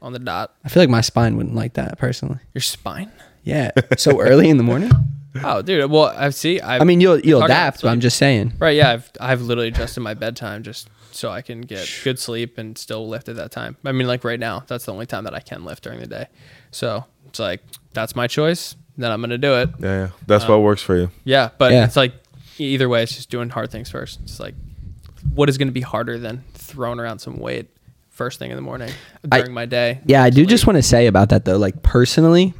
on 0.00 0.12
the 0.12 0.18
dot. 0.18 0.54
I 0.64 0.68
feel 0.68 0.82
like 0.82 0.90
my 0.90 1.00
spine 1.02 1.36
wouldn't 1.36 1.54
like 1.54 1.74
that 1.74 1.96
personally. 1.98 2.38
Your 2.54 2.62
spine. 2.62 3.12
Yeah, 3.44 3.70
so 3.96 4.20
early 4.20 4.48
in 4.48 4.56
the 4.56 4.62
morning. 4.64 4.90
Oh, 5.42 5.62
dude. 5.62 5.90
Well, 5.90 6.12
I 6.14 6.28
see. 6.28 6.60
I've, 6.60 6.82
I 6.82 6.84
mean, 6.84 7.00
you'll 7.00 7.18
you'll 7.18 7.42
adapt, 7.42 7.80
but 7.80 7.88
I'm 7.88 8.00
just 8.00 8.18
saying. 8.18 8.52
Right. 8.58 8.76
Yeah. 8.76 8.90
I've 8.90 9.10
I've 9.18 9.40
literally 9.40 9.68
adjusted 9.68 10.00
my 10.00 10.12
bedtime 10.12 10.62
just 10.62 10.90
so 11.10 11.30
I 11.30 11.40
can 11.40 11.62
get 11.62 11.88
good 12.04 12.18
sleep 12.18 12.58
and 12.58 12.76
still 12.76 13.08
lift 13.08 13.30
at 13.30 13.36
that 13.36 13.50
time. 13.50 13.78
I 13.82 13.92
mean, 13.92 14.06
like 14.06 14.24
right 14.24 14.38
now, 14.38 14.62
that's 14.66 14.84
the 14.84 14.92
only 14.92 15.06
time 15.06 15.24
that 15.24 15.32
I 15.34 15.40
can 15.40 15.64
lift 15.64 15.84
during 15.84 16.00
the 16.00 16.06
day. 16.06 16.26
So 16.70 17.06
it's 17.28 17.38
like 17.38 17.62
that's 17.94 18.14
my 18.14 18.26
choice. 18.26 18.76
Then 18.98 19.10
I'm 19.10 19.22
gonna 19.22 19.38
do 19.38 19.54
it. 19.54 19.70
Yeah, 19.80 19.86
yeah. 19.88 20.08
That's 20.26 20.46
what 20.46 20.56
um, 20.56 20.64
works 20.64 20.82
for 20.82 20.96
you. 20.98 21.10
Yeah. 21.24 21.48
But 21.56 21.72
Yeah. 21.72 21.86
it's 21.86 21.96
like 21.96 22.12
e- 22.60 22.74
either 22.74 22.90
way, 22.90 23.02
it's 23.02 23.16
just 23.16 23.30
doing 23.30 23.48
hard 23.48 23.70
things 23.70 23.88
first. 23.88 24.20
It's 24.24 24.38
like 24.38 24.54
what 25.34 25.48
is 25.48 25.56
gonna 25.56 25.72
be 25.72 25.80
harder 25.80 26.18
than 26.18 26.44
throwing 26.72 26.98
around 27.00 27.18
some 27.20 27.38
weight 27.38 27.68
first 28.10 28.38
thing 28.38 28.50
in 28.50 28.56
the 28.56 28.62
morning 28.62 28.90
I- 29.30 29.38
during 29.38 29.52
my 29.54 29.66
day? 29.66 30.00
Yeah, 30.04 30.22
I 30.22 30.30
do 30.30 30.44
just 30.46 30.66
want 30.66 30.76
to 30.76 30.82
say 30.82 31.06
about 31.06 31.28
that 31.30 31.44
though. 31.44 31.58
Like 31.58 31.82
personally, 31.82 32.54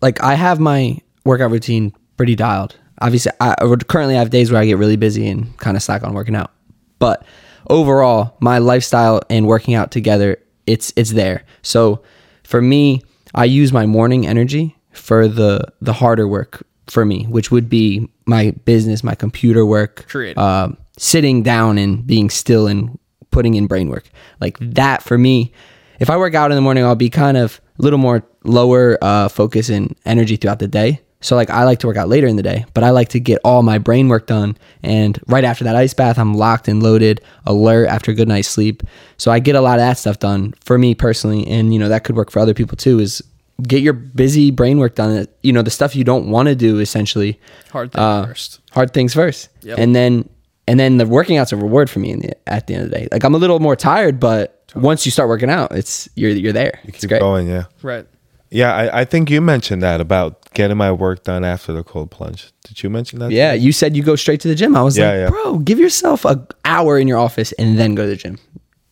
like 0.00 0.22
I 0.22 0.34
have 0.34 0.60
my 0.60 0.98
workout 1.24 1.50
routine 1.50 1.92
pretty 2.16 2.34
dialed. 2.34 2.76
Obviously, 3.00 3.32
I 3.40 3.54
I 3.60 3.76
currently 3.88 4.14
have 4.14 4.30
days 4.30 4.50
where 4.52 4.60
I 4.60 4.66
get 4.66 4.78
really 4.78 4.96
busy 4.96 5.28
and 5.28 5.56
kind 5.58 5.76
of 5.76 5.82
slack 5.82 6.04
on 6.04 6.14
working 6.14 6.36
out. 6.36 6.52
But 6.98 7.24
overall, 7.68 8.36
my 8.40 8.58
lifestyle 8.58 9.20
and 9.28 9.46
working 9.46 9.74
out 9.74 9.90
together, 9.90 10.36
it's 10.66 10.92
it's 10.96 11.10
there. 11.12 11.44
So 11.62 12.02
for 12.44 12.62
me, 12.62 13.02
I 13.34 13.44
use 13.46 13.72
my 13.72 13.86
morning 13.86 14.26
energy 14.26 14.76
for 14.92 15.26
the 15.26 15.64
the 15.80 15.92
harder 15.92 16.28
work 16.28 16.64
for 16.88 17.04
me, 17.04 17.24
which 17.24 17.50
would 17.50 17.68
be 17.68 18.08
my 18.26 18.52
business, 18.64 19.02
my 19.02 19.14
computer 19.14 19.64
work, 19.66 20.06
Creative. 20.08 20.38
um, 20.38 20.76
sitting 21.02 21.42
down 21.42 21.78
and 21.78 22.06
being 22.06 22.30
still 22.30 22.68
and 22.68 22.96
putting 23.32 23.54
in 23.54 23.66
brain 23.66 23.88
work. 23.88 24.04
Like 24.40 24.56
that 24.60 25.02
for 25.02 25.18
me, 25.18 25.52
if 25.98 26.08
I 26.10 26.16
work 26.16 26.34
out 26.34 26.50
in 26.52 26.54
the 26.54 26.60
morning, 26.62 26.84
I'll 26.84 26.94
be 26.94 27.10
kind 27.10 27.36
of 27.36 27.60
a 27.78 27.82
little 27.82 27.98
more 27.98 28.22
lower 28.44 28.98
uh, 29.02 29.28
focus 29.28 29.68
and 29.68 29.96
energy 30.04 30.36
throughout 30.36 30.60
the 30.60 30.68
day. 30.68 31.00
So 31.20 31.34
like 31.36 31.50
I 31.50 31.64
like 31.64 31.78
to 31.80 31.86
work 31.88 31.96
out 31.96 32.08
later 32.08 32.26
in 32.26 32.36
the 32.36 32.42
day, 32.42 32.64
but 32.74 32.82
I 32.84 32.90
like 32.90 33.08
to 33.10 33.20
get 33.20 33.40
all 33.44 33.62
my 33.62 33.78
brain 33.78 34.08
work 34.08 34.26
done. 34.26 34.56
And 34.82 35.18
right 35.26 35.44
after 35.44 35.64
that 35.64 35.74
ice 35.76 35.94
bath, 35.94 36.18
I'm 36.18 36.34
locked 36.34 36.66
and 36.68 36.82
loaded, 36.82 37.20
alert 37.46 37.88
after 37.88 38.10
a 38.10 38.14
good 38.14 38.28
night's 38.28 38.48
sleep. 38.48 38.82
So 39.18 39.30
I 39.32 39.38
get 39.40 39.54
a 39.56 39.60
lot 39.60 39.74
of 39.78 39.82
that 39.86 39.98
stuff 39.98 40.18
done 40.20 40.52
for 40.64 40.78
me 40.78 40.94
personally, 40.94 41.46
and 41.46 41.72
you 41.72 41.78
know 41.80 41.88
that 41.88 42.02
could 42.04 42.16
work 42.16 42.30
for 42.30 42.38
other 42.40 42.54
people 42.54 42.76
too. 42.76 42.98
Is 43.00 43.22
get 43.62 43.82
your 43.82 43.92
busy 43.92 44.50
brain 44.50 44.78
work 44.78 44.96
done. 44.96 45.26
You 45.42 45.52
know 45.52 45.62
the 45.62 45.70
stuff 45.70 45.94
you 45.94 46.02
don't 46.04 46.28
want 46.28 46.48
to 46.48 46.56
do 46.56 46.80
essentially 46.80 47.38
Hard 47.70 47.92
things 47.92 48.00
uh, 48.02 48.26
first. 48.26 48.60
hard 48.72 48.92
things 48.92 49.14
first 49.14 49.48
Yep. 49.62 49.78
and 49.78 49.94
then 49.94 50.28
and 50.72 50.80
then 50.80 50.96
the 50.96 51.06
working 51.06 51.36
out's 51.36 51.52
a 51.52 51.56
reward 51.56 51.90
for 51.90 51.98
me 52.00 52.10
in 52.10 52.20
the, 52.20 52.48
at 52.48 52.66
the 52.66 52.74
end 52.74 52.84
of 52.84 52.90
the 52.90 52.96
day 52.98 53.08
like 53.12 53.22
i'm 53.24 53.34
a 53.34 53.38
little 53.38 53.60
more 53.60 53.76
tired 53.76 54.18
but 54.18 54.64
once 54.74 55.04
you 55.04 55.12
start 55.12 55.28
working 55.28 55.50
out 55.50 55.70
it's 55.72 56.08
you're 56.16 56.30
you're 56.30 56.52
there 56.52 56.80
it's 56.84 57.00
Keep 57.00 57.08
great 57.10 57.20
going, 57.20 57.46
yeah. 57.48 57.64
Right. 57.82 58.06
Yeah, 58.54 58.74
I, 58.74 59.00
I 59.00 59.04
think 59.06 59.30
you 59.30 59.40
mentioned 59.40 59.80
that 59.82 60.00
about 60.00 60.50
getting 60.52 60.76
my 60.76 60.92
work 60.92 61.24
done 61.24 61.42
after 61.42 61.72
the 61.72 61.82
cold 61.82 62.10
plunge. 62.10 62.52
Did 62.64 62.82
you 62.82 62.90
mention 62.90 63.18
that? 63.20 63.30
yeah 63.30 63.52
you 63.54 63.72
said 63.72 63.96
you 63.96 64.02
go 64.02 64.16
straight 64.16 64.40
to 64.42 64.48
the 64.48 64.54
gym 64.54 64.74
i 64.76 64.82
was 64.82 64.96
Yeah, 64.98 65.08
like 65.10 65.18
yeah. 65.20 65.28
bro 65.30 65.58
give 65.58 65.78
yourself 65.78 66.24
a 66.24 66.46
hour 66.64 66.98
in 66.98 67.06
your 67.08 67.18
office 67.18 67.52
and 67.52 67.78
then 67.78 67.94
go 67.94 68.02
to 68.04 68.08
the 68.10 68.16
gym 68.16 68.38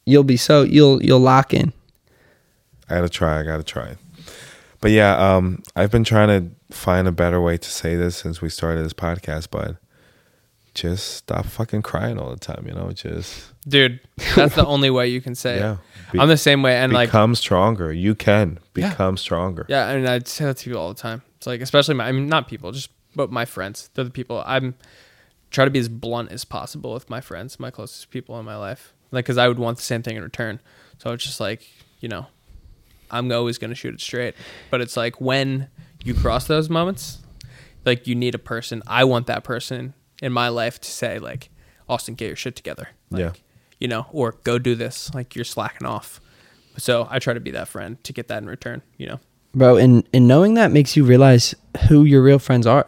you'll 0.06 0.24
be 0.34 0.36
so 0.38 0.62
you'll 0.62 1.02
you'll 1.02 1.20
lock 1.20 1.52
in 1.54 1.72
I 2.88 2.94
gotta 2.96 3.08
try. 3.08 3.38
I 3.40 3.42
gotta 3.44 3.62
try. 3.62 3.96
But 4.80 4.90
yeah, 4.90 5.12
um, 5.16 5.62
I've 5.76 5.90
been 5.92 6.02
trying 6.04 6.28
to 6.28 6.74
find 6.74 7.06
a 7.06 7.12
better 7.12 7.40
way 7.40 7.56
to 7.56 7.70
say 7.70 7.94
this 7.96 8.16
since 8.16 8.40
we 8.42 8.48
started 8.48 8.84
this 8.84 8.92
podcast, 8.94 9.48
but 9.50 9.76
just 10.74 11.16
stop 11.16 11.46
fucking 11.46 11.82
crying 11.82 12.18
all 12.18 12.30
the 12.30 12.38
time. 12.38 12.64
You 12.66 12.74
know, 12.74 12.90
just 12.92 13.52
Dude, 13.68 14.00
that's 14.36 14.54
the 14.54 14.64
only 14.66 14.90
way 14.90 15.08
you 15.08 15.20
can 15.20 15.34
say 15.34 15.56
Yeah. 15.58 15.76
Be- 16.12 16.18
I'm 16.20 16.28
the 16.28 16.36
same 16.36 16.62
way. 16.62 16.76
And 16.76 16.92
like, 16.92 17.08
become 17.08 17.34
stronger. 17.34 17.92
You 17.92 18.14
can 18.14 18.58
Yeah. 18.76 18.88
become 18.90 19.16
stronger. 19.16 19.66
Yeah, 19.68 19.86
I 19.86 19.96
mean, 19.96 20.06
I 20.06 20.18
say 20.20 20.44
that 20.46 20.56
to 20.58 20.64
people 20.64 20.80
all 20.80 20.88
the 20.88 21.00
time. 21.00 21.22
It's 21.36 21.46
like, 21.46 21.60
especially 21.60 21.94
my, 21.94 22.06
I 22.08 22.12
mean, 22.12 22.28
not 22.28 22.48
people, 22.48 22.72
just 22.72 22.90
but 23.14 23.30
my 23.32 23.44
friends. 23.44 23.90
They're 23.94 24.04
the 24.04 24.10
people 24.10 24.42
I'm 24.46 24.74
try 25.50 25.64
to 25.64 25.70
be 25.70 25.80
as 25.80 25.88
blunt 25.88 26.30
as 26.30 26.44
possible 26.44 26.92
with 26.94 27.10
my 27.10 27.20
friends, 27.20 27.58
my 27.58 27.70
closest 27.70 28.10
people 28.10 28.38
in 28.38 28.44
my 28.44 28.56
life. 28.56 28.92
Like, 29.10 29.24
because 29.24 29.38
I 29.38 29.48
would 29.48 29.58
want 29.58 29.78
the 29.78 29.82
same 29.82 30.02
thing 30.02 30.16
in 30.16 30.22
return. 30.22 30.60
So 30.98 31.10
it's 31.12 31.24
just 31.24 31.40
like, 31.40 31.66
you 32.00 32.08
know, 32.08 32.26
I'm 33.10 33.30
always 33.32 33.58
gonna 33.58 33.74
shoot 33.74 33.94
it 33.94 34.00
straight. 34.00 34.34
But 34.70 34.80
it's 34.80 34.96
like 34.96 35.20
when 35.20 35.68
you 36.04 36.14
cross 36.14 36.46
those 36.46 36.70
moments, 36.70 37.18
like 37.84 38.06
you 38.06 38.14
need 38.14 38.34
a 38.34 38.38
person. 38.38 38.82
I 38.86 39.02
want 39.04 39.26
that 39.26 39.42
person 39.42 39.94
in 40.22 40.32
my 40.32 40.48
life 40.48 40.80
to 40.80 40.90
say 40.90 41.18
like, 41.18 41.50
Austin, 41.88 42.14
get 42.14 42.26
your 42.28 42.36
shit 42.36 42.56
together. 42.56 42.88
Like, 43.10 43.20
Yeah. 43.20 43.32
You 43.78 43.88
know, 43.88 44.06
or 44.12 44.32
go 44.44 44.58
do 44.58 44.74
this. 44.74 45.12
Like 45.14 45.34
you're 45.34 45.44
slacking 45.44 45.86
off. 45.86 46.20
So 46.76 47.06
I 47.10 47.18
try 47.18 47.32
to 47.34 47.40
be 47.40 47.50
that 47.52 47.66
friend 47.68 48.02
to 48.04 48.12
get 48.12 48.28
that 48.28 48.42
in 48.42 48.48
return. 48.48 48.82
You 48.98 49.06
know. 49.08 49.20
bro 49.54 49.76
and 49.76 50.06
and 50.12 50.28
knowing 50.28 50.54
that 50.54 50.70
makes 50.70 50.96
you 50.96 51.04
realize 51.04 51.54
who 51.88 52.04
your 52.04 52.22
real 52.22 52.38
friends 52.38 52.66
are 52.66 52.86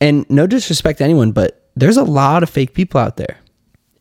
and 0.00 0.24
no 0.30 0.46
disrespect 0.46 0.98
to 0.98 1.04
anyone 1.04 1.32
but 1.32 1.68
there's 1.74 1.96
a 1.96 2.04
lot 2.04 2.42
of 2.44 2.48
fake 2.50 2.74
people 2.74 3.00
out 3.00 3.16
there 3.16 3.38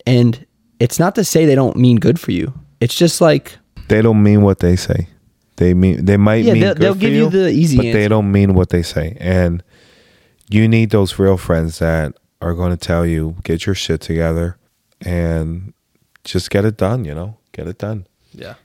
and 0.05 0.45
it's 0.79 0.99
not 0.99 1.15
to 1.15 1.23
say 1.23 1.45
they 1.47 1.55
don't 1.55 1.75
mean 1.75 1.97
good 1.97 2.19
for 2.19 2.31
you 2.31 2.53
it's 2.79 2.93
just 2.95 3.21
like 3.21 3.57
They 3.87 4.01
don't 4.03 4.21
mean 4.21 4.41
what 4.43 4.59
they 4.59 4.75
say. 4.75 5.07
They 5.55 5.73
mean 5.73 6.05
they 6.05 6.17
might 6.17 6.43
Yeah, 6.45 6.53
mean 6.53 6.61
they'll- 6.61 6.73
good 6.75 6.81
they'll 6.83 6.93
for 6.93 6.99
give 6.99 7.13
you 7.13 7.29
the 7.29 7.49
easy 7.49 7.77
but 7.77 7.83
they 7.93 8.07
don't 8.07 8.31
mean 8.31 8.53
what 8.53 8.69
they 8.69 8.83
say. 8.83 9.17
And 9.19 9.63
you 10.49 10.67
need 10.67 10.89
those 10.89 11.19
real 11.19 11.37
friends 11.37 11.79
that 11.79 12.13
are 12.41 12.53
going 12.53 12.71
to 12.71 12.77
tell 12.77 13.05
you 13.05 13.35
get 13.43 13.65
your 13.65 13.75
shit 13.75 14.01
together 14.01 14.57
and 15.01 15.73
just 16.23 16.49
get 16.49 16.65
it 16.65 16.77
done. 16.77 17.05
You 17.05 17.15
know, 17.15 17.37
get 17.51 17.67
it 17.67 17.77
done. 17.77 18.07
Yeah. 18.31 18.55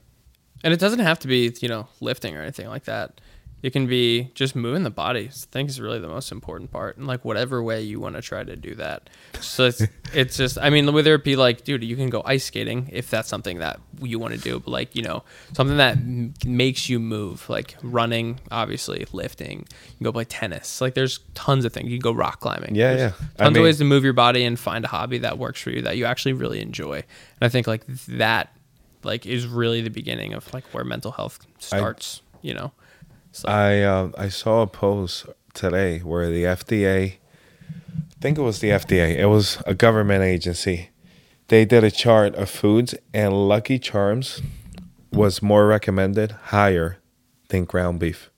And 0.64 0.72
it 0.72 0.80
doesn't 0.80 1.00
have 1.00 1.18
to 1.20 1.28
be, 1.28 1.54
you 1.60 1.68
know, 1.68 1.88
lifting 2.00 2.36
or 2.36 2.42
anything 2.42 2.68
like 2.68 2.84
that. 2.84 3.20
It 3.62 3.72
can 3.72 3.86
be 3.86 4.32
just 4.34 4.56
moving 4.56 4.82
the 4.82 4.90
body. 4.90 5.26
I 5.26 5.28
think 5.30 5.70
is 5.70 5.80
really 5.80 6.00
the 6.00 6.08
most 6.08 6.32
important 6.32 6.72
part. 6.72 6.96
And 6.96 7.06
like 7.06 7.24
whatever 7.24 7.62
way 7.62 7.80
you 7.82 8.00
want 8.00 8.16
to 8.16 8.22
try 8.22 8.42
to 8.42 8.56
do 8.56 8.74
that. 8.74 9.08
So 9.40 9.66
it's 9.66 9.82
it's 10.12 10.36
just 10.36 10.58
I 10.58 10.68
mean, 10.68 10.92
whether 10.92 11.14
it 11.14 11.22
be 11.22 11.36
like, 11.36 11.62
dude, 11.62 11.84
you 11.84 11.94
can 11.94 12.10
go 12.10 12.22
ice 12.24 12.44
skating 12.44 12.88
if 12.92 13.08
that's 13.08 13.28
something 13.28 13.58
that 13.60 13.80
you 14.00 14.18
want 14.18 14.34
to 14.34 14.40
do, 14.40 14.58
but 14.58 14.68
like, 14.70 14.96
you 14.96 15.02
know, 15.02 15.22
something 15.52 15.76
that 15.76 15.96
m- 15.96 16.34
makes 16.44 16.88
you 16.88 16.98
move, 16.98 17.48
like 17.48 17.76
running, 17.84 18.40
obviously, 18.50 19.06
lifting. 19.12 19.60
You 19.60 19.96
can 19.98 20.04
go 20.04 20.12
play 20.12 20.24
tennis. 20.24 20.80
Like 20.80 20.94
there's 20.94 21.20
tons 21.34 21.64
of 21.64 21.72
things. 21.72 21.88
You 21.88 21.98
can 21.98 22.02
go 22.02 22.12
rock 22.12 22.40
climbing. 22.40 22.74
Yeah, 22.74 22.94
There's 22.94 23.00
yeah. 23.00 23.08
Tons 23.10 23.30
I 23.38 23.44
mean- 23.50 23.56
of 23.58 23.62
ways 23.62 23.78
to 23.78 23.84
move 23.84 24.02
your 24.02 24.12
body 24.12 24.42
and 24.44 24.58
find 24.58 24.84
a 24.84 24.88
hobby 24.88 25.18
that 25.18 25.38
works 25.38 25.60
for 25.62 25.70
you 25.70 25.82
that 25.82 25.96
you 25.96 26.04
actually 26.04 26.32
really 26.32 26.60
enjoy. 26.60 26.96
And 26.96 27.04
I 27.42 27.48
think 27.48 27.68
like 27.68 27.86
that 28.08 28.56
like 29.04 29.24
is 29.24 29.46
really 29.46 29.82
the 29.82 29.90
beginning 29.90 30.32
of 30.32 30.52
like 30.52 30.64
where 30.74 30.82
mental 30.84 31.12
health 31.12 31.38
starts, 31.60 32.22
you 32.40 32.54
know. 32.54 32.72
So 33.32 33.48
I 33.48 33.80
uh, 33.80 34.10
I 34.18 34.28
saw 34.28 34.60
a 34.60 34.66
post 34.66 35.26
today 35.54 36.00
where 36.00 36.28
the 36.28 36.44
FDA, 36.44 37.14
I 37.14 38.20
think 38.20 38.36
it 38.36 38.42
was 38.42 38.60
the 38.60 38.68
FDA, 38.68 39.16
it 39.16 39.26
was 39.26 39.62
a 39.66 39.74
government 39.74 40.22
agency. 40.22 40.90
They 41.48 41.64
did 41.64 41.82
a 41.82 41.90
chart 41.90 42.34
of 42.34 42.48
foods, 42.50 42.94
and 43.12 43.48
Lucky 43.48 43.78
Charms 43.78 44.42
was 45.12 45.42
more 45.42 45.66
recommended 45.66 46.32
higher 46.32 46.98
than 47.48 47.64
ground 47.64 48.00
beef. 48.00 48.30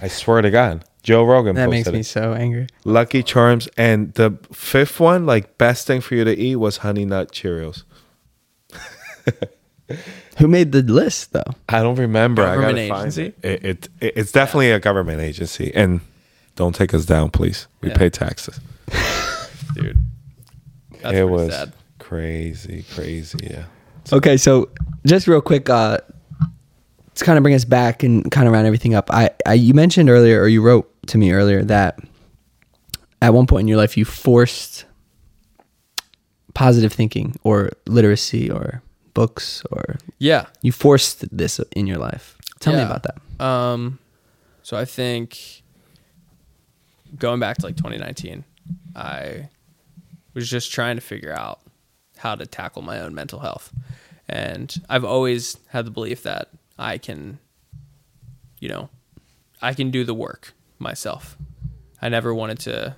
I 0.00 0.08
swear 0.08 0.42
to 0.42 0.50
God, 0.50 0.84
Joe 1.02 1.24
Rogan 1.24 1.54
that 1.56 1.66
posted 1.66 1.86
makes 1.86 1.92
me 1.92 2.00
it. 2.00 2.04
so 2.04 2.32
angry 2.34 2.66
Lucky 2.84 3.22
Charms, 3.22 3.68
and 3.76 4.12
the 4.14 4.38
fifth 4.52 5.00
one, 5.00 5.26
like 5.26 5.58
best 5.58 5.86
thing 5.86 6.00
for 6.00 6.14
you 6.14 6.24
to 6.24 6.34
eat, 6.34 6.56
was 6.56 6.78
Honey 6.78 7.04
Nut 7.04 7.30
Cheerios. 7.30 7.84
who 10.36 10.48
made 10.48 10.72
the 10.72 10.82
list 10.82 11.32
though 11.32 11.42
I 11.68 11.82
don't 11.82 11.96
remember. 11.96 12.42
I 12.42 12.54
Government 12.56 12.76
gotta 12.76 12.88
find 12.88 13.00
agency? 13.12 13.34
it. 13.42 13.64
It, 13.64 13.88
it. 14.00 14.12
It's 14.16 14.32
definitely 14.32 14.70
a 14.70 14.80
government 14.80 15.20
agency, 15.20 15.72
and 15.74 16.00
don't 16.56 16.74
take 16.74 16.92
us 16.94 17.04
down, 17.06 17.30
please. 17.30 17.66
We 17.80 17.88
Yeah. 17.90 17.96
pay 17.96 18.10
taxes. 18.10 18.60
dude. 19.74 19.96
That's 21.02 21.16
it 21.16 21.24
was 21.24 21.52
sad. 21.52 21.72
crazy, 21.98 22.84
crazy. 22.94 23.38
Yeah. 23.42 23.64
Okay, 24.12 24.36
so 24.36 24.68
just 25.06 25.26
real 25.26 25.40
quick, 25.40 25.68
uh, 25.68 25.98
to 27.16 27.24
kind 27.24 27.36
of 27.38 27.42
bring 27.42 27.54
us 27.54 27.64
back 27.64 28.02
and 28.02 28.30
kind 28.30 28.46
of 28.46 28.52
round 28.52 28.66
everything 28.66 28.94
up. 28.94 29.10
I, 29.12 29.30
I 29.46 29.54
you 29.54 29.74
mentioned 29.74 30.08
earlier, 30.10 30.40
or 30.40 30.48
you 30.48 30.62
wrote 30.62 30.90
to 31.08 31.18
me 31.18 31.32
earlier 31.32 31.64
that 31.64 31.98
at 33.22 33.32
one 33.34 33.46
point 33.46 33.62
in 33.62 33.68
your 33.68 33.78
life 33.78 33.96
you 33.96 34.04
forced 34.04 34.84
positive 36.54 36.92
thinking 36.92 37.34
or 37.42 37.70
literacy 37.86 38.50
or 38.50 38.82
books 39.20 39.62
or 39.72 39.96
Yeah. 40.18 40.44
you 40.62 40.72
forced 40.72 41.24
this 41.36 41.58
in 41.74 41.86
your 41.86 41.98
life. 41.98 42.36
Tell 42.60 42.74
me 42.74 42.82
about 42.82 43.02
that. 43.08 43.44
Um 43.44 43.98
so 44.62 44.76
I 44.76 44.84
think 44.84 45.62
going 47.18 47.40
back 47.40 47.56
to 47.58 47.66
like 47.66 47.76
2019, 47.76 48.44
I 48.94 49.48
was 50.34 50.48
just 50.50 50.72
trying 50.72 50.96
to 50.96 51.02
figure 51.02 51.32
out 51.32 51.60
how 52.18 52.34
to 52.34 52.46
tackle 52.46 52.82
my 52.82 53.00
own 53.00 53.14
mental 53.14 53.40
health. 53.40 53.72
And 54.28 54.74
I've 54.88 55.04
always 55.04 55.56
had 55.68 55.86
the 55.86 55.90
belief 55.90 56.22
that 56.22 56.48
I 56.78 56.98
can 56.98 57.38
you 58.60 58.68
know, 58.68 58.88
I 59.62 59.74
can 59.74 59.90
do 59.90 60.02
the 60.04 60.14
work 60.14 60.52
myself. 60.78 61.36
I 62.02 62.08
never 62.08 62.34
wanted 62.34 62.58
to 62.60 62.96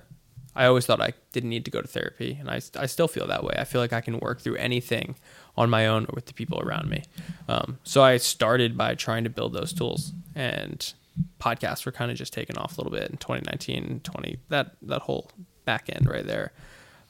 I 0.55 0.65
always 0.65 0.85
thought 0.85 0.99
I 1.01 1.13
didn't 1.31 1.49
need 1.51 1.63
to 1.65 1.71
go 1.71 1.79
to 1.81 1.87
therapy, 1.87 2.35
and 2.39 2.49
I, 2.49 2.59
I 2.83 2.85
still 2.87 3.07
feel 3.07 3.27
that 3.27 3.43
way. 3.45 3.55
I 3.57 3.63
feel 3.63 3.79
like 3.79 3.93
I 3.93 4.01
can 4.01 4.19
work 4.19 4.41
through 4.41 4.55
anything 4.57 5.15
on 5.57 5.69
my 5.69 5.87
own 5.87 6.05
or 6.05 6.13
with 6.13 6.25
the 6.25 6.33
people 6.33 6.59
around 6.59 6.89
me. 6.89 7.03
Um, 7.47 7.79
so 7.83 8.03
I 8.03 8.17
started 8.17 8.77
by 8.77 8.95
trying 8.95 9.23
to 9.23 9.29
build 9.29 9.53
those 9.53 9.73
tools, 9.73 10.13
and 10.35 10.93
podcasts 11.39 11.85
were 11.85 11.91
kind 11.91 12.11
of 12.11 12.17
just 12.17 12.33
taking 12.33 12.57
off 12.57 12.77
a 12.77 12.81
little 12.81 12.97
bit 12.97 13.09
in 13.09 13.17
2019, 13.17 14.01
20 14.03 14.39
that 14.49 14.75
that 14.81 15.01
whole 15.01 15.29
back 15.65 15.89
end 15.89 16.09
right 16.09 16.25
there. 16.25 16.51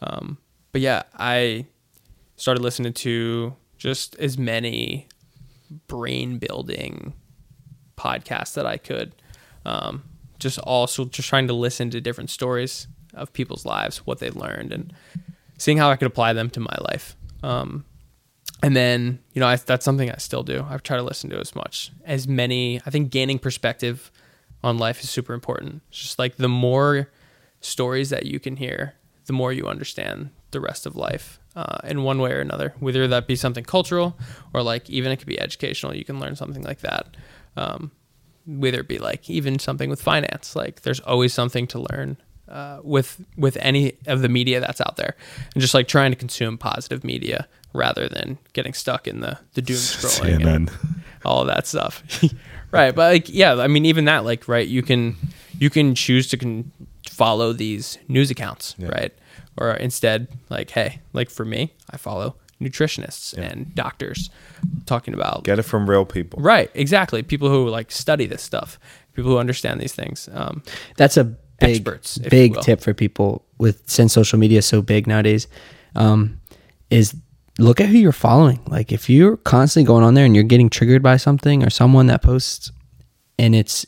Um, 0.01 0.37
but 0.71 0.81
yeah, 0.81 1.03
I 1.17 1.65
started 2.35 2.61
listening 2.61 2.93
to 2.93 3.55
just 3.77 4.15
as 4.17 4.37
many 4.37 5.07
brain 5.87 6.37
building 6.37 7.13
podcasts 7.97 8.53
that 8.53 8.65
I 8.65 8.77
could. 8.77 9.13
Um, 9.65 10.03
just 10.39 10.57
also 10.59 11.05
just 11.05 11.27
trying 11.27 11.47
to 11.47 11.53
listen 11.53 11.89
to 11.89 12.01
different 12.01 12.29
stories 12.29 12.87
of 13.13 13.33
people's 13.33 13.65
lives, 13.65 13.97
what 14.05 14.19
they 14.19 14.29
learned, 14.29 14.71
and 14.71 14.93
seeing 15.57 15.77
how 15.77 15.89
I 15.89 15.97
could 15.97 16.07
apply 16.07 16.33
them 16.33 16.49
to 16.51 16.59
my 16.59 16.77
life. 16.79 17.15
Um, 17.43 17.85
and 18.61 18.75
then 18.75 19.19
you 19.33 19.39
know 19.39 19.47
I, 19.47 19.55
that's 19.55 19.85
something 19.85 20.09
I 20.11 20.17
still 20.17 20.43
do. 20.43 20.65
I 20.69 20.77
try 20.77 20.97
to 20.97 21.03
listen 21.03 21.29
to 21.31 21.39
as 21.39 21.55
much 21.55 21.91
as 22.05 22.27
many. 22.27 22.81
I 22.85 22.89
think 22.89 23.11
gaining 23.11 23.39
perspective 23.39 24.11
on 24.63 24.77
life 24.77 25.01
is 25.01 25.09
super 25.09 25.33
important. 25.33 25.81
It's 25.89 26.01
just 26.01 26.19
like 26.19 26.35
the 26.37 26.49
more 26.49 27.09
stories 27.61 28.09
that 28.09 28.25
you 28.25 28.39
can 28.39 28.57
hear, 28.57 28.95
the 29.25 29.33
more 29.33 29.53
you 29.53 29.67
understand 29.67 30.31
the 30.51 30.59
rest 30.59 30.85
of 30.85 30.95
life 30.95 31.39
uh, 31.55 31.77
in 31.83 32.03
one 32.03 32.19
way 32.19 32.31
or 32.31 32.39
another. 32.39 32.73
Whether 32.79 33.07
that 33.07 33.27
be 33.27 33.35
something 33.35 33.63
cultural 33.63 34.17
or 34.53 34.63
like 34.63 34.89
even 34.89 35.11
it 35.11 35.17
could 35.17 35.27
be 35.27 35.39
educational. 35.39 35.95
You 35.95 36.05
can 36.05 36.19
learn 36.19 36.35
something 36.35 36.63
like 36.63 36.79
that. 36.79 37.15
Um, 37.55 37.91
whether 38.45 38.79
it 38.79 38.87
be 38.87 38.97
like 38.97 39.29
even 39.29 39.59
something 39.59 39.89
with 39.89 40.01
finance, 40.01 40.55
like 40.55 40.81
there's 40.81 40.99
always 41.01 41.33
something 41.33 41.67
to 41.67 41.85
learn 41.91 42.17
uh, 42.49 42.79
with 42.83 43.23
with 43.37 43.57
any 43.61 43.93
of 44.07 44.21
the 44.21 44.29
media 44.29 44.59
that's 44.59 44.81
out 44.81 44.97
there, 44.97 45.15
and 45.53 45.61
just 45.61 45.73
like 45.73 45.87
trying 45.87 46.11
to 46.11 46.17
consume 46.17 46.57
positive 46.57 47.03
media 47.03 47.47
rather 47.73 48.09
than 48.09 48.37
getting 48.53 48.73
stuck 48.73 49.07
in 49.07 49.21
the 49.21 49.39
the 49.53 49.61
doom 49.61 49.77
scrolling 49.77 50.45
and 50.45 50.71
all 51.25 51.41
of 51.41 51.47
that 51.47 51.67
stuff. 51.67 52.03
right, 52.71 52.95
but 52.95 53.13
like 53.13 53.29
yeah, 53.29 53.55
I 53.55 53.67
mean 53.67 53.85
even 53.85 54.05
that 54.05 54.25
like 54.25 54.47
right, 54.47 54.67
you 54.67 54.81
can 54.81 55.15
you 55.57 55.69
can 55.69 55.95
choose 55.95 56.27
to 56.29 56.37
con- 56.37 56.71
follow 57.07 57.53
these 57.53 57.97
news 58.07 58.31
accounts, 58.31 58.75
right? 58.79 59.13
Or 59.57 59.73
instead 59.73 60.27
like 60.49 60.71
hey, 60.71 61.01
like 61.13 61.29
for 61.29 61.45
me, 61.45 61.73
I 61.89 61.97
follow 61.97 62.35
nutritionists 62.61 63.37
and 63.37 63.73
doctors 63.73 64.29
talking 64.85 65.13
about 65.13 65.43
Get 65.45 65.59
it 65.59 65.63
from 65.63 65.89
real 65.89 66.05
people. 66.05 66.41
Right, 66.41 66.69
exactly. 66.73 67.23
People 67.23 67.49
who 67.49 67.69
like 67.69 67.91
study 67.91 68.25
this 68.25 68.41
stuff, 68.41 68.79
people 69.13 69.31
who 69.31 69.37
understand 69.37 69.79
these 69.79 69.93
things. 69.93 70.27
Um, 70.33 70.63
That's 70.97 71.17
a 71.17 71.35
big, 71.59 71.75
Experts, 71.75 72.17
big 72.17 72.59
tip 72.61 72.81
for 72.81 72.93
people 72.93 73.45
with 73.57 73.81
since 73.89 74.13
social 74.13 74.39
media 74.39 74.59
is 74.59 74.65
so 74.65 74.81
big 74.81 75.07
nowadays. 75.07 75.47
Um, 75.95 76.39
is 76.89 77.15
look 77.57 77.81
at 77.81 77.89
who 77.89 77.97
you're 77.97 78.11
following. 78.11 78.59
Like 78.67 78.91
if 78.91 79.09
you're 79.09 79.37
constantly 79.37 79.87
going 79.87 80.03
on 80.03 80.13
there 80.13 80.25
and 80.25 80.35
you're 80.35 80.43
getting 80.43 80.69
triggered 80.69 81.03
by 81.03 81.17
something 81.17 81.63
or 81.63 81.69
someone 81.69 82.07
that 82.07 82.21
posts, 82.21 82.71
and 83.37 83.55
it's 83.55 83.85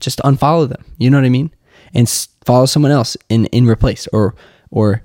just 0.00 0.18
unfollow 0.20 0.68
them. 0.68 0.84
You 0.98 1.10
know 1.10 1.18
what 1.18 1.26
I 1.26 1.30
mean? 1.30 1.50
And 1.94 2.08
follow 2.44 2.66
someone 2.66 2.92
else 2.92 3.16
in 3.28 3.46
in 3.46 3.66
replace 3.66 4.06
or 4.08 4.34
or 4.70 5.02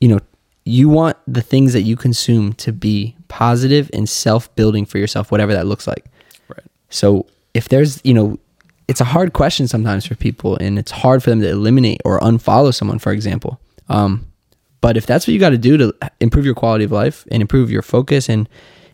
you 0.00 0.08
know 0.08 0.18
you 0.64 0.88
want 0.88 1.16
the 1.26 1.42
things 1.42 1.72
that 1.72 1.82
you 1.82 1.96
consume 1.96 2.52
to 2.54 2.72
be 2.72 3.16
positive 3.28 3.90
and 3.92 4.08
self 4.08 4.54
building 4.54 4.84
for 4.84 4.98
yourself, 4.98 5.30
whatever 5.30 5.52
that 5.52 5.66
looks 5.66 5.86
like. 5.86 6.04
right. 6.48 6.64
So 6.90 7.26
if 7.54 7.68
there's, 7.68 8.00
you 8.04 8.14
know, 8.14 8.38
it's 8.88 9.00
a 9.00 9.04
hard 9.04 9.32
question 9.32 9.68
sometimes 9.68 10.06
for 10.06 10.14
people, 10.14 10.56
and 10.56 10.78
it's 10.78 10.90
hard 10.90 11.22
for 11.22 11.30
them 11.30 11.40
to 11.40 11.48
eliminate 11.48 12.00
or 12.04 12.20
unfollow 12.20 12.74
someone, 12.74 12.98
for 12.98 13.12
example. 13.12 13.60
Um, 13.88 14.32
but 14.80 14.96
if 14.96 15.06
that's 15.06 15.26
what 15.26 15.34
you 15.34 15.40
got 15.40 15.50
to 15.50 15.58
do 15.58 15.76
to 15.76 15.94
improve 16.20 16.44
your 16.44 16.54
quality 16.54 16.84
of 16.84 16.92
life 16.92 17.24
and 17.30 17.40
improve 17.40 17.70
your 17.70 17.82
focus 17.82 18.28
and 18.28 18.48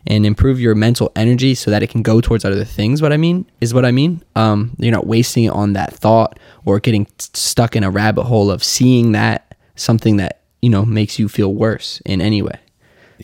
and 0.07 0.25
improve 0.25 0.59
your 0.59 0.75
mental 0.75 1.11
energy 1.15 1.53
so 1.53 1.69
that 1.69 1.83
it 1.83 1.87
can 1.87 2.01
go 2.01 2.21
towards 2.21 2.45
other 2.45 2.63
things, 2.63 3.01
what 3.01 3.11
I 3.11 3.17
mean 3.17 3.45
is 3.59 3.73
what 3.73 3.85
I 3.85 3.91
mean. 3.91 4.23
Um, 4.35 4.75
you're 4.79 4.93
not 4.93 5.05
wasting 5.05 5.43
it 5.43 5.49
on 5.49 5.73
that 5.73 5.93
thought 5.93 6.39
or 6.65 6.79
getting 6.79 7.05
st- 7.17 7.35
stuck 7.35 7.75
in 7.75 7.83
a 7.83 7.89
rabbit 7.89 8.23
hole 8.23 8.49
of 8.49 8.63
seeing 8.63 9.11
that 9.11 9.55
something 9.75 10.17
that 10.17 10.41
you 10.61 10.69
know 10.69 10.85
makes 10.85 11.19
you 11.19 11.27
feel 11.27 11.53
worse 11.53 12.01
in 12.05 12.21
any 12.21 12.41
way. 12.41 12.59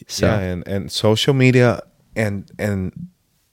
So 0.08 0.26
yeah, 0.26 0.40
and, 0.40 0.68
and 0.68 0.92
social 0.92 1.34
media 1.34 1.82
and 2.16 2.50
and 2.58 3.10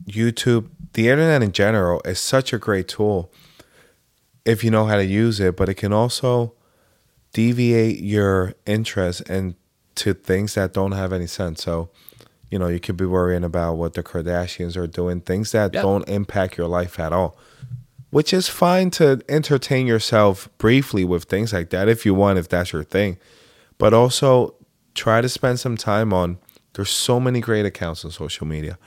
YouTube, 0.07 0.69
the 0.93 1.09
internet 1.09 1.43
in 1.43 1.53
general 1.53 2.01
is 2.05 2.19
such 2.19 2.53
a 2.53 2.59
great 2.59 2.89
tool 2.89 3.33
if 4.45 4.65
you 4.65 4.71
know 4.71 4.87
how 4.87 4.97
to 4.97 5.05
use 5.05 5.39
it, 5.41 5.57
but 5.57 5.69
it 5.69 5.75
can 5.75 5.93
also 5.93 6.55
deviate 7.33 8.01
your 8.01 8.55
interest 8.67 9.23
into 9.31 10.15
things 10.15 10.55
that 10.55 10.73
don't 10.73 10.93
have 10.93 11.13
any 11.13 11.27
sense. 11.27 11.63
So, 11.63 11.91
you 12.51 12.59
know, 12.59 12.69
you 12.69 12.81
could 12.81 12.97
be 12.97 13.07
worrying 13.07 13.45
about 13.45 13.75
what 13.75 13.95
the 13.95 14.03
Kardashians 14.03 14.77
are 14.77 14.87
doing, 14.87 15.21
things 15.21 15.53
that 15.53 15.73
Yeah. 15.73 15.83
don't 15.83 16.09
impact 16.09 16.59
your 16.59 16.67
life 16.69 16.99
at 16.99 17.13
all. 17.13 17.37
Which 18.11 18.35
is 18.35 18.49
fine 18.49 18.91
to 18.93 19.23
entertain 19.29 19.87
yourself 19.87 20.49
briefly 20.59 21.05
with 21.05 21.25
things 21.25 21.53
like 21.53 21.71
that 21.71 21.89
if 21.89 22.05
you 22.05 22.13
want, 22.13 22.39
if 22.39 22.49
that's 22.49 22.73
your 22.73 22.85
thing. 22.85 23.17
But 23.79 23.95
also 23.95 24.55
try 24.95 25.23
to 25.23 25.29
spend 25.29 25.59
some 25.61 25.77
time 25.79 26.13
on 26.13 26.39
there's 26.75 26.91
so 26.91 27.19
many 27.21 27.41
great 27.41 27.65
accounts 27.65 28.05
on 28.05 28.11
social 28.11 28.47
media 28.47 28.79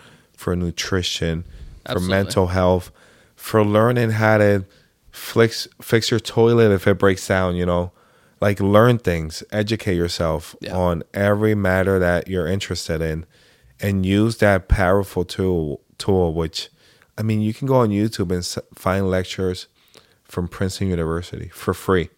for 0.46 0.56
nutrition, 0.56 1.44
for 1.88 2.00
mental 2.00 2.48
health, 2.48 2.92
for 3.36 3.66
learning 3.66 4.12
how 4.12 4.38
to 4.38 4.64
fix 5.12 5.68
fix 5.82 6.12
your 6.12 6.20
toilet 6.20 6.72
if 6.72 6.86
it 6.88 7.00
breaks 7.00 7.28
down, 7.28 7.56
you 7.56 7.66
know. 7.66 7.92
Like 8.42 8.60
learn 8.60 9.00
things, 9.00 9.44
educate 9.52 9.96
yourself 9.96 10.56
Yeah. 10.62 10.76
on 10.78 11.02
every 11.16 11.56
matter 11.56 11.98
that 11.98 12.28
you're 12.28 12.46
interested 12.46 13.02
in 13.02 13.26
and 13.82 14.06
use 14.06 14.38
that 14.38 14.68
powerful 14.68 15.24
tool 15.26 15.82
tool 15.98 16.34
which 16.34 16.70
I 17.18 17.24
mean, 17.24 17.42
you 17.42 17.54
can 17.54 17.66
go 17.68 17.76
on 17.78 17.90
YouTube 17.90 18.30
and 18.32 18.46
find 18.78 19.10
lectures 19.10 19.68
from 20.26 20.48
Princeton 20.48 20.90
University 20.90 21.50
for 21.54 21.74
free. 21.74 22.10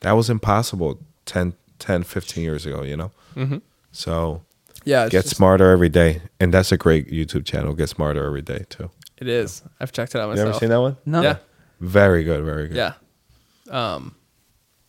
That 0.00 0.12
was 0.12 0.30
impossible 0.30 1.00
10, 1.26 1.54
10 1.80 2.02
15 2.04 2.44
years 2.44 2.64
ago, 2.64 2.82
you 2.82 2.96
know? 2.96 3.10
Mm-hmm. 3.36 3.58
So 3.92 4.42
Yeah, 4.88 5.08
get 5.08 5.24
just- 5.24 5.36
smarter 5.36 5.70
every 5.70 5.88
day. 5.90 6.22
And 6.40 6.52
that's 6.54 6.72
a 6.72 6.76
great 6.76 7.10
YouTube 7.10 7.44
channel. 7.44 7.74
Get 7.74 7.88
smarter 7.88 8.24
every 8.24 8.42
day, 8.42 8.64
too. 8.68 8.90
It 9.18 9.28
is. 9.28 9.62
I've 9.80 9.92
checked 9.92 10.14
it 10.14 10.18
out 10.20 10.28
myself. 10.28 10.38
You 10.38 10.44
myself. 10.44 10.56
ever 10.56 10.60
seen 10.60 10.68
that 10.70 10.80
one? 10.80 10.96
no, 11.04 11.22
Yeah. 11.22 11.36
Very 11.80 12.24
good, 12.24 12.44
very 12.44 12.68
good. 12.68 12.76
Yeah. 12.76 12.94
Um, 13.70 14.14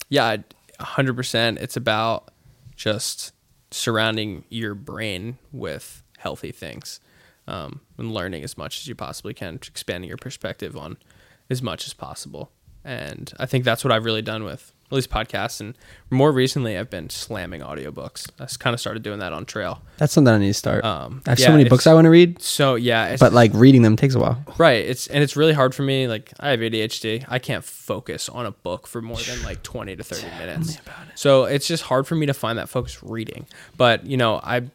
yeah, 0.10 0.38
a 0.80 0.84
hundred 0.84 1.16
percent. 1.16 1.60
It's 1.60 1.76
about 1.78 2.32
just 2.76 3.34
surrounding 3.72 4.44
your 4.50 4.74
brain 4.74 5.38
with 5.52 6.02
healthy 6.18 6.52
things, 6.52 7.00
um, 7.48 7.82
and 7.98 8.12
learning 8.14 8.44
as 8.44 8.58
much 8.58 8.80
as 8.80 8.88
you 8.88 8.96
possibly 8.96 9.34
can, 9.34 9.56
expanding 9.56 10.08
your 10.08 10.18
perspective 10.18 10.76
on 10.78 10.98
as 11.50 11.62
much 11.62 11.86
as 11.86 11.94
possible. 11.94 12.52
And 12.84 13.32
I 13.38 13.46
think 13.46 13.66
that's 13.66 13.84
what 13.84 13.92
I've 13.92 14.06
really 14.06 14.22
done 14.24 14.44
with 14.44 14.74
at 14.92 14.96
least 14.96 15.10
podcasts. 15.10 15.60
And 15.60 15.76
more 16.10 16.32
recently, 16.32 16.78
I've 16.78 16.90
been 16.90 17.10
slamming 17.10 17.62
audiobooks. 17.62 18.28
I 18.40 18.48
kind 18.58 18.74
of 18.74 18.80
started 18.80 19.04
doing 19.04 19.20
that 19.20 19.34
on 19.34 19.46
trail. 19.46 19.82
that's 19.98 20.14
something 20.14 20.34
I 20.34 20.38
need 20.38 20.48
to 20.48 20.54
start. 20.54 20.84
Um, 20.84 21.22
I 21.28 21.32
have 21.32 21.40
yeah, 21.40 21.46
so 21.48 21.52
many 21.52 21.70
books 21.70 21.86
I 21.86 21.94
want 21.94 22.06
to 22.06 22.10
read, 22.10 22.42
So 22.42 22.76
yeah, 22.76 23.08
it's 23.08 23.20
but 23.20 23.34
like 23.34 23.52
reading 23.54 23.84
them 23.84 23.96
takes 23.96 24.16
a 24.16 24.20
while. 24.20 24.44
Right. 24.58 24.86
It's 24.86 25.08
and 25.08 25.24
it's 25.24 25.36
really 25.36 25.54
hard 25.54 25.76
for 25.76 25.84
me. 25.84 26.08
Like 26.08 26.34
I 26.40 26.50
have 26.50 26.60
ADHD. 26.60 27.26
I 27.28 27.40
can't 27.40 27.64
focus 27.64 28.30
on 28.30 28.46
a 28.46 28.52
book 28.52 28.88
for 28.88 29.02
more 29.02 29.18
than 29.18 29.44
like 29.44 29.62
twenty 29.64 29.96
to 29.96 30.04
thirty 30.04 30.30
minutes. 30.40 30.80
So 31.16 31.46
it's 31.46 31.68
just 31.68 31.84
hard 31.84 32.08
for 32.08 32.16
me 32.16 32.26
to 32.26 32.34
find 32.34 32.58
that 32.58 32.70
focus 32.70 33.04
reading. 33.04 33.46
But 33.78 34.06
you 34.06 34.18
know, 34.18 34.40
I 34.44 34.70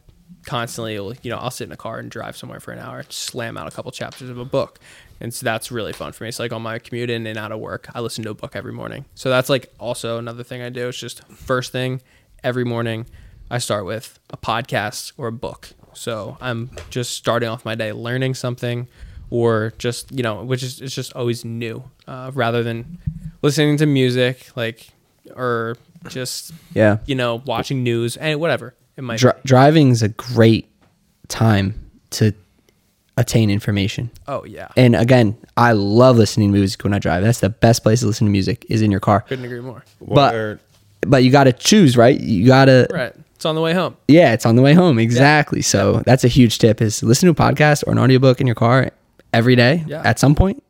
constantly, 0.45 0.93
you 1.23 1.31
know, 1.31 1.37
I'll 1.37 1.51
sit 1.51 1.65
in 1.65 1.71
a 1.71 1.77
car 1.77 1.99
and 1.99 2.09
drive 2.09 2.37
somewhere 2.37 2.59
for 2.59 2.71
an 2.71 2.79
hour, 2.79 3.03
slam 3.09 3.57
out 3.57 3.67
a 3.67 3.71
couple 3.71 3.91
chapters 3.91 4.29
of 4.29 4.37
a 4.37 4.45
book, 4.45 4.79
and 5.21 5.33
so 5.33 5.43
that's 5.45 5.71
really 5.71 5.93
fun 5.93 6.11
for 6.11 6.23
me. 6.23 6.29
It's 6.29 6.39
like 6.39 6.51
on 6.53 6.61
my 6.61 6.79
commute 6.79 7.09
in 7.09 7.25
and 7.27 7.37
out 7.37 7.51
of 7.51 7.59
work, 7.59 7.87
I 7.95 8.01
listen 8.01 8.23
to 8.25 8.31
a 8.31 8.33
book 8.33 8.55
every 8.55 8.73
morning. 8.73 9.05
So 9.15 9.29
that's 9.29 9.49
like 9.49 9.73
also 9.79 10.17
another 10.17 10.43
thing 10.43 10.61
I 10.61 10.69
do. 10.69 10.87
It's 10.89 10.97
just 10.97 11.25
first 11.29 11.71
thing 11.71 12.01
every 12.43 12.63
morning, 12.65 13.05
I 13.49 13.57
start 13.59 13.85
with 13.85 14.19
a 14.29 14.37
podcast 14.37 15.13
or 15.17 15.27
a 15.27 15.31
book. 15.31 15.69
So 15.93 16.37
I'm 16.41 16.69
just 16.89 17.13
starting 17.13 17.47
off 17.49 17.63
my 17.65 17.75
day 17.75 17.93
learning 17.93 18.33
something, 18.35 18.87
or 19.29 19.73
just 19.77 20.11
you 20.11 20.23
know, 20.23 20.43
which 20.43 20.61
is 20.63 20.81
it's 20.81 20.93
just 20.93 21.13
always 21.13 21.45
new, 21.45 21.83
uh, 22.07 22.31
rather 22.33 22.63
than 22.63 22.97
listening 23.41 23.77
to 23.77 23.85
music 23.85 24.47
like 24.55 24.87
or 25.35 25.75
just 26.07 26.51
Yeah. 26.73 26.97
you 27.05 27.15
know 27.15 27.41
watching 27.45 27.81
news 27.83 28.15
and 28.17 28.39
whatever 28.39 28.75
it 28.97 29.01
might 29.03 29.19
Dri- 29.19 29.31
driving 29.43 29.89
is 29.89 30.03
a 30.03 30.09
great 30.09 30.69
time 31.27 31.89
to 32.11 32.31
attain 33.17 33.49
information. 33.49 34.11
Oh 34.27 34.43
yeah, 34.45 34.67
And 34.75 34.95
again, 34.95 35.37
I 35.57 35.71
love 35.71 36.17
listening 36.17 36.51
to 36.51 36.57
music 36.57 36.83
when 36.83 36.93
I 36.93 36.99
drive. 36.99 37.23
That's 37.23 37.39
the 37.39 37.49
best 37.49 37.81
place 37.83 38.01
to 38.01 38.07
listen 38.07 38.25
to 38.27 38.31
music 38.31 38.65
is 38.69 38.81
in 38.81 38.91
your 38.91 38.99
car. 38.99 39.21
couldn't 39.21 39.45
agree 39.45 39.61
more. 39.61 39.83
But 40.01 40.35
are- 40.35 40.59
but 41.07 41.23
you 41.23 41.31
got 41.31 41.43
to 41.43 41.53
choose, 41.53 41.95
right? 41.95 42.19
You 42.19 42.47
got 42.47 42.65
to 42.65 42.87
Right, 42.91 43.13
it's 43.35 43.45
on 43.45 43.53
the 43.55 43.61
way 43.61 43.73
home. 43.73 43.95
Yeah, 44.07 44.33
it's 44.33 44.45
on 44.45 44.55
the 44.55 44.61
way 44.63 44.73
home. 44.73 44.97
Exactly. 44.99 45.61
So 45.61 46.01
that's 46.05 46.23
a 46.23 46.27
huge 46.27 46.57
tip 46.57 46.81
is 46.81 47.03
listen 47.03 47.27
to 47.27 47.31
a 47.31 47.45
podcast 47.53 47.83
or 47.85 47.91
an 47.91 47.99
audiobook 47.99 48.41
in 48.41 48.47
your 48.47 48.55
car 48.55 48.89
every 49.31 49.55
day 49.55 49.83
Yeah. 49.87 50.01
at 50.03 50.17
some 50.19 50.33
point. 50.35 50.63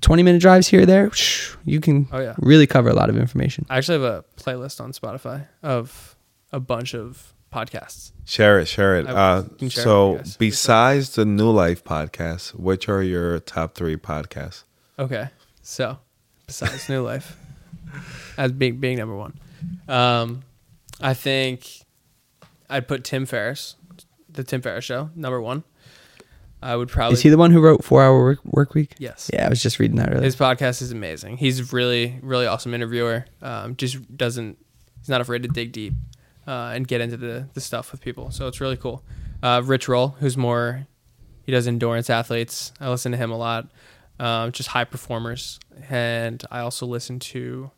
20 0.00 0.22
minute 0.24 0.40
drives 0.40 0.66
here 0.66 0.82
or 0.82 0.86
there, 0.86 1.04
whoosh, 1.04 1.54
you 1.64 1.78
can 1.80 2.08
Oh, 2.10 2.20
yeah. 2.20 2.34
really 2.38 2.66
cover 2.66 2.88
a 2.88 2.94
lot 2.94 3.08
of 3.10 3.16
information. 3.16 3.66
I 3.70 3.76
actually 3.78 4.00
have 4.02 4.10
a 4.14 4.24
playlist 4.36 4.80
on 4.80 4.92
Spotify 4.92 5.46
of 5.62 6.16
a 6.50 6.58
bunch 6.58 6.94
of 6.94 7.32
podcasts. 7.52 8.12
Share 8.24 8.58
it, 8.58 8.66
share 8.66 8.98
it. 8.98 9.06
Uh, 9.06 9.44
share 9.58 9.70
so, 9.70 10.10
with 10.10 10.18
you 10.18 10.24
guys. 10.24 10.36
besides 10.36 11.14
the 11.14 11.24
New 11.24 11.50
Life 11.50 11.84
podcast, 11.84 12.54
which 12.54 12.88
are 12.88 13.02
your 13.02 13.38
top 13.40 13.74
three 13.74 13.96
podcasts? 13.96 14.64
Okay, 14.98 15.28
so 15.60 15.98
besides 16.46 16.88
New 16.88 17.02
Life, 17.02 17.36
as 18.38 18.52
being 18.52 18.78
being 18.78 18.98
number 18.98 19.16
one, 19.16 19.38
um, 19.88 20.42
I 21.00 21.14
think 21.14 21.68
I'd 22.70 22.88
put 22.88 23.04
Tim 23.04 23.26
Ferriss, 23.26 23.76
the 24.28 24.44
Tim 24.44 24.62
Ferriss 24.62 24.84
Show, 24.84 25.10
number 25.14 25.40
one. 25.40 25.64
I 26.64 26.76
would 26.76 26.88
probably. 26.88 27.14
Is 27.14 27.22
he 27.22 27.28
the 27.28 27.36
one 27.36 27.50
who 27.50 27.60
wrote 27.60 27.82
Four 27.84 28.04
Hour 28.04 28.22
Work, 28.22 28.44
work 28.44 28.74
Week? 28.74 28.94
Yes. 28.98 29.28
Yeah, 29.32 29.46
I 29.46 29.48
was 29.48 29.60
just 29.60 29.80
reading 29.80 29.96
that 29.96 30.10
earlier. 30.10 30.22
His 30.22 30.36
podcast 30.36 30.80
is 30.80 30.92
amazing. 30.92 31.38
He's 31.38 31.72
really, 31.72 32.20
really 32.22 32.46
awesome 32.46 32.72
interviewer. 32.72 33.26
Um, 33.42 33.74
just 33.74 34.16
doesn't, 34.16 34.58
he's 35.00 35.08
not 35.08 35.20
afraid 35.20 35.42
to 35.42 35.48
dig 35.48 35.72
deep 35.72 35.94
uh, 36.46 36.72
and 36.74 36.86
get 36.86 37.00
into 37.00 37.16
the, 37.16 37.48
the 37.54 37.60
stuff 37.60 37.92
with 37.92 38.00
people. 38.00 38.30
So 38.30 38.46
it's 38.48 38.60
really 38.60 38.76
cool. 38.76 39.02
Uh, 39.42 39.62
Rich 39.64 39.88
Roll, 39.88 40.08
who's 40.08 40.36
more, 40.36 40.86
he 41.44 41.52
does 41.52 41.66
endurance 41.66 42.08
athletes. 42.10 42.72
I 42.80 42.88
listen 42.88 43.12
to 43.12 43.18
him 43.18 43.30
a 43.30 43.36
lot. 43.36 43.68
Um, 44.20 44.52
just 44.52 44.68
high 44.68 44.84
performers. 44.84 45.58
And 45.88 46.44
I 46.50 46.60
also 46.60 46.86
listen 46.86 47.18
to 47.18 47.70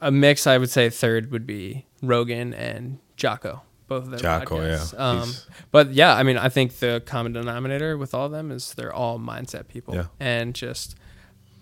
a 0.00 0.10
mix, 0.10 0.46
I 0.46 0.58
would 0.58 0.70
say 0.70 0.90
third 0.90 1.30
would 1.30 1.46
be 1.46 1.86
Rogan 2.02 2.52
and 2.52 2.98
Jocko. 3.16 3.62
Both 3.86 4.04
of 4.04 4.10
their 4.10 4.18
Jocko, 4.18 4.58
podcasts. 4.58 4.94
yeah. 4.94 4.98
Um, 4.98 5.32
but 5.70 5.92
yeah, 5.92 6.16
I 6.16 6.24
mean, 6.24 6.36
I 6.36 6.48
think 6.48 6.80
the 6.80 7.00
common 7.06 7.32
denominator 7.32 7.96
with 7.96 8.14
all 8.14 8.26
of 8.26 8.32
them 8.32 8.50
is 8.50 8.74
they're 8.74 8.92
all 8.92 9.20
mindset 9.20 9.68
people. 9.68 9.94
Yeah. 9.94 10.06
And 10.18 10.54
just 10.56 10.96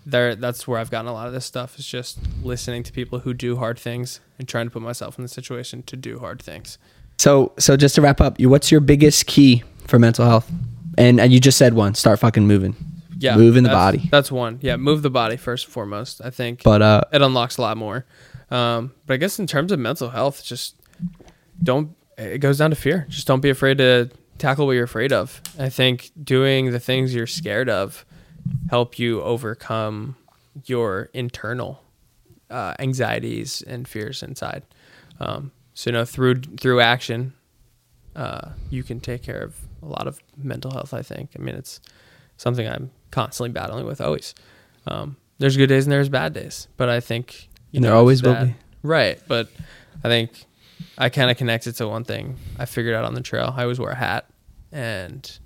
there 0.07 0.35
that's 0.35 0.69
where 0.69 0.79
I've 0.79 0.91
gotten 0.91 1.09
a 1.09 1.13
lot 1.13 1.27
of 1.27 1.33
this 1.33 1.45
stuff 1.45 1.79
is 1.79 1.87
just 1.87 2.19
listening 2.43 2.83
to 2.85 2.93
people 2.93 3.21
who 3.21 3.35
do 3.35 3.57
hard 3.57 3.79
things 3.79 4.21
and 4.39 4.49
trying 4.49 4.67
to 4.67 4.71
put 4.71 4.83
myself 4.83 5.19
in 5.19 5.23
the 5.23 5.29
situation 5.29 5.83
to 5.85 5.97
do 5.97 6.19
hard 6.19 6.43
things. 6.43 6.79
So, 7.19 7.53
so 7.59 7.77
just 7.77 7.95
to 7.95 8.03
wrap 8.03 8.21
up, 8.21 8.39
you 8.41 8.49
what's 8.49 8.71
your 8.71 8.81
biggest 8.81 9.27
key 9.27 9.63
for 9.87 9.99
mental 9.99 10.27
health? 10.27 10.51
And, 10.97 11.21
and 11.21 11.33
you 11.33 11.41
just 11.41 11.59
said 11.59 11.75
one, 11.75 11.95
start 11.95 12.19
fucking 12.19 12.47
moving. 12.47 12.77
Yeah. 13.19 13.37
Moving 13.37 13.63
the 13.63 13.71
body. 13.71 14.09
That's 14.11 14.31
one. 14.31 14.59
Yeah, 14.61 14.77
move 14.77 15.03
the 15.03 15.11
body 15.11 15.37
first 15.37 15.67
and 15.67 15.73
foremost. 15.73 16.21
I 16.23 16.31
think 16.31 16.63
But 16.63 16.83
uh 16.83 17.03
it 17.13 17.23
unlocks 17.23 17.57
a 17.57 17.63
lot 17.63 17.77
more. 17.77 18.05
Um, 18.51 18.93
but 19.07 19.15
I 19.15 19.17
guess 19.17 19.39
in 19.39 19.47
terms 19.47 19.73
of 19.73 19.79
mental 19.79 20.11
health, 20.11 20.45
just 20.45 20.77
don't. 21.63 21.97
It 22.19 22.39
goes 22.39 22.59
down 22.59 22.71
to 22.71 22.77
fear. 22.77 23.07
Just 23.09 23.27
don't 23.27 23.41
be 23.41 23.51
afraid 23.51 23.79
to 23.79 24.11
tackle 24.39 24.67
what 24.67 24.73
you're 24.73 24.85
afraid 24.85 25.13
of. 25.13 25.41
I 25.59 25.69
think 25.69 26.11
doing 26.23 26.71
the 26.71 26.81
things 26.81 27.15
you're 27.15 27.27
scared 27.27 27.69
of 27.69 28.05
help 28.71 28.99
you 28.99 29.23
overcome 29.23 30.17
your 30.67 31.11
internal 31.13 31.83
uh, 32.51 32.75
anxieties 32.79 33.63
and 33.63 33.87
fears 33.89 34.23
inside. 34.23 34.65
Um, 35.21 35.53
so 35.75 35.91
you 35.91 35.93
know 35.93 36.05
through 36.05 36.43
through 36.43 36.81
action, 36.81 37.35
uh, 38.15 38.51
you 38.71 38.83
can 38.83 39.01
take 39.01 39.23
care 39.23 39.43
of 39.43 39.57
a 39.83 39.87
lot 39.87 40.07
of 40.07 40.21
mental 40.37 40.71
health. 40.71 40.95
I 40.95 41.03
think. 41.03 41.31
I 41.39 41.43
mean, 41.43 41.55
it's 41.55 41.81
something 42.37 42.67
I'm 42.67 42.91
constantly 43.11 43.51
battling 43.51 43.87
with 43.87 44.01
always. 44.01 44.35
Um, 44.87 45.17
there's 45.39 45.57
good 45.57 45.69
days 45.69 45.85
and 45.85 45.93
there's 45.93 46.09
bad 46.09 46.33
days, 46.33 46.69
but 46.77 46.89
I 46.89 47.01
think 47.01 47.49
you 47.71 47.79
And 47.79 47.85
there 47.85 47.93
know, 47.93 47.99
always 47.99 48.21
it's 48.21 48.27
will 48.27 48.47
be. 48.47 48.55
Right, 48.83 49.21
but 49.27 49.49
I 50.05 50.09
think 50.09 50.45
I 50.99 51.09
kind 51.09 51.31
of 51.31 51.37
connected 51.37 51.75
to 51.77 51.89
one 51.89 52.05
thing 52.05 52.37
I 52.59 52.67
figured 52.67 52.95
out 52.95 53.05
on 53.05 53.15
the 53.15 53.21
trail. 53.21 53.53
I 53.57 53.63
always 53.63 53.81
wear 53.81 53.91
a 53.91 53.97
hat, 53.97 54.27
and 54.71 55.39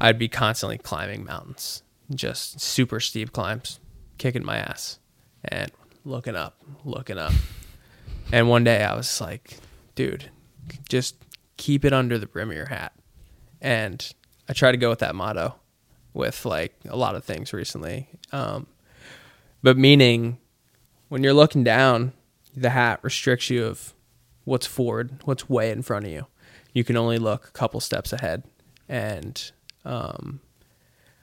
I'd 0.00 0.18
be 0.18 0.28
constantly 0.28 0.78
climbing 0.78 1.24
mountains, 1.24 1.82
just 2.12 2.60
super 2.60 3.00
steep 3.00 3.32
climbs, 3.32 3.80
kicking 4.18 4.44
my 4.44 4.58
ass, 4.58 4.98
and 5.44 5.70
looking 6.04 6.36
up, 6.36 6.60
looking 6.84 7.18
up. 7.18 7.32
And 8.32 8.48
one 8.48 8.64
day 8.64 8.82
I 8.82 8.94
was 8.94 9.20
like, 9.20 9.58
dude, 9.94 10.30
just 10.88 11.16
keep 11.56 11.84
it 11.84 11.92
under 11.92 12.18
the 12.18 12.26
brim 12.26 12.50
of 12.50 12.56
your 12.56 12.66
hat. 12.66 12.92
And 13.60 14.06
I 14.48 14.52
try 14.52 14.72
to 14.72 14.76
go 14.76 14.90
with 14.90 14.98
that 14.98 15.14
motto 15.14 15.54
with 16.12 16.44
like 16.44 16.74
a 16.88 16.96
lot 16.96 17.14
of 17.14 17.24
things 17.24 17.52
recently. 17.52 18.08
Um, 18.32 18.66
but 19.62 19.76
meaning 19.76 20.38
when 21.08 21.22
you're 21.22 21.34
looking 21.34 21.64
down, 21.64 22.12
the 22.56 22.70
hat 22.70 23.00
restricts 23.02 23.50
you 23.50 23.64
of 23.64 23.94
what's 24.44 24.66
forward, 24.66 25.20
what's 25.24 25.48
way 25.48 25.70
in 25.70 25.82
front 25.82 26.06
of 26.06 26.12
you. 26.12 26.26
You 26.72 26.84
can 26.84 26.96
only 26.96 27.18
look 27.18 27.48
a 27.48 27.52
couple 27.52 27.80
steps 27.80 28.12
ahead. 28.12 28.44
And 28.88 29.50
um, 29.84 30.40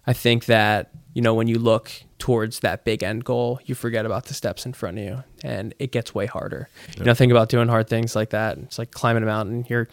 I 0.07 0.13
think 0.13 0.45
that, 0.45 0.91
you 1.13 1.21
know, 1.21 1.33
when 1.33 1.47
you 1.47 1.59
look 1.59 1.91
towards 2.17 2.59
that 2.59 2.85
big 2.85 3.03
end 3.03 3.25
goal, 3.25 3.59
you 3.65 3.75
forget 3.75 4.05
about 4.05 4.25
the 4.25 4.33
steps 4.33 4.65
in 4.65 4.73
front 4.73 4.97
of 4.97 5.03
you 5.03 5.23
and 5.43 5.73
it 5.79 5.91
gets 5.91 6.13
way 6.13 6.25
harder. 6.25 6.69
You 6.97 7.03
know, 7.03 7.13
think 7.13 7.31
about 7.31 7.49
doing 7.49 7.67
hard 7.67 7.87
things 7.87 8.15
like 8.15 8.31
that. 8.31 8.57
It's 8.57 8.79
like 8.79 8.91
climbing 8.91 9.23
a 9.23 9.25
mountain. 9.25 9.65
You're, 9.69 9.87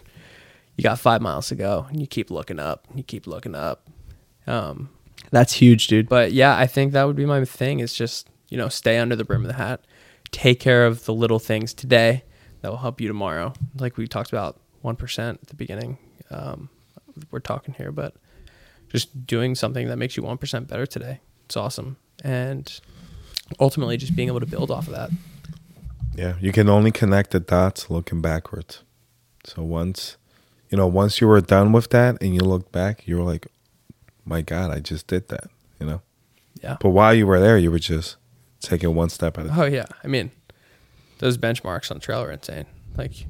you 0.77 0.83
got 0.83 0.99
five 0.99 1.21
miles 1.21 1.49
to 1.49 1.55
go 1.55 1.87
and 1.89 2.01
you 2.01 2.07
keep 2.07 2.31
looking 2.31 2.59
up, 2.59 2.87
you 2.95 3.03
keep 3.03 3.27
looking 3.27 3.55
up. 3.55 3.89
Um, 4.47 4.91
that's 5.31 5.53
huge, 5.53 5.89
dude. 5.89 6.09
but 6.09 6.33
yeah, 6.33 6.57
I 6.57 6.67
think 6.67 6.93
that 6.93 7.05
would 7.05 7.17
be 7.17 7.27
my 7.27 7.45
thing 7.45 7.81
is 7.81 7.93
just, 7.93 8.29
you 8.49 8.57
know, 8.57 8.69
stay 8.69 8.99
under 8.99 9.17
the 9.17 9.25
brim 9.25 9.43
of 9.43 9.49
the 9.49 9.55
hat. 9.55 9.83
Take 10.31 10.61
care 10.61 10.87
of 10.87 11.05
the 11.05 11.15
little 11.15 11.39
things 11.39 11.75
today 11.75 12.25
that 12.61 12.71
will 12.71 12.79
help 12.79 13.01
you 13.01 13.09
tomorrow. 13.09 13.53
Like 13.79 13.97
we 13.97 14.07
talked 14.07 14.31
about 14.31 14.61
1% 14.85 15.29
at 15.31 15.47
the 15.47 15.55
beginning. 15.55 15.99
Um, 16.31 16.71
we're 17.31 17.41
talking 17.41 17.75
here, 17.75 17.93
but 17.93 18.15
just 18.89 19.26
doing 19.26 19.55
something 19.55 19.89
that 19.89 19.97
makes 19.97 20.16
you 20.16 20.22
1% 20.22 20.66
better 20.68 20.86
today. 20.86 21.20
It's 21.45 21.57
awesome. 21.57 21.97
And 22.24 22.80
ultimately 23.61 23.97
just 23.97 24.14
being 24.16 24.28
able 24.28 24.41
to 24.41 24.47
build 24.47 24.70
off 24.70 24.86
of 24.89 24.95
that. 24.95 25.11
Yeah, 26.14 26.34
you 26.41 26.53
can 26.53 26.68
only 26.68 26.91
connect 26.91 27.30
the 27.30 27.41
dots 27.41 27.91
looking 27.91 28.20
backwards. 28.20 28.82
So 29.45 29.62
once, 29.62 30.16
you 30.68 30.76
know, 30.76 30.86
once 30.86 31.20
you 31.20 31.28
were 31.28 31.41
done 31.41 31.72
with 31.72 31.91
that 31.91 32.20
and 32.20 32.34
you 32.34 32.41
looked 32.41 32.72
back, 32.72 33.07
you 33.07 33.16
were 33.16 33.22
like, 33.22 33.47
"My 34.24 34.43
God, 34.43 34.70
I 34.70 34.80
just 34.80 35.07
did 35.07 35.28
that," 35.28 35.49
you 35.78 35.86
know. 35.86 36.03
Yeah. 36.61 36.76
But 36.80 36.91
while 36.91 37.14
you 37.14 37.26
were 37.26 37.39
there, 37.39 37.57
you 37.57 37.70
were 37.70 37.78
just 37.78 38.16
taking 38.61 38.95
one 38.95 39.11
step 39.11 39.39
at 39.39 39.47
a 39.47 39.49
oh, 39.49 39.51
time. 39.51 39.61
Oh 39.61 39.66
yeah, 39.66 39.86
I 40.03 40.09
mean, 40.09 40.32
those 41.18 41.39
benchmarks 41.39 41.91
on 41.91 42.01
trail 42.01 42.20
are 42.20 42.32
insane. 42.32 42.66
Like 42.97 43.26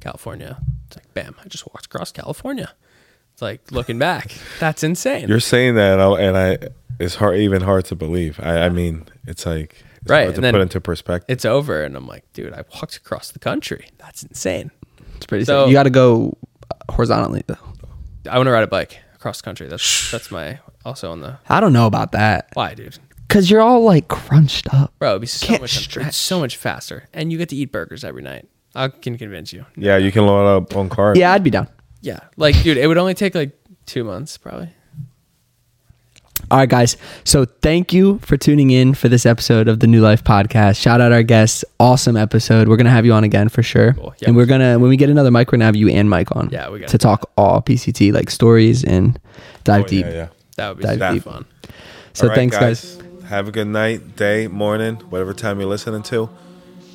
California, 0.00 0.58
it's 0.86 0.96
like 0.96 1.12
bam, 1.12 1.36
I 1.44 1.48
just 1.48 1.66
walked 1.66 1.86
across 1.86 2.12
California. 2.12 2.72
It's 3.36 3.42
like 3.42 3.70
looking 3.70 3.98
back, 3.98 4.32
that's 4.60 4.82
insane. 4.82 5.28
You're 5.28 5.40
saying 5.40 5.74
that, 5.74 5.98
and 5.98 6.00
I- 6.02 6.20
and 6.22 6.36
I, 6.38 6.68
it's 6.98 7.16
hard, 7.16 7.36
even 7.36 7.60
hard 7.60 7.84
to 7.86 7.94
believe. 7.94 8.40
I, 8.42 8.60
I 8.62 8.68
mean, 8.70 9.04
it's 9.26 9.44
like 9.44 9.84
it's 10.00 10.10
Right, 10.10 10.22
hard 10.24 10.36
to 10.36 10.40
put 10.52 10.60
into 10.62 10.80
perspective. 10.80 11.26
it's 11.28 11.44
over, 11.44 11.82
and 11.84 11.94
I'm 11.96 12.06
like, 12.06 12.24
dude, 12.32 12.54
I 12.54 12.64
walked 12.74 12.96
across 12.96 13.32
the 13.32 13.38
country. 13.38 13.88
That's 13.98 14.22
insane. 14.22 14.70
It's 15.16 15.26
pretty 15.26 15.44
So- 15.44 15.64
sick. 15.64 15.68
You 15.68 15.74
got 15.74 15.82
to 15.82 15.90
go 15.90 16.32
horizontally 16.90 17.42
though. 17.46 17.58
I 18.30 18.38
want 18.38 18.46
to 18.46 18.52
ride 18.52 18.62
a 18.64 18.68
bike 18.68 19.00
across 19.14 19.42
the 19.42 19.44
country. 19.44 19.68
That's 19.68 20.10
that's 20.10 20.30
my 20.30 20.58
also 20.86 21.12
on 21.12 21.20
the 21.20 21.38
I 21.46 21.60
don't 21.60 21.74
know 21.74 21.86
about 21.86 22.12
that. 22.12 22.48
why, 22.54 22.72
dude. 22.72 22.98
Cuz 23.28 23.50
you're 23.50 23.60
all 23.60 23.82
like 23.82 24.08
crunched 24.08 24.72
up. 24.72 24.94
Bro, 24.98 25.10
it'd 25.10 25.20
be 25.20 25.26
so 25.26 25.46
Can't 25.46 25.60
much 25.60 25.76
stretch. 25.76 26.06
it's 26.06 26.16
so 26.16 26.38
much 26.40 26.56
faster, 26.56 27.06
and 27.12 27.30
you 27.30 27.36
get 27.36 27.50
to 27.50 27.56
eat 27.56 27.70
burgers 27.70 28.02
every 28.02 28.22
night. 28.22 28.48
I 28.74 28.88
can 28.88 29.18
convince 29.18 29.52
you. 29.52 29.66
yeah, 29.76 29.98
you 29.98 30.10
can 30.10 30.24
load 30.26 30.46
up 30.56 30.74
on 30.74 30.88
cars. 30.88 31.18
Yeah, 31.18 31.32
I'd 31.32 31.44
be 31.44 31.50
down. 31.50 31.68
Yeah, 32.00 32.20
like 32.36 32.60
dude, 32.62 32.76
it 32.76 32.86
would 32.86 32.98
only 32.98 33.14
take 33.14 33.34
like 33.34 33.56
two 33.86 34.04
months 34.04 34.36
probably. 34.38 34.70
All 36.50 36.58
right, 36.58 36.68
guys. 36.68 36.96
So 37.24 37.44
thank 37.44 37.92
you 37.92 38.18
for 38.20 38.36
tuning 38.36 38.70
in 38.70 38.94
for 38.94 39.08
this 39.08 39.26
episode 39.26 39.66
of 39.66 39.80
the 39.80 39.86
New 39.88 40.00
Life 40.00 40.22
Podcast. 40.22 40.80
Shout 40.80 41.00
out 41.00 41.10
our 41.10 41.22
guests. 41.24 41.64
Awesome 41.80 42.16
episode. 42.16 42.68
We're 42.68 42.76
gonna 42.76 42.90
have 42.90 43.04
you 43.06 43.12
on 43.14 43.24
again 43.24 43.48
for 43.48 43.62
sure. 43.62 43.94
Cool. 43.94 44.14
Yeah. 44.18 44.28
And 44.28 44.36
we're 44.36 44.46
gonna 44.46 44.78
when 44.78 44.88
we 44.88 44.96
get 44.96 45.10
another 45.10 45.30
mic, 45.30 45.48
we're 45.48 45.56
gonna 45.56 45.64
have 45.64 45.74
you 45.76 45.88
and 45.88 46.08
Mike 46.08 46.34
on. 46.36 46.50
Yeah, 46.52 46.68
we 46.70 46.78
gotta 46.80 46.98
talk 46.98 47.30
all 47.36 47.62
PCT 47.62 48.12
like 48.12 48.30
stories 48.30 48.84
and 48.84 49.18
dive 49.64 49.84
Oh, 49.84 49.88
deep. 49.88 50.06
yeah, 50.06 50.12
yeah. 50.12 50.28
That 50.56 50.68
would 50.68 50.78
be 50.78 50.84
Dive 50.96 51.14
deep. 51.14 51.22
fun. 51.24 51.46
So 52.12 52.24
All 52.24 52.28
right, 52.28 52.36
thanks, 52.36 52.56
guys. 52.56 52.98
Have 53.28 53.48
a 53.48 53.50
good 53.52 53.66
night, 53.66 54.14
day, 54.16 54.46
morning, 54.46 54.96
whatever 55.10 55.34
time 55.34 55.58
you're 55.58 55.68
listening 55.68 56.02
to. 56.04 56.30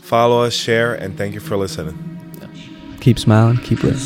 Follow 0.01 0.43
us, 0.43 0.53
share, 0.53 0.93
and 0.93 1.17
thank 1.17 1.33
you 1.33 1.39
for 1.41 1.57
listening. 1.57 2.20
Keep 3.01 3.17
smiling, 3.17 3.57
keep 3.57 3.81
living. 3.83 3.99